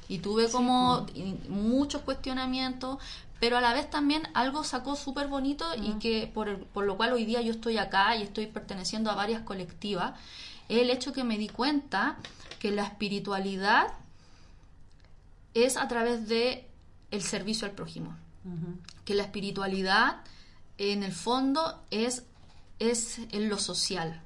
Y 0.08 0.18
tuve 0.18 0.48
como 0.48 1.06
muchos 1.48 2.02
cuestionamientos, 2.02 2.98
pero 3.40 3.58
a 3.58 3.60
la 3.60 3.74
vez 3.74 3.90
también 3.90 4.22
algo 4.34 4.62
sacó 4.62 4.94
súper 4.94 5.26
bonito 5.26 5.66
y 5.76 5.94
que 5.94 6.30
por, 6.32 6.64
por 6.66 6.86
lo 6.86 6.96
cual 6.96 7.12
hoy 7.12 7.24
día 7.24 7.42
yo 7.42 7.52
estoy 7.52 7.76
acá 7.76 8.16
y 8.16 8.22
estoy 8.22 8.46
perteneciendo 8.46 9.10
a 9.10 9.16
varias 9.16 9.42
colectivas, 9.42 10.18
es 10.68 10.80
el 10.80 10.90
hecho 10.90 11.12
que 11.12 11.24
me 11.24 11.38
di 11.38 11.48
cuenta 11.48 12.16
que 12.60 12.70
la 12.70 12.84
espiritualidad 12.84 13.88
es 15.54 15.76
a 15.76 15.88
través 15.88 16.28
de 16.28 16.68
el 17.10 17.22
servicio 17.22 17.66
al 17.66 17.74
prójimo. 17.74 18.16
Que 19.04 19.14
la 19.14 19.22
espiritualidad 19.22 20.22
en 20.78 21.02
el 21.02 21.12
fondo 21.12 21.84
es, 21.90 22.24
es 22.78 23.20
en 23.30 23.48
lo 23.48 23.58
social. 23.58 24.22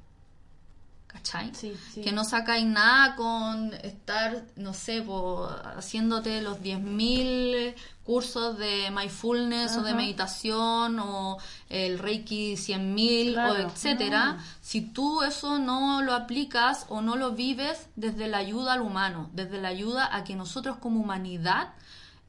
¿Cachai? 1.17 1.51
Sí, 1.55 1.73
sí. 1.93 2.01
Que 2.01 2.11
no 2.11 2.23
sacáis 2.23 2.65
nada 2.65 3.15
con 3.15 3.73
estar, 3.73 4.45
no 4.55 4.73
sé, 4.73 5.01
po, 5.01 5.49
haciéndote 5.75 6.41
los 6.41 6.59
10.000 6.61 7.73
cursos 8.03 8.57
de 8.57 8.89
mindfulness 8.91 9.75
o 9.77 9.81
de 9.81 9.93
meditación 9.95 10.99
o 10.99 11.37
el 11.69 11.97
Reiki 11.99 12.53
100.000 12.55 13.31
o 13.31 13.33
Claro, 13.33 13.55
etcétera. 13.69 14.33
no. 14.33 14.43
Si 14.61 14.81
tú 14.81 15.23
eso 15.23 15.59
no 15.59 16.01
lo 16.03 16.13
aplicas 16.13 16.85
o 16.89 17.01
no 17.01 17.15
lo 17.15 17.31
vives 17.31 17.87
desde 17.95 18.27
la 18.27 18.37
ayuda 18.37 18.73
al 18.73 18.81
humano, 18.81 19.29
desde 19.33 19.59
la 19.59 19.69
ayuda 19.69 20.15
a 20.15 20.23
que 20.23 20.35
nosotros 20.35 20.77
como 20.77 20.99
humanidad 21.01 21.73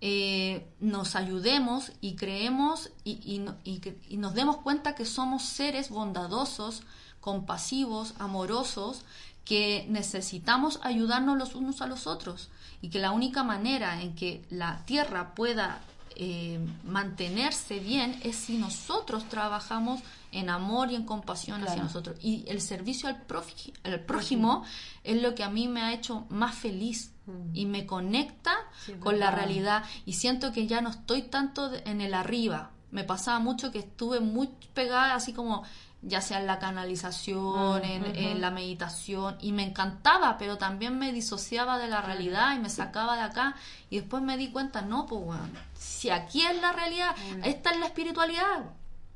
eh, 0.00 0.68
nos 0.80 1.16
ayudemos 1.16 1.90
y 2.00 2.14
creemos 2.14 2.90
y, 3.02 3.20
y 3.24 3.38
no- 3.40 3.56
y 3.64 3.80
que- 3.80 4.00
y 4.08 4.16
nos 4.16 4.32
demos 4.34 4.58
cuenta 4.58 4.94
que 4.94 5.04
somos 5.04 5.42
seres 5.42 5.90
bondadosos, 5.90 6.82
compasivos, 7.20 8.14
amorosos, 8.18 9.02
que 9.44 9.86
necesitamos 9.88 10.78
ayudarnos 10.82 11.38
los 11.38 11.54
unos 11.54 11.80
a 11.80 11.86
los 11.86 12.06
otros. 12.06 12.50
Y 12.82 12.90
que 12.90 12.98
la 12.98 13.10
única 13.12 13.42
manera 13.42 14.00
en 14.02 14.14
que 14.14 14.44
la 14.50 14.84
tierra 14.84 15.34
pueda 15.34 15.80
eh, 16.20 16.58
mantenerse 16.84 17.78
bien 17.80 18.20
es 18.22 18.36
si 18.36 18.58
nosotros 18.58 19.28
trabajamos 19.28 20.00
en 20.32 20.50
amor 20.50 20.90
y 20.90 20.94
en 20.96 21.04
compasión 21.04 21.62
hacia 21.62 21.82
nosotros. 21.84 22.16
Y 22.22 22.44
el 22.48 22.60
servicio 22.60 23.08
al, 23.08 23.26
profi- 23.26 23.72
al 23.84 24.00
prójimo 24.00 24.64
es 25.04 25.22
lo 25.22 25.34
que 25.34 25.42
a 25.44 25.48
mí 25.50 25.68
me 25.68 25.80
ha 25.80 25.92
hecho 25.94 26.26
más 26.28 26.54
feliz 26.54 27.12
y 27.52 27.66
me 27.66 27.84
conecta 27.86 28.52
Sí, 28.86 28.92
con 28.94 29.18
la 29.18 29.30
realidad. 29.30 29.84
Y 30.06 30.14
siento 30.14 30.52
que 30.52 30.66
ya 30.66 30.80
no 30.80 30.90
estoy 30.90 31.22
tanto 31.22 31.70
en 31.84 32.00
el 32.00 32.14
arriba. 32.14 32.70
Me 32.90 33.04
pasaba 33.04 33.38
mucho 33.38 33.70
que 33.70 33.78
estuve 33.80 34.20
muy 34.20 34.48
pegada 34.74 35.14
así 35.14 35.32
como 35.32 35.62
ya 36.02 36.20
sea 36.20 36.38
en 36.40 36.46
la 36.46 36.58
canalización, 36.60 37.84
en, 37.84 38.04
en 38.16 38.40
la 38.40 38.50
meditación, 38.50 39.36
y 39.40 39.52
me 39.52 39.64
encantaba, 39.64 40.38
pero 40.38 40.56
también 40.58 40.98
me 40.98 41.12
disociaba 41.12 41.78
de 41.78 41.88
la 41.88 42.00
realidad 42.00 42.54
y 42.54 42.60
me 42.60 42.70
sacaba 42.70 43.16
de 43.16 43.22
acá, 43.22 43.56
y 43.90 43.98
después 44.00 44.22
me 44.22 44.36
di 44.36 44.50
cuenta, 44.50 44.82
no, 44.82 45.06
pues 45.06 45.24
bueno, 45.24 45.42
si 45.76 46.10
aquí 46.10 46.42
es 46.42 46.60
la 46.60 46.72
realidad, 46.72 47.14
esta 47.44 47.70
es 47.72 47.78
la 47.80 47.86
espiritualidad, 47.86 48.64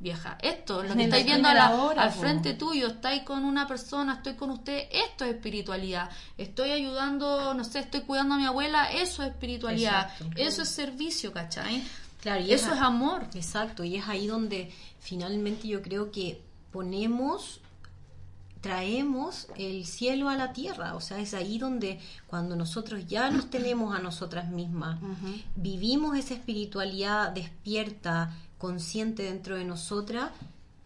vieja, 0.00 0.36
esto, 0.42 0.82
lo 0.82 0.94
que 0.96 1.04
estáis 1.04 1.24
viendo 1.24 1.48
a 1.48 1.54
la- 1.54 1.66
al 2.02 2.10
frente 2.10 2.54
tuyo, 2.54 2.88
estáis 2.88 3.22
con 3.22 3.44
una 3.44 3.68
persona, 3.68 4.14
estoy 4.14 4.34
con 4.34 4.50
usted, 4.50 4.88
esto 4.90 5.24
es 5.24 5.34
espiritualidad, 5.36 6.10
estoy 6.36 6.72
ayudando, 6.72 7.54
no 7.54 7.62
sé, 7.62 7.78
estoy 7.78 8.00
cuidando 8.00 8.34
a 8.34 8.38
mi 8.38 8.44
abuela, 8.46 8.90
eso 8.90 9.22
es 9.22 9.28
espiritualidad, 9.30 10.10
Exacto. 10.10 10.34
eso 10.36 10.62
es 10.62 10.68
servicio, 10.68 11.32
¿cachai? 11.32 11.84
Claro, 12.20 12.40
y 12.42 12.52
eso 12.52 12.72
es 12.74 12.80
amor. 12.80 13.26
Exacto, 13.34 13.84
y 13.84 13.96
es 13.96 14.08
ahí 14.08 14.26
donde 14.26 14.72
finalmente 15.00 15.68
yo 15.68 15.82
creo 15.82 16.10
que 16.10 16.40
ponemos, 16.72 17.60
traemos 18.60 19.48
el 19.56 19.84
cielo 19.86 20.28
a 20.28 20.36
la 20.36 20.52
tierra, 20.52 20.94
o 20.94 21.00
sea, 21.00 21.18
es 21.18 21.34
ahí 21.34 21.58
donde 21.58 22.00
cuando 22.26 22.56
nosotros 22.56 23.06
ya 23.06 23.30
nos 23.30 23.50
tenemos 23.50 23.94
a 23.94 24.00
nosotras 24.00 24.50
mismas, 24.50 24.98
vivimos 25.54 26.16
esa 26.16 26.34
espiritualidad 26.34 27.30
despierta, 27.30 28.34
consciente 28.58 29.24
dentro 29.24 29.56
de 29.56 29.64
nosotras, 29.64 30.30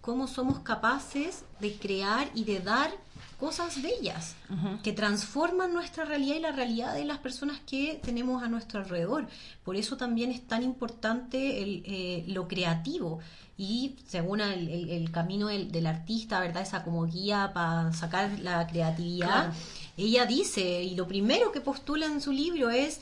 cómo 0.01 0.27
somos 0.27 0.61
capaces 0.61 1.45
de 1.61 1.77
crear 1.77 2.31
y 2.35 2.45
de 2.45 2.61
dar 2.61 2.91
cosas 3.39 3.83
bellas 3.83 4.35
que 4.83 4.93
transforman 4.93 5.73
nuestra 5.75 6.05
realidad 6.05 6.37
y 6.37 6.41
la 6.41 6.53
realidad 6.53 6.95
de 6.95 7.05
las 7.05 7.19
personas 7.19 7.59
que 7.67 8.01
tenemos 8.03 8.43
a 8.43 8.49
nuestro 8.49 8.81
alrededor. 8.81 9.27
Por 9.65 9.77
eso 9.77 9.97
también 9.97 10.31
es 10.31 10.47
tan 10.47 10.63
importante 10.63 11.63
el, 11.63 11.83
eh, 11.87 12.25
lo 12.29 12.49
creativo 12.49 13.19
y 13.59 13.97
según 14.09 14.41
el, 14.41 14.69
el- 14.69 14.91
el 14.91 15.11
camino 15.11 15.49
del, 15.49 15.71
del 15.73 15.87
artista, 15.87 16.41
¿verdad? 16.41 16.63
Esa 16.63 16.83
como 16.83 17.05
guía 17.07 17.51
para 17.55 17.93
sacar 17.93 18.39
la 18.41 18.67
creatividad. 18.67 19.27
Claro. 19.47 19.53
Ella 19.99 20.27
dice, 20.27 20.83
y 20.83 20.95
lo 20.95 21.07
primero 21.07 21.53
que 21.53 21.61
postula 21.61 22.07
en 22.07 22.21
su 22.21 22.33
libro 22.33 22.71
es, 22.71 23.01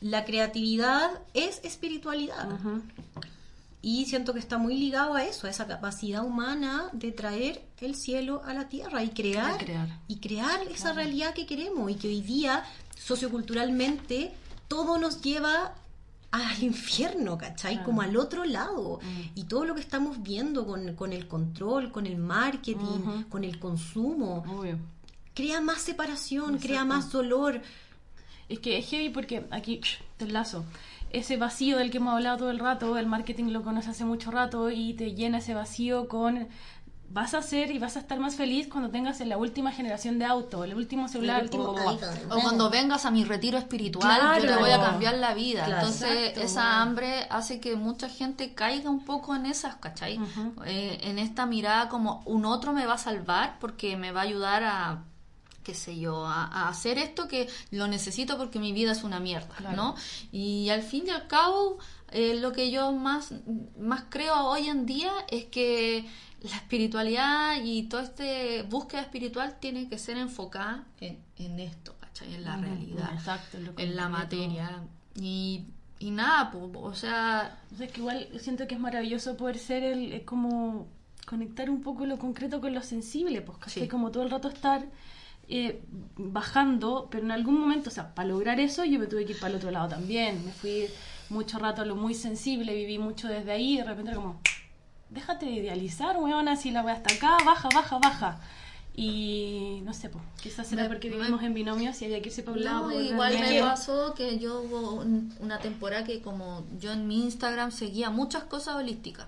la 0.00 0.24
creatividad 0.24 1.10
es 1.34 1.60
espiritualidad. 1.64 2.48
Y 3.82 4.04
siento 4.06 4.34
que 4.34 4.40
está 4.40 4.58
muy 4.58 4.76
ligado 4.76 5.14
a 5.14 5.24
eso, 5.24 5.46
a 5.46 5.50
esa 5.50 5.66
capacidad 5.66 6.24
humana 6.24 6.90
de 6.92 7.12
traer 7.12 7.64
el 7.80 7.94
cielo 7.94 8.42
a 8.44 8.52
la 8.52 8.68
tierra 8.68 9.02
y 9.02 9.10
crear, 9.10 9.58
y 10.06 10.16
crear 10.16 10.62
esa 10.68 10.92
realidad 10.92 11.32
que 11.32 11.46
queremos 11.46 11.90
y 11.90 11.94
que 11.94 12.08
hoy 12.08 12.20
día 12.20 12.62
socioculturalmente 12.98 14.32
todo 14.68 14.98
nos 14.98 15.22
lleva 15.22 15.74
al 16.30 16.62
infierno, 16.62 17.36
¿cachai? 17.38 17.74
Claro. 17.74 17.86
Como 17.86 18.02
al 18.02 18.16
otro 18.16 18.44
lado. 18.44 19.00
Mm. 19.02 19.20
Y 19.34 19.44
todo 19.44 19.64
lo 19.64 19.74
que 19.74 19.80
estamos 19.80 20.22
viendo 20.22 20.66
con, 20.66 20.94
con 20.94 21.12
el 21.12 21.26
control, 21.26 21.90
con 21.90 22.06
el 22.06 22.18
marketing, 22.18 23.24
con 23.28 23.44
el 23.44 23.58
consumo, 23.58 24.44
Obvio. 24.48 24.78
crea 25.34 25.60
más 25.60 25.80
separación, 25.80 26.58
crea 26.58 26.84
más 26.84 27.10
dolor. 27.10 27.60
Es 28.48 28.58
que 28.58 28.78
es 28.78 28.86
heavy 28.88 29.10
porque 29.10 29.46
aquí 29.50 29.80
te 30.16 30.24
enlazo. 30.24 30.64
Ese 31.10 31.36
vacío 31.36 31.78
del 31.78 31.90
que 31.90 31.98
hemos 31.98 32.14
hablado 32.14 32.38
todo 32.38 32.50
el 32.50 32.58
rato, 32.58 32.96
el 32.96 33.06
marketing 33.06 33.46
lo 33.52 33.62
conoce 33.62 33.90
hace 33.90 34.04
mucho 34.04 34.30
rato 34.30 34.70
y 34.70 34.94
te 34.94 35.14
llena 35.14 35.38
ese 35.38 35.54
vacío 35.54 36.08
con 36.08 36.48
vas 37.12 37.34
a 37.34 37.42
ser 37.42 37.72
y 37.72 37.80
vas 37.80 37.96
a 37.96 37.98
estar 37.98 38.20
más 38.20 38.36
feliz 38.36 38.68
cuando 38.68 38.88
tengas 38.90 39.18
la 39.18 39.36
última 39.36 39.72
generación 39.72 40.20
de 40.20 40.24
auto, 40.26 40.62
el 40.62 40.74
último 40.76 41.08
celular, 41.08 41.38
El 41.38 41.44
último 41.46 41.64
o- 41.70 41.76
iPhone. 41.90 42.08
O 42.30 42.40
cuando 42.40 42.70
vengas 42.70 43.04
a 43.04 43.10
mi 43.10 43.24
retiro 43.24 43.58
espiritual, 43.58 44.20
yo 44.36 44.40
te 44.42 44.46
Claro. 44.46 44.60
voy 44.60 44.70
a 44.70 44.80
cambiar 44.80 45.14
la 45.18 45.34
vida. 45.34 45.64
Claro. 45.64 45.80
Entonces, 45.88 46.28
Exacto. 46.28 46.40
esa 46.42 46.80
hambre 46.80 47.26
hace 47.30 47.58
que 47.58 47.74
mucha 47.74 48.08
gente 48.08 48.54
caiga 48.54 48.88
un 48.90 49.04
poco 49.04 49.34
en 49.34 49.46
esas, 49.46 49.74
¿cachai? 49.74 50.20
Eh, 50.66 51.00
en 51.02 51.18
esta 51.18 51.46
mirada 51.46 51.88
como 51.88 52.22
un 52.26 52.44
otro 52.44 52.72
me 52.72 52.86
va 52.86 52.94
a 52.94 52.98
salvar 52.98 53.56
porque 53.58 53.96
me 53.96 54.12
va 54.12 54.20
a 54.20 54.24
ayudar 54.24 54.62
a 54.62 55.02
qué 55.62 55.74
sé 55.74 55.98
yo, 55.98 56.26
a, 56.26 56.44
a 56.46 56.68
hacer 56.68 56.98
esto 56.98 57.28
que 57.28 57.48
lo 57.70 57.86
necesito 57.88 58.36
porque 58.38 58.58
mi 58.58 58.72
vida 58.72 58.92
es 58.92 59.04
una 59.04 59.20
mierda, 59.20 59.54
Claro. 59.56 59.76
¿no? 59.76 59.94
Y 60.32 60.68
al 60.70 60.82
fin 60.82 61.04
y 61.06 61.10
al 61.10 61.26
cabo, 61.26 61.78
eh, 62.12 62.34
lo 62.40 62.52
que 62.52 62.70
yo 62.70 62.92
más, 62.92 63.32
más 63.78 64.04
creo 64.08 64.34
hoy 64.46 64.68
en 64.68 64.86
día 64.86 65.12
es 65.30 65.44
que 65.46 66.06
la 66.42 66.56
espiritualidad 66.56 67.62
y 67.62 67.82
toda 67.84 68.04
esta 68.04 68.24
búsqueda 68.68 69.02
espiritual 69.02 69.58
tiene 69.60 69.88
que 69.88 69.98
ser 69.98 70.16
enfocada 70.16 70.84
en, 71.00 71.18
en 71.36 71.60
esto, 71.60 71.94
¿cachai? 72.00 72.34
En 72.34 72.44
la 72.44 72.56
Ujú, 72.56 72.62
realidad, 72.62 73.10
exacto, 73.14 73.58
en 73.58 73.64
lo 73.66 73.72
en 73.76 73.96
la 73.96 74.08
materia. 74.08 74.82
Y, 75.14 75.64
y 75.98 76.10
nada, 76.10 76.50
po, 76.50 76.70
o 76.80 76.94
sea, 76.94 77.58
O 77.74 77.76
sea, 77.76 77.86
que 77.88 78.00
igual 78.00 78.28
siento 78.40 78.66
que 78.66 78.74
es 78.74 78.80
maravilloso 78.80 79.36
poder 79.36 79.58
ser 79.58 79.82
el, 79.82 80.12
es 80.12 80.22
como 80.22 80.88
conectar 81.26 81.68
un 81.70 81.82
poco 81.82 82.06
lo 82.06 82.18
concreto 82.18 82.60
con 82.60 82.72
lo 82.74 82.82
sensible, 82.82 83.42
pues 83.42 83.58
¿cachai? 83.58 83.82
Sí. 83.84 83.88
como 83.88 84.10
todo 84.10 84.22
el 84.22 84.30
rato 84.30 84.48
estar 84.48 84.84
eh, 85.50 85.82
bajando, 86.16 87.08
pero 87.10 87.24
en 87.24 87.32
algún 87.32 87.58
momento, 87.60 87.90
o 87.90 87.92
sea, 87.92 88.14
para 88.14 88.28
lograr 88.28 88.60
eso 88.60 88.84
yo 88.84 88.98
me 88.98 89.06
tuve 89.06 89.24
que 89.24 89.32
ir 89.32 89.40
para 89.40 89.50
el 89.50 89.56
otro 89.56 89.70
lado 89.70 89.88
también, 89.88 90.44
me 90.44 90.52
fui 90.52 90.86
mucho 91.28 91.58
rato 91.58 91.82
a 91.82 91.84
lo 91.84 91.96
muy 91.96 92.14
sensible, 92.14 92.74
viví 92.74 92.98
mucho 92.98 93.28
desde 93.28 93.52
ahí 93.52 93.74
y 93.74 93.76
de 93.78 93.84
repente 93.84 94.10
era 94.12 94.20
como, 94.20 94.40
déjate 95.10 95.46
de 95.46 95.52
idealizar, 95.52 96.16
weona, 96.18 96.56
si 96.56 96.70
la 96.70 96.82
voy 96.82 96.92
hasta 96.92 97.14
acá, 97.14 97.36
baja, 97.44 97.68
baja, 97.74 97.98
baja. 97.98 98.40
Y 98.94 99.80
no 99.84 99.94
sé, 99.94 100.08
pues, 100.10 100.22
quizás 100.42 100.70
Me- 100.72 100.84
porque 100.86 101.08
me- 101.10 101.16
vivimos 101.16 101.42
en 101.42 101.54
binomios 101.54 102.00
y 102.02 102.04
había 102.06 102.20
que 102.20 102.28
irse 102.28 102.42
para 102.42 102.56
un 102.56 102.64
lado. 102.64 102.90
No, 102.90 103.00
igual 103.00 103.34
al 103.34 103.40
me 103.40 103.46
medio. 103.48 103.64
pasó 103.64 104.14
que 104.14 104.38
yo 104.38 104.60
hubo 104.62 104.94
un- 104.94 105.32
una 105.40 105.58
temporada 105.58 106.04
que 106.04 106.20
como 106.20 106.64
yo 106.78 106.92
en 106.92 107.06
mi 107.06 107.22
Instagram 107.22 107.70
seguía 107.70 108.10
muchas 108.10 108.44
cosas 108.44 108.74
holísticas. 108.76 109.26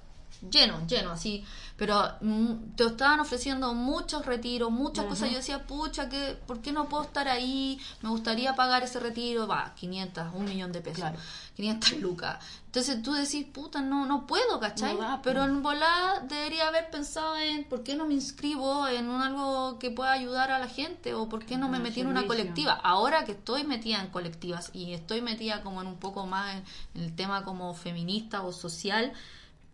Lleno, 0.50 0.84
lleno, 0.88 1.12
así. 1.12 1.44
Pero 1.82 2.00
mm, 2.20 2.76
te 2.76 2.84
estaban 2.84 3.18
ofreciendo 3.18 3.74
muchos 3.74 4.24
retiros, 4.24 4.70
muchas 4.70 5.04
cosas. 5.06 5.30
Yo 5.30 5.38
decía, 5.38 5.66
pucha, 5.66 6.08
que, 6.08 6.38
¿por 6.46 6.60
qué 6.60 6.70
no 6.70 6.88
puedo 6.88 7.02
estar 7.02 7.26
ahí? 7.26 7.76
Me 8.02 8.08
gustaría 8.08 8.54
pagar 8.54 8.84
ese 8.84 9.00
retiro. 9.00 9.48
Va, 9.48 9.74
500, 9.74 10.28
un 10.32 10.44
millón 10.44 10.70
de 10.70 10.80
pesos. 10.80 11.00
Claro. 11.00 11.18
500 11.56 11.92
lucas. 11.98 12.38
Entonces 12.66 13.02
tú 13.02 13.14
decís, 13.14 13.44
puta, 13.52 13.80
no, 13.80 14.06
no 14.06 14.28
puedo, 14.28 14.60
¿cachai? 14.60 14.94
No 14.94 15.22
Pero 15.24 15.42
en 15.42 15.60
volada 15.60 16.20
debería 16.20 16.68
haber 16.68 16.88
pensado 16.88 17.36
en 17.36 17.64
por 17.64 17.82
qué 17.82 17.96
no 17.96 18.06
me 18.06 18.14
inscribo 18.14 18.86
en 18.86 19.08
un 19.08 19.20
algo 19.20 19.80
que 19.80 19.90
pueda 19.90 20.12
ayudar 20.12 20.52
a 20.52 20.60
la 20.60 20.68
gente 20.68 21.14
o 21.14 21.28
por 21.28 21.44
qué 21.44 21.56
no 21.56 21.66
me 21.66 21.78
Claro, 21.78 21.82
metí 21.82 22.00
en 22.00 22.06
una 22.06 22.28
colectiva. 22.28 22.74
Ahora 22.74 23.24
que 23.24 23.32
estoy 23.32 23.64
metida 23.64 24.00
en 24.00 24.06
colectivas 24.06 24.70
y 24.72 24.92
estoy 24.92 25.20
metida 25.20 25.62
como 25.62 25.80
en 25.80 25.88
un 25.88 25.96
poco 25.96 26.28
más 26.28 26.54
en, 26.54 26.64
en 26.94 27.02
el 27.02 27.16
tema 27.16 27.42
como 27.42 27.74
feminista 27.74 28.42
o 28.42 28.52
social, 28.52 29.12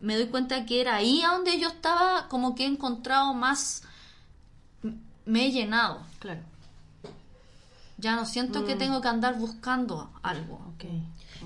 me 0.01 0.15
doy 0.15 0.27
cuenta 0.27 0.65
que 0.65 0.81
era 0.81 0.95
ahí 0.95 1.21
a 1.21 1.29
donde 1.33 1.59
yo 1.59 1.67
estaba 1.67 2.27
como 2.29 2.55
que 2.55 2.63
he 2.63 2.67
encontrado 2.67 3.33
más, 3.33 3.83
me 5.25 5.45
he 5.47 5.51
llenado. 5.51 6.01
Claro, 6.19 6.41
Ya 7.97 8.15
no 8.15 8.25
siento 8.25 8.63
que 8.63 8.75
tengo 8.75 9.01
que 9.01 9.09
andar 9.09 9.37
buscando 9.37 10.09
algo. 10.23 10.55
ok. 10.75 10.85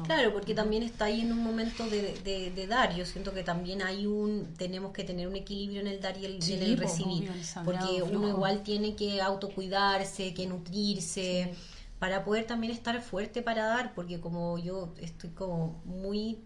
Claro, 0.06 0.34
porque 0.34 0.54
también 0.56 0.82
está 0.84 1.06
ahí 1.06 1.22
en 1.22 1.32
un 1.32 1.44
momento 1.44 1.88
de, 1.88 2.14
de- 2.24 2.52
de 2.52 2.68
dar. 2.68 2.96
Yo 2.96 3.06
siento 3.06 3.34
que 3.34 3.44
también 3.44 3.82
hay 3.82 4.06
un, 4.08 4.54
tenemos 4.58 4.92
que 4.92 5.04
tener 5.04 5.28
un 5.28 5.36
equilibrio 5.36 5.82
en 5.82 5.88
el 5.88 6.00
dar 6.02 6.18
y 6.18 6.26
el, 6.26 6.42
Sí, 6.42 6.54
en 6.54 6.64
el 6.64 6.78
recibir. 6.78 7.24
obvio, 7.24 7.34
el 7.34 7.44
sagrado 7.44 7.88
porque 7.90 8.04
uno 8.04 8.28
igual 8.28 8.64
tiene 8.64 8.96
que 8.96 9.22
autocuidarse, 9.22 10.34
que 10.34 10.48
nutrirse, 10.48 11.54
para 12.00 12.24
poder 12.24 12.46
también 12.46 12.74
estar 12.74 13.02
fuerte 13.02 13.42
para 13.42 13.66
dar, 13.66 13.94
porque 13.94 14.20
como 14.20 14.58
yo 14.58 14.94
estoy 15.00 15.30
como 15.32 15.82
muy 15.86 16.40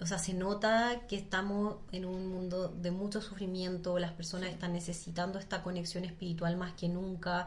o 0.00 0.06
sea, 0.06 0.18
se 0.18 0.32
nota 0.32 1.02
que 1.08 1.16
estamos 1.16 1.76
en 1.92 2.06
un 2.06 2.28
mundo 2.28 2.68
de 2.68 2.90
mucho 2.90 3.20
sufrimiento, 3.20 3.98
las 3.98 4.12
personas 4.12 4.50
están 4.50 4.72
necesitando 4.72 5.38
esta 5.38 5.62
conexión 5.62 6.04
espiritual 6.04 6.56
más 6.56 6.72
que 6.72 6.88
nunca. 6.88 7.46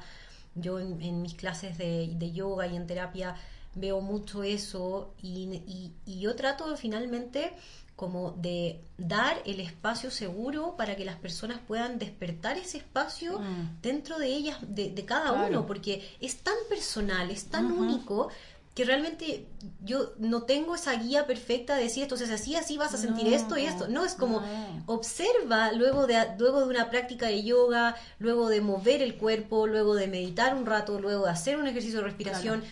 Yo 0.55 0.79
en, 0.79 1.21
mis 1.23 1.33
clases 1.33 1.77
de, 1.79 2.11
de, 2.13 2.31
yoga 2.31 2.67
y 2.67 2.75
en 2.75 2.85
terapia 2.85 3.35
veo 3.73 4.01
mucho 4.01 4.43
eso 4.43 5.15
y, 5.21 5.91
y, 6.05 6.19
yo 6.19 6.35
trato 6.35 6.77
finalmente 6.77 7.53
como 7.95 8.31
de 8.31 8.81
dar 8.97 9.41
el 9.45 9.59
espacio 9.59 10.11
seguro 10.11 10.75
para 10.77 10.95
que 10.95 11.05
las 11.05 11.15
personas 11.15 11.59
puedan 11.67 11.97
despertar 11.97 12.57
ese 12.57 12.77
espacio 12.77 13.39
mm. 13.39 13.81
dentro 13.81 14.19
de 14.19 14.27
ellas, 14.27 14.57
de, 14.61 14.93
cada 15.05 15.31
uno, 15.47 15.65
porque 15.65 16.07
es 16.19 16.37
tan 16.37 16.55
personal, 16.69 17.31
es 17.31 17.45
tan 17.45 17.71
único 17.71 18.29
que 18.73 18.85
realmente 18.85 19.45
yo 19.83 20.13
no 20.17 20.43
tengo 20.43 20.73
esa 20.73 20.93
guía 20.93 21.27
perfecta 21.27 21.75
de 21.75 21.83
decir 21.83 22.03
entonces 22.03 22.31
así, 22.31 22.55
así 22.55 22.77
vas 22.77 22.93
a 22.93 22.97
sentir 22.97 23.31
esto 23.31 23.57
y 23.57 23.65
esto. 23.65 23.87
No, 23.87 24.03
es 24.03 24.15
como 24.15 24.41
observa 24.87 25.71
luego 25.73 26.07
de, 26.07 26.15
luego 26.39 26.61
de 26.61 26.65
una 26.65 26.89
práctica 26.89 27.27
de 27.27 27.43
yoga, 27.43 27.95
luego 28.17 28.49
de 28.49 28.61
mover 28.61 29.03
el 29.03 29.15
cuerpo, 29.15 29.67
luego 29.67 29.93
de 29.93 30.07
meditar 30.07 30.55
un 30.55 30.65
rato, 30.65 30.99
luego 30.99 31.25
de 31.25 31.31
hacer 31.31 31.57
un 31.57 31.67
ejercicio 31.67 31.99
de 31.99 32.05
respiración. 32.05 32.63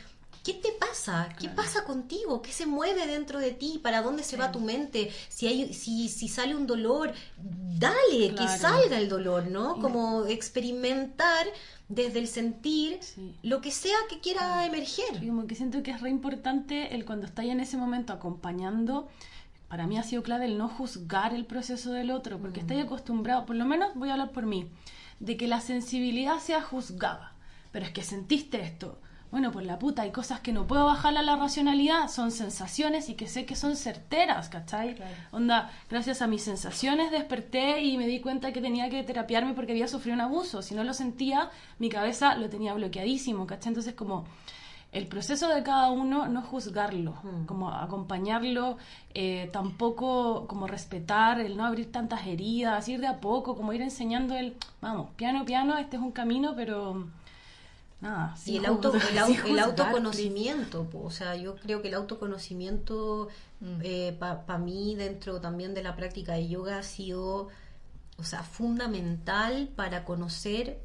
¿Qué 0.44 0.54
te 0.54 0.72
pasa? 0.72 1.30
¿Qué 1.40 1.50
pasa 1.50 1.84
contigo? 1.84 2.42
¿Qué 2.42 2.52
se 2.52 2.66
mueve 2.66 3.06
dentro 3.06 3.38
de 3.38 3.52
ti? 3.52 3.80
¿Para 3.82 4.02
dónde 4.02 4.24
se 4.24 4.38
va 4.38 4.52
tu 4.52 4.60
mente? 4.60 5.12
Si, 5.30 5.46
hay, 5.46 5.74
si, 5.74 6.10
si 6.10 6.28
sale 6.28 6.56
un 6.56 6.66
dolor, 6.66 7.14
dale, 7.38 8.34
que 8.34 8.48
salga 8.48 8.98
el 8.98 9.08
dolor, 9.08 9.48
¿no? 9.48 9.80
Como 9.80 10.26
experimentar 10.26 11.46
desde 11.90 12.20
el 12.20 12.28
sentir 12.28 13.00
lo 13.44 13.62
que 13.62 13.70
sea 13.70 13.98
que 14.10 14.20
quiera 14.20 14.66
emerger. 14.66 15.20
como 15.20 15.46
que 15.46 15.54
siento 15.54 15.84
que 15.84 15.92
es 15.92 16.02
re 16.02 16.10
importante 16.10 16.96
el 16.96 17.06
cuando 17.06 17.28
estáis 17.28 17.52
en 17.52 17.60
ese 17.60 17.78
momento 17.78 18.12
acompañando. 18.12 19.10
Para 19.68 19.86
mí 19.86 20.00
ha 20.00 20.04
sido 20.04 20.24
clave 20.24 20.46
el 20.46 20.58
no 20.58 20.68
juzgar 20.68 21.36
el 21.36 21.46
proceso 21.46 21.92
del 21.92 22.10
otro, 22.10 22.40
porque 22.40 22.62
mm. 22.62 22.64
estáis 22.64 22.84
acostumbrado, 22.84 23.46
por 23.46 23.56
lo 23.56 23.66
menos 23.66 23.94
voy 23.94 24.10
a 24.10 24.14
hablar 24.14 24.32
por 24.32 24.48
mí, 24.48 24.68
de 25.20 25.38
que 25.38 25.48
la 25.48 25.62
sensibilidad 25.62 26.40
sea 26.40 26.64
juzgada. 26.64 27.36
Pero 27.72 27.86
es 27.86 27.92
que 27.92 28.02
sentiste 28.02 28.60
esto 28.60 28.98
bueno, 29.32 29.52
pues 29.52 29.66
la 29.66 29.80
puta, 29.80 30.02
hay 30.02 30.12
cosas 30.12 30.42
que 30.42 30.52
no 30.52 30.68
puedo 30.68 30.86
bajar 30.86 31.16
a 31.18 31.22
la 31.22 31.38
racionalidad, 31.38 32.10
son 32.10 32.32
sensaciones 32.32 33.08
y 33.08 33.16
que 33.16 33.28
sé 33.28 33.46
que 33.46 33.56
son 33.56 33.78
certeras, 33.78 34.50
¿cachai? 34.50 34.98
Onda, 35.32 35.72
gracias 35.90 36.22
a 36.22 36.28
mis 36.28 36.44
sensaciones 36.44 37.12
desperté 37.12 37.82
y 37.82 37.98
me 37.98 38.08
di 38.08 38.20
cuenta 38.20 38.52
que 38.52 38.60
tenía 38.60 38.90
que 38.90 39.04
terapiarme 39.04 39.54
porque 39.54 39.72
había 39.72 39.88
sufrido 39.88 40.16
un 40.16 40.22
abuso. 40.22 40.62
Si 40.62 40.76
no 40.76 40.84
lo 40.84 40.94
sentía, 40.94 41.50
mi 41.80 41.88
cabeza 41.88 42.36
lo 42.36 42.50
tenía 42.50 42.74
bloqueadísimo, 42.74 43.48
¿cachai? 43.48 43.70
Entonces, 43.70 43.94
como 43.94 44.26
el 44.92 45.08
proceso 45.08 45.48
de 45.48 45.64
cada 45.64 45.90
uno, 45.92 46.28
no 46.28 46.42
juzgarlo, 46.42 47.14
hmm. 47.24 47.46
como 47.46 47.72
acompañarlo, 47.72 48.78
eh, 49.14 49.50
tampoco 49.54 50.46
como 50.48 50.68
respetar, 50.68 51.40
el 51.40 51.56
no 51.56 51.66
abrir 51.66 51.90
tantas 51.92 52.28
heridas, 52.28 52.90
ir 52.90 53.00
de 53.00 53.08
a 53.08 53.22
poco, 53.22 53.56
como 53.56 53.72
ir 53.72 53.82
enseñando 53.82 54.36
el, 54.36 54.58
vamos, 54.82 55.12
piano, 55.16 55.46
piano, 55.46 55.78
este 55.78 55.96
es 55.96 56.02
un 56.02 56.12
camino, 56.12 56.54
pero 56.58 57.08
y 58.46 58.58
el, 58.58 58.66
auto, 58.66 58.94
el, 58.94 59.60
autoconocimiento, 59.60 60.90
o 60.94 61.12
sea, 61.12 61.36
yo 61.36 61.56
creo 61.56 61.84
que 61.84 61.90
el 61.90 61.94
autoconocimiento 61.94 63.30
mm. 63.60 63.80
eh, 63.84 64.18
para 64.20 64.58
mí 64.58 64.96
dentro 64.96 65.40
también 65.40 65.76
de 65.76 65.84
la 65.84 65.96
práctica 65.96 66.34
de 66.34 66.48
yoga 66.48 66.80
ha 66.80 66.84
sido, 66.84 67.50
o 68.18 68.24
sea, 68.24 68.42
fundamental 68.42 69.70
para 69.76 70.04
conocer 70.04 70.80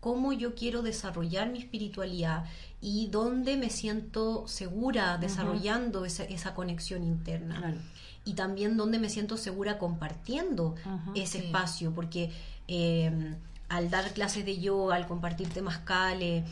cómo 0.00 0.32
yo 0.32 0.56
quiero 0.56 0.82
desarrollar 0.82 1.50
mi 1.50 1.60
espiritualidad 1.60 2.44
y 2.80 3.08
dónde 3.08 3.56
me 3.56 3.70
siento 3.70 4.48
segura 4.48 5.18
desarrollando 5.18 6.04
esa, 6.04 6.24
esa, 6.24 6.54
conexión 6.54 7.04
interna. 7.04 7.76
Y 8.24 8.34
también 8.34 8.76
dónde 8.76 8.98
me 8.98 9.08
siento 9.08 9.36
segura 9.36 9.78
compartiendo 9.78 10.74
ese 11.14 11.46
espacio, 11.46 11.92
porque... 11.92 12.32
Eh, 12.66 13.36
al 13.68 13.90
dar 13.90 14.12
clases 14.12 14.44
de 14.44 14.58
yoga, 14.58 14.96
al 14.96 15.06
compartir 15.06 15.48
temas 15.48 15.78
cale, 15.78 16.44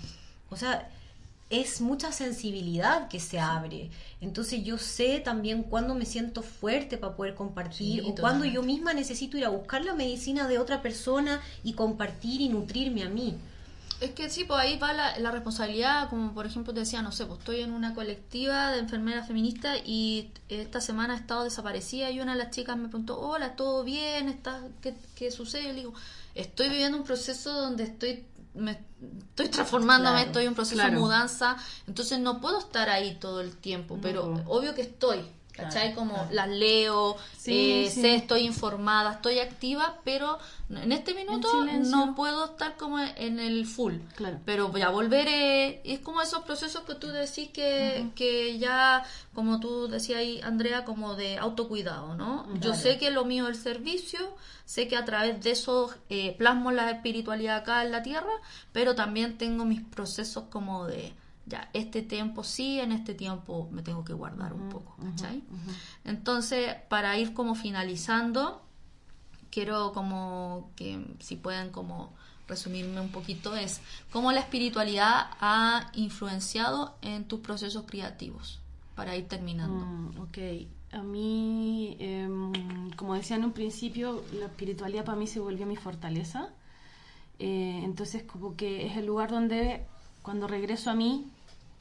o 0.50 0.56
sea, 0.56 0.88
es 1.50 1.80
mucha 1.80 2.10
sensibilidad 2.10 3.08
que 3.08 3.20
se 3.20 3.38
abre. 3.38 3.90
Entonces 4.20 4.64
yo 4.64 4.78
sé 4.78 5.20
también 5.20 5.62
cuándo 5.62 5.94
me 5.94 6.06
siento 6.06 6.42
fuerte 6.42 6.96
para 6.96 7.14
poder 7.16 7.34
compartir 7.34 8.02
o 8.06 8.14
cuándo 8.14 8.44
yo 8.44 8.62
misma 8.62 8.94
necesito 8.94 9.36
ir 9.36 9.44
a 9.44 9.50
buscar 9.50 9.84
la 9.84 9.94
medicina 9.94 10.48
de 10.48 10.58
otra 10.58 10.82
persona 10.82 11.40
y 11.62 11.74
compartir 11.74 12.40
y 12.40 12.48
nutrirme 12.48 13.02
a 13.02 13.08
mí. 13.08 13.36
Es 14.00 14.10
que 14.10 14.28
sí, 14.28 14.44
pues 14.44 14.58
ahí 14.58 14.76
va 14.78 14.92
la, 14.92 15.18
la, 15.18 15.30
responsabilidad, 15.30 16.10
como 16.10 16.34
por 16.34 16.46
ejemplo 16.46 16.74
te 16.74 16.80
decía, 16.80 17.00
no 17.00 17.12
sé, 17.12 17.26
pues 17.26 17.38
estoy 17.38 17.60
en 17.60 17.72
una 17.72 17.94
colectiva 17.94 18.72
de 18.72 18.80
enfermeras 18.80 19.28
feministas 19.28 19.78
y 19.84 20.30
esta 20.48 20.80
semana 20.80 21.14
he 21.14 21.18
estado 21.18 21.44
desaparecida 21.44 22.10
y 22.10 22.20
una 22.20 22.32
de 22.32 22.38
las 22.38 22.50
chicas 22.50 22.76
me 22.76 22.88
preguntó, 22.88 23.20
hola, 23.20 23.54
¿todo 23.54 23.84
bien? 23.84 24.28
¿Estás, 24.28 24.62
qué, 24.82 24.94
¿Qué 25.14 25.30
sucede? 25.30 25.72
le 25.72 25.74
digo, 25.74 25.94
estoy 26.34 26.68
viviendo 26.68 26.98
un 26.98 27.04
proceso 27.04 27.52
donde 27.52 27.84
estoy 27.84 28.26
me 28.54 28.78
estoy 29.30 29.48
transformándome, 29.48 30.22
estoy 30.22 30.44
en 30.44 30.50
un 30.50 30.54
proceso 30.54 30.82
de 30.82 30.92
mudanza, 30.92 31.56
entonces 31.86 32.20
no 32.20 32.40
puedo 32.40 32.58
estar 32.58 32.88
ahí 32.88 33.16
todo 33.16 33.40
el 33.40 33.56
tiempo, 33.56 33.98
pero 34.00 34.42
obvio 34.46 34.74
que 34.74 34.82
estoy, 34.82 35.24
¿cachai? 35.54 35.94
Como 35.94 36.28
las 36.30 36.48
leo, 36.48 37.16
eh, 37.46 37.90
sé, 37.90 38.16
estoy 38.16 38.40
informada, 38.40 39.12
estoy 39.12 39.38
activa, 39.38 40.00
pero 40.04 40.38
en 40.68 40.92
este 40.92 41.14
minuto 41.14 41.48
no 41.84 42.14
puedo 42.14 42.46
estar 42.46 42.76
como 42.76 42.98
en 42.98 43.38
el 43.38 43.66
full. 43.66 43.94
Claro. 44.16 44.40
Pero 44.44 44.76
ya 44.76 44.90
volveré. 44.90 45.80
Es 45.84 46.00
como 46.00 46.22
esos 46.22 46.42
procesos 46.44 46.82
que 46.84 46.94
tú 46.94 47.08
decís 47.08 47.50
que, 47.50 48.10
que 48.14 48.58
ya, 48.58 49.04
como 49.32 49.60
tú 49.60 49.88
decías 49.88 50.18
ahí, 50.18 50.40
Andrea, 50.42 50.84
como 50.84 51.14
de 51.14 51.38
autocuidado, 51.38 52.14
¿no? 52.16 52.46
Yo 52.60 52.74
sé 52.74 52.98
que 52.98 53.10
lo 53.10 53.24
mío 53.24 53.48
es 53.48 53.58
el 53.58 53.62
servicio, 53.62 54.36
sé 54.64 54.88
que 54.88 54.96
a 54.96 55.04
través 55.04 55.42
de 55.42 55.52
eso 55.52 55.94
eh, 56.08 56.34
plasmo 56.36 56.72
la 56.72 56.90
espiritualidad 56.90 57.58
acá 57.58 57.84
en 57.84 57.92
la 57.92 58.02
tierra, 58.02 58.32
pero 58.72 58.94
también 58.94 59.38
tengo 59.38 59.64
mis 59.64 59.82
procesos 59.82 60.44
como 60.50 60.86
de 60.86 61.12
ya, 61.46 61.68
este 61.72 62.02
tiempo 62.02 62.42
sí, 62.42 62.80
en 62.80 62.92
este 62.92 63.14
tiempo 63.14 63.68
me 63.70 63.82
tengo 63.82 64.04
que 64.04 64.12
guardar 64.12 64.54
un 64.54 64.68
poco, 64.70 64.96
¿cachai? 65.02 65.42
Entonces, 66.04 66.74
para 66.88 67.18
ir 67.18 67.34
como 67.34 67.54
finalizando, 67.54 68.62
quiero 69.50 69.92
como 69.92 70.70
que 70.74 71.06
si 71.20 71.36
pueden 71.36 71.70
como 71.70 72.12
resumirme 72.48 73.00
un 73.00 73.10
poquito 73.10 73.56
es 73.56 73.80
cómo 74.10 74.32
la 74.32 74.40
espiritualidad 74.40 75.28
ha 75.40 75.90
influenciado 75.94 76.96
en 77.02 77.24
tus 77.24 77.40
procesos 77.40 77.84
creativos 77.86 78.60
para 78.94 79.16
ir 79.16 79.28
terminando. 79.28 79.84
Mm, 79.84 80.20
ok, 80.20 80.38
a 80.92 81.02
mí, 81.02 81.96
em, 81.98 82.90
como 82.92 83.14
decía 83.14 83.36
en 83.36 83.44
un 83.44 83.52
principio, 83.52 84.24
la 84.32 84.46
espiritualidad 84.46 85.04
para 85.04 85.18
mí 85.18 85.26
se 85.26 85.40
volvió 85.40 85.66
mi 85.66 85.76
fortaleza. 85.76 86.50
Eh, 87.38 87.80
entonces, 87.82 88.22
como 88.22 88.56
que 88.56 88.86
es 88.86 88.96
el 88.96 89.06
lugar 89.06 89.30
donde 89.30 89.86
cuando 90.22 90.46
regreso 90.46 90.90
a 90.90 90.94
mí 90.94 91.30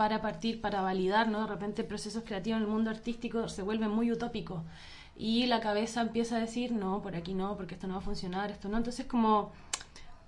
para 0.04 0.22
partir, 0.22 0.60
para 0.60 0.82
validar, 0.82 1.30
¿no? 1.30 1.40
De 1.40 1.48
repente 1.48 1.86
procesos 1.86 2.26
creativos 2.26 2.58
en 2.58 2.64
el 2.64 2.70
mundo 2.70 2.90
artístico 2.90 3.48
se 3.48 3.62
vuelven 3.62 3.90
muy 3.90 4.12
utópicos 4.12 4.62
y 5.16 5.46
la 5.46 5.62
cabeza 5.62 6.02
empieza 6.02 6.36
a 6.36 6.40
decir, 6.40 6.74
no, 6.74 7.02
por 7.02 7.16
aquí 7.16 7.34
no, 7.34 7.56
porque 7.56 7.76
esto 7.76 7.88
no 7.88 7.94
va 7.94 8.00
a 8.02 8.04
funcionar, 8.04 8.52
esto 8.52 8.68
no. 8.68 8.76
Entonces 8.76 9.06
como, 9.06 9.54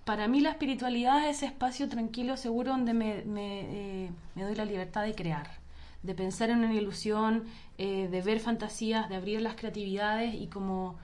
para 0.05 0.29
mí 0.29 0.39
la 0.39 0.51
espiritualidad 0.51 1.27
es 1.27 1.35
ese 1.35 1.47
espacio 1.47 1.89
tranquilo, 1.89 2.37
seguro, 2.37 2.71
donde 2.71 2.93
me, 2.93 3.25
eh, 3.35 4.11
doy 4.35 4.55
la 4.55 4.63
libertad 4.63 5.03
de 5.03 5.13
crear, 5.13 5.49
de 6.03 6.15
pensar 6.15 6.49
en 6.51 6.59
una 6.59 6.73
ilusión, 6.73 7.43
eh, 7.77 8.07
de 8.09 8.21
ver 8.21 8.39
fantasías, 8.39 9.09
de 9.09 9.17
abrir 9.17 9.41
las 9.41 9.55
creatividades 9.55 10.35
y 10.35 10.47
como 10.47 10.95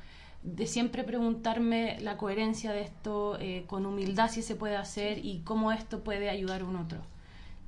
de 0.44 0.66
siempre 0.66 1.04
preguntarme 1.04 2.00
la 2.00 2.16
coherencia 2.16 2.72
de 2.72 2.84
esto, 2.84 3.38
eh, 3.42 3.66
con 3.68 3.86
humildad 3.86 4.32
si 4.32 4.42
se 4.42 4.56
puede 4.56 4.78
hacer 4.78 5.18
y 5.26 5.42
cómo 5.42 5.74
esto 5.74 6.06
puede 6.06 6.30
ayudar 6.30 6.62
a 6.62 6.64
un 6.64 6.78
otro. 6.78 7.11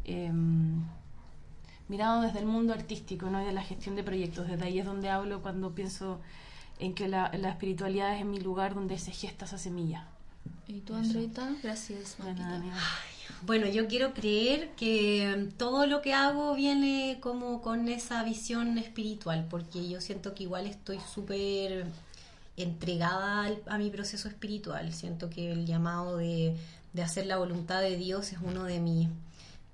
Em, 0.06 0.84
mirado 1.88 2.22
desde 2.22 2.40
el 2.40 2.46
mundo 2.46 2.74
artístico 2.74 3.30
¿no? 3.30 3.42
y 3.42 3.46
de 3.46 3.54
la 3.54 3.64
gestión 3.64 3.96
de 3.96 4.04
proyectos. 4.04 4.48
Desde 4.48 4.66
ahí 4.66 4.80
es 4.80 4.86
donde 4.86 5.10
hablo 5.10 5.42
cuando 5.42 5.74
pienso 5.74 6.20
en 6.80 6.94
que 6.94 7.08
la, 7.08 7.28
espiritualidad 7.28 8.18
es 8.18 8.26
mi 8.26 8.40
lugar 8.40 8.76
donde 8.76 8.98
se 8.98 9.12
gesta 9.12 9.46
esa 9.46 9.58
semilla. 9.58 10.08
¿Y 10.68 10.80
tú, 10.80 10.96
Andreita? 10.96 11.52
Gracias. 11.62 12.18
Bueno, 13.46 13.68
yo 13.68 13.88
quiero 13.88 14.14
creer 14.14 14.72
que 14.76 15.50
todo 15.58 15.86
lo 15.86 16.02
que 16.02 16.14
hago 16.14 16.56
viene 16.56 17.20
como 17.22 17.62
con 17.62 17.88
esa 17.90 18.24
visión 18.24 18.78
espiritual, 18.78 19.46
porque 19.50 19.88
yo 19.88 20.02
siento 20.02 20.34
que 20.34 20.44
igual 20.44 20.66
estoy 20.66 21.00
súper 21.14 21.86
entregada 22.58 23.50
a 23.68 23.78
mi 23.78 23.90
proceso 23.90 24.28
espiritual. 24.28 24.94
Siento 24.94 25.30
que 25.30 25.52
el 25.52 25.66
llamado 25.66 26.18
de, 26.18 26.56
de 26.94 27.02
hacer 27.02 27.26
la 27.26 27.38
voluntad 27.38 27.82
de 27.82 27.98
Dios 27.98 28.32
es 28.32 28.40
uno 28.42 28.64
de 28.64 28.80
mis 28.80 29.10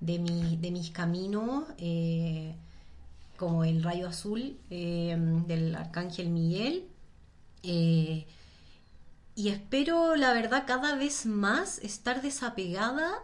de, 0.00 0.18
mi, 0.18 0.56
de 0.56 0.70
mis 0.70 0.90
caminos, 0.90 1.64
eh, 1.78 2.54
como 3.36 3.64
el 3.64 3.82
rayo 3.82 4.08
azul 4.08 4.58
eh, 4.70 5.16
del 5.46 5.74
arcángel 5.74 6.30
Miguel. 6.30 6.86
Eh, 7.62 8.26
y 9.34 9.48
espero, 9.48 10.16
la 10.16 10.32
verdad, 10.32 10.64
cada 10.66 10.96
vez 10.96 11.26
más 11.26 11.78
estar 11.78 12.20
desapegada 12.22 13.22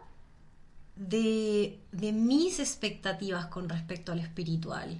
de, 0.97 1.81
mis 1.93 2.61
expectativas 2.61 3.47
con 3.47 3.68
respecto 3.68 4.12
al 4.12 4.20
espiritual. 4.20 4.99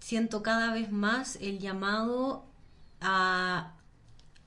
siento 0.00 0.42
cada 0.42 0.72
vez 0.72 0.90
más 0.90 1.36
el 1.36 1.58
llamado 1.58 2.44
a 3.00 3.72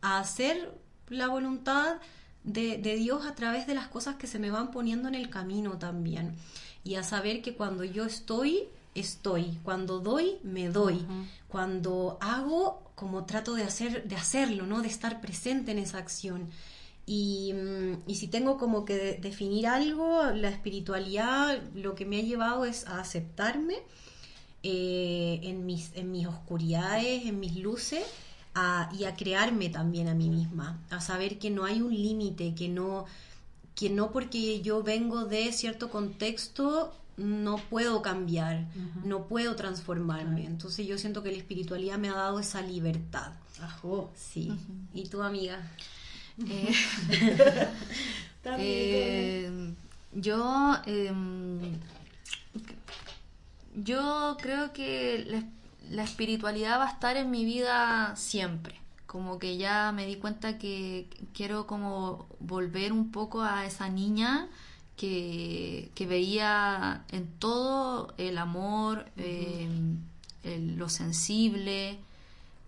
hacer 0.01 0.77
la 1.09 1.27
voluntad 1.27 1.97
de, 2.43 2.77
de 2.77 2.95
Dios 2.95 3.25
a 3.25 3.35
través 3.35 3.67
de 3.67 3.73
las 3.75 3.87
cosas 3.87 4.15
que 4.15 4.27
se 4.27 4.39
me 4.39 4.51
van 4.51 4.71
poniendo 4.71 5.07
en 5.07 5.15
el 5.15 5.29
camino 5.29 5.77
también. 5.77 6.35
Y 6.83 6.95
a 6.95 7.03
saber 7.03 7.41
que 7.41 7.53
cuando 7.55 7.83
yo 7.83 8.05
estoy, 8.05 8.63
estoy. 8.95 9.57
Cuando 9.63 9.99
doy, 9.99 10.37
me 10.43 10.69
doy. 10.69 11.05
Cuando 11.47 12.17
hago, 12.21 12.81
como 12.95 13.25
trato 13.25 13.53
de, 13.53 13.63
hacer, 13.63 14.07
de 14.07 14.15
hacerlo, 14.15 14.65
¿no? 14.65 14.81
De 14.81 14.87
estar 14.87 15.21
presente 15.21 15.71
en 15.71 15.77
esa 15.79 15.99
acción. 15.99 16.49
Y, 17.05 17.53
mm, 17.53 18.03
y 18.07 18.15
si 18.15 18.27
tengo 18.27 18.57
como 18.57 18.85
que 18.85 18.95
de- 18.95 19.13
definir 19.17 19.67
algo, 19.67 20.23
la 20.31 20.49
espiritualidad 20.49 21.61
lo 21.75 21.93
que 21.95 22.05
me 22.05 22.17
ha 22.19 22.21
llevado 22.21 22.65
es 22.65 22.87
a 22.87 22.99
aceptarme 22.99 23.75
eh, 24.63 25.39
en, 25.43 25.65
mis, 25.65 25.91
en 25.95 26.11
mis 26.11 26.27
oscuridades, 26.27 27.25
en 27.25 27.39
mis 27.39 27.55
luces, 27.57 28.03
a- 28.53 28.89
y 28.97 29.05
a 29.05 29.15
crearme 29.15 29.69
también 29.69 30.07
a 30.07 30.13
mí 30.13 30.29
misma, 30.29 30.79
a 30.89 30.99
saber 31.01 31.39
que 31.39 31.49
no 31.49 31.63
hay 31.65 31.81
un 31.81 31.93
límite, 31.93 32.53
que 32.55 32.67
no, 32.69 33.05
que 33.75 33.89
no 33.89 34.11
porque 34.11 34.61
yo 34.61 34.83
vengo 34.83 35.25
de 35.25 35.51
cierto 35.53 35.89
contexto 35.89 36.93
no 37.17 37.57
puedo 37.57 38.01
cambiar, 38.01 38.65
no 39.05 39.27
puedo 39.27 39.55
transformarme. 39.55 40.45
Entonces 40.45 40.87
yo 40.87 40.97
siento 40.97 41.21
que 41.21 41.31
la 41.31 41.37
espiritualidad 41.37 41.97
me 41.97 42.09
ha 42.09 42.13
dado 42.15 42.39
esa 42.39 42.61
libertad. 42.61 43.33
Ajo. 43.61 44.11
Sí. 44.15 44.51
¿Y 44.93 45.07
tu 45.07 45.21
amiga? 45.21 45.59
Eh, 46.49 46.73
eh, 48.57 49.73
yo, 50.13 50.75
em, 50.87 51.59
yo 53.75 54.37
creo 54.41 54.73
que 54.73 55.25
la, 55.27 55.43
la 55.91 56.03
espiritualidad 56.03 56.79
va 56.79 56.87
a 56.87 56.91
estar 56.91 57.17
en 57.17 57.29
mi 57.31 57.45
vida 57.45 58.15
siempre. 58.15 58.75
Como 59.07 59.39
que 59.39 59.57
ya 59.57 59.91
me 59.91 60.05
di 60.05 60.15
cuenta 60.15 60.57
que 60.57 61.07
quiero 61.33 61.67
como 61.67 62.27
volver 62.39 62.93
un 62.93 63.11
poco 63.11 63.41
a 63.41 63.65
esa 63.65 63.89
niña 63.89 64.47
que, 64.97 65.91
que 65.95 66.05
veía 66.07 67.03
en 67.11 67.27
todo 67.39 68.13
el 68.17 68.37
amor, 68.37 69.05
em, 69.17 69.97
el- 70.43 70.75
lo 70.77 70.87
sensible, 70.89 71.99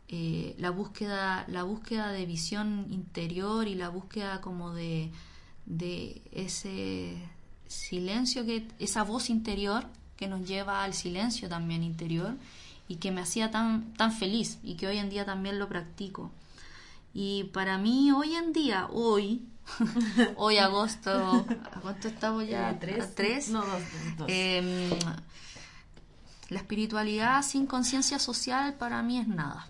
eh, 0.09 0.55
la 0.59 0.69
búsqueda 0.69 1.45
la 1.47 1.63
búsqueda 1.63 2.11
de 2.11 2.26
visión 2.26 2.88
interior 2.91 3.67
y 3.67 3.76
la 3.76 3.89
búsqueda 3.89 4.41
como 4.41 4.74
de, 4.74 5.09
de 5.65 6.21
ese 6.32 7.15
silencio 7.67 8.45
que 8.45 8.67
esa 8.80 9.03
voz 9.03 9.30
interior 9.30 9.86
que 10.17 10.28
nos 10.28 10.47
lleva 10.47 10.84
al 10.84 10.93
silencio 10.93 11.49
también 11.49 11.84
interior 11.84 12.36
y 12.88 12.97
que 12.97 13.11
me 13.11 13.21
hacía 13.21 13.49
tan 13.51 13.93
tan 13.93 14.11
feliz 14.11 14.59
y 14.63 14.75
que 14.75 14.88
hoy 14.88 14.97
en 14.97 15.09
día 15.09 15.25
también 15.25 15.59
lo 15.59 15.67
practico 15.69 16.31
y 17.13 17.45
para 17.45 17.77
mí 17.77 18.11
hoy 18.11 18.36
en 18.36 18.53
día 18.53 18.88
hoy 18.91 19.45
hoy 20.36 20.57
agosto 20.57 21.11
¿a 21.71 21.79
cuánto 21.81 22.07
estamos 22.09 22.45
ya 22.47 22.71
Eh, 22.71 22.77
tres. 22.79 23.03
¿A 23.05 23.15
tres 23.15 23.49
No, 23.49 23.61
dos, 23.61 23.81
dos. 24.17 24.27
Em, 24.29 24.89
la 26.49 26.59
espiritualidad 26.59 27.41
sin 27.43 27.65
conciencia 27.65 28.19
social 28.19 28.73
para 28.75 29.01
mí 29.01 29.17
es 29.19 29.27
nada. 29.27 29.67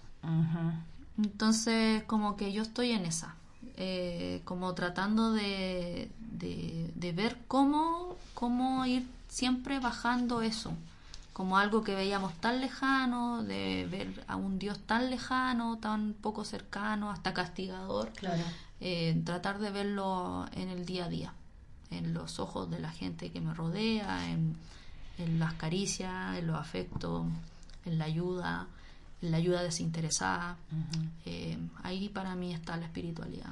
Entonces, 1.17 2.03
como 2.05 2.35
que 2.37 2.51
yo 2.51 2.63
estoy 2.63 2.91
en 2.91 3.05
esa, 3.05 3.35
eh, 3.77 4.41
como 4.45 4.73
tratando 4.73 5.31
de, 5.33 6.09
de, 6.19 6.91
de 6.95 7.11
ver 7.11 7.37
cómo, 7.47 8.15
cómo 8.33 8.85
ir 8.85 9.05
siempre 9.27 9.79
bajando 9.79 10.41
eso, 10.41 10.73
como 11.33 11.57
algo 11.57 11.83
que 11.83 11.95
veíamos 11.95 12.33
tan 12.35 12.61
lejano, 12.61 13.43
de 13.43 13.87
ver 13.89 14.23
a 14.27 14.35
un 14.35 14.59
Dios 14.59 14.79
tan 14.85 15.09
lejano, 15.09 15.77
tan 15.79 16.13
poco 16.13 16.45
cercano, 16.45 17.09
hasta 17.09 17.33
castigador, 17.33 18.11
Claro. 18.13 18.43
eh, 18.79 19.19
tratar 19.25 19.57
de 19.59 19.71
verlo 19.71 20.45
en 20.53 20.69
el 20.69 20.85
día 20.85 21.05
a 21.05 21.09
día, 21.09 21.33
en 21.89 22.13
los 22.13 22.39
ojos 22.39 22.69
de 22.69 22.79
la 22.79 22.91
gente 22.91 23.31
que 23.31 23.41
me 23.41 23.53
rodea, 23.53 24.29
en, 24.29 24.55
en 25.17 25.39
las 25.39 25.53
caricias, 25.55 26.37
en 26.37 26.47
los 26.47 26.55
afectos, 26.57 27.25
en 27.85 27.97
la 27.97 28.05
ayuda, 28.05 28.67
en 29.21 29.31
la 29.31 29.37
ayuda 29.37 29.63
desinteresada. 29.63 30.57
Eh, 31.25 31.57
ahí 31.83 32.09
para 32.09 32.35
mí 32.35 32.53
está 32.53 32.77
la 32.77 32.85
espiritualidad. 32.85 33.51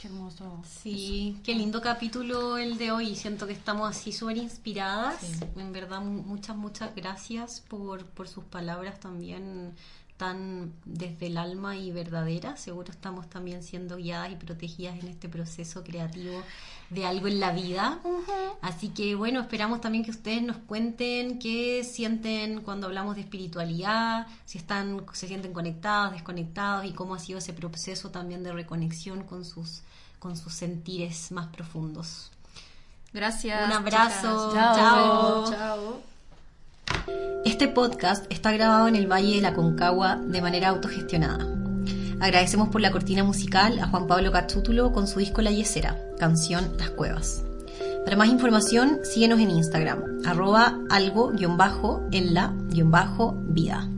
Qué 0.00 0.06
hermoso. 0.06 0.62
Sí, 0.64 1.36
qué 1.42 1.54
lindo 1.54 1.80
capítulo 1.80 2.56
el 2.56 2.78
de 2.78 2.92
hoy. 2.92 3.16
Siento 3.16 3.46
que 3.48 3.52
estamos 3.52 3.90
así 3.90 4.12
súper 4.12 4.36
inspiradas. 4.36 5.16
Sí. 5.20 5.44
En 5.56 5.72
verdad, 5.72 6.00
mu- 6.00 6.22
muchas, 6.22 6.56
muchas 6.56 6.94
gracias 6.94 7.60
por, 7.68 8.04
por 8.06 8.28
sus 8.28 8.44
palabras 8.44 9.00
también 9.00 9.74
tan 10.18 10.74
desde 10.84 11.28
el 11.28 11.38
alma 11.38 11.76
y 11.76 11.90
verdaderas. 11.90 12.60
Seguro 12.60 12.90
estamos 12.90 13.30
también 13.30 13.62
siendo 13.62 13.96
guiadas 13.96 14.32
y 14.32 14.36
protegidas 14.36 14.98
en 14.98 15.08
este 15.08 15.28
proceso 15.28 15.82
creativo 15.84 16.42
de 16.90 17.06
algo 17.06 17.28
en 17.28 17.40
la 17.40 17.52
vida. 17.52 18.00
Así 18.60 18.88
que 18.88 19.14
bueno, 19.14 19.40
esperamos 19.40 19.80
también 19.80 20.04
que 20.04 20.10
ustedes 20.10 20.42
nos 20.42 20.56
cuenten 20.58 21.38
qué 21.38 21.84
sienten 21.84 22.62
cuando 22.62 22.88
hablamos 22.88 23.14
de 23.14 23.22
espiritualidad, 23.22 24.26
si 24.44 24.58
están, 24.58 25.06
se 25.12 25.28
sienten 25.28 25.52
conectados, 25.52 26.12
desconectados 26.12 26.84
y 26.84 26.92
cómo 26.92 27.14
ha 27.14 27.18
sido 27.18 27.38
ese 27.38 27.52
proceso 27.52 28.10
también 28.10 28.42
de 28.42 28.52
reconexión 28.52 29.22
con 29.22 29.44
sus, 29.44 29.82
con 30.18 30.36
sus 30.36 30.52
sentires 30.52 31.30
más 31.30 31.46
profundos. 31.46 32.30
Gracias. 33.12 33.66
Un 33.66 33.72
abrazo. 33.72 34.52
Chao. 34.52 35.50
Chao. 35.50 36.17
Este 37.44 37.68
podcast 37.68 38.26
está 38.30 38.52
grabado 38.52 38.88
en 38.88 38.96
el 38.96 39.10
Valle 39.10 39.36
de 39.36 39.40
la 39.40 39.54
Concagua 39.54 40.16
de 40.16 40.42
manera 40.42 40.68
autogestionada. 40.68 41.46
Agradecemos 42.20 42.68
por 42.68 42.80
la 42.80 42.90
cortina 42.90 43.24
musical 43.24 43.78
a 43.78 43.88
Juan 43.88 44.06
Pablo 44.06 44.32
Cachútulo 44.32 44.92
con 44.92 45.06
su 45.06 45.20
disco 45.20 45.40
La 45.42 45.50
Yesera, 45.50 45.96
canción 46.18 46.76
Las 46.78 46.90
Cuevas. 46.90 47.44
Para 48.04 48.16
más 48.16 48.28
información, 48.28 49.00
síguenos 49.02 49.40
en 49.40 49.50
Instagram, 49.50 50.22
arroba 50.24 50.78
algo-en 50.90 52.34
la-vida. 52.34 53.88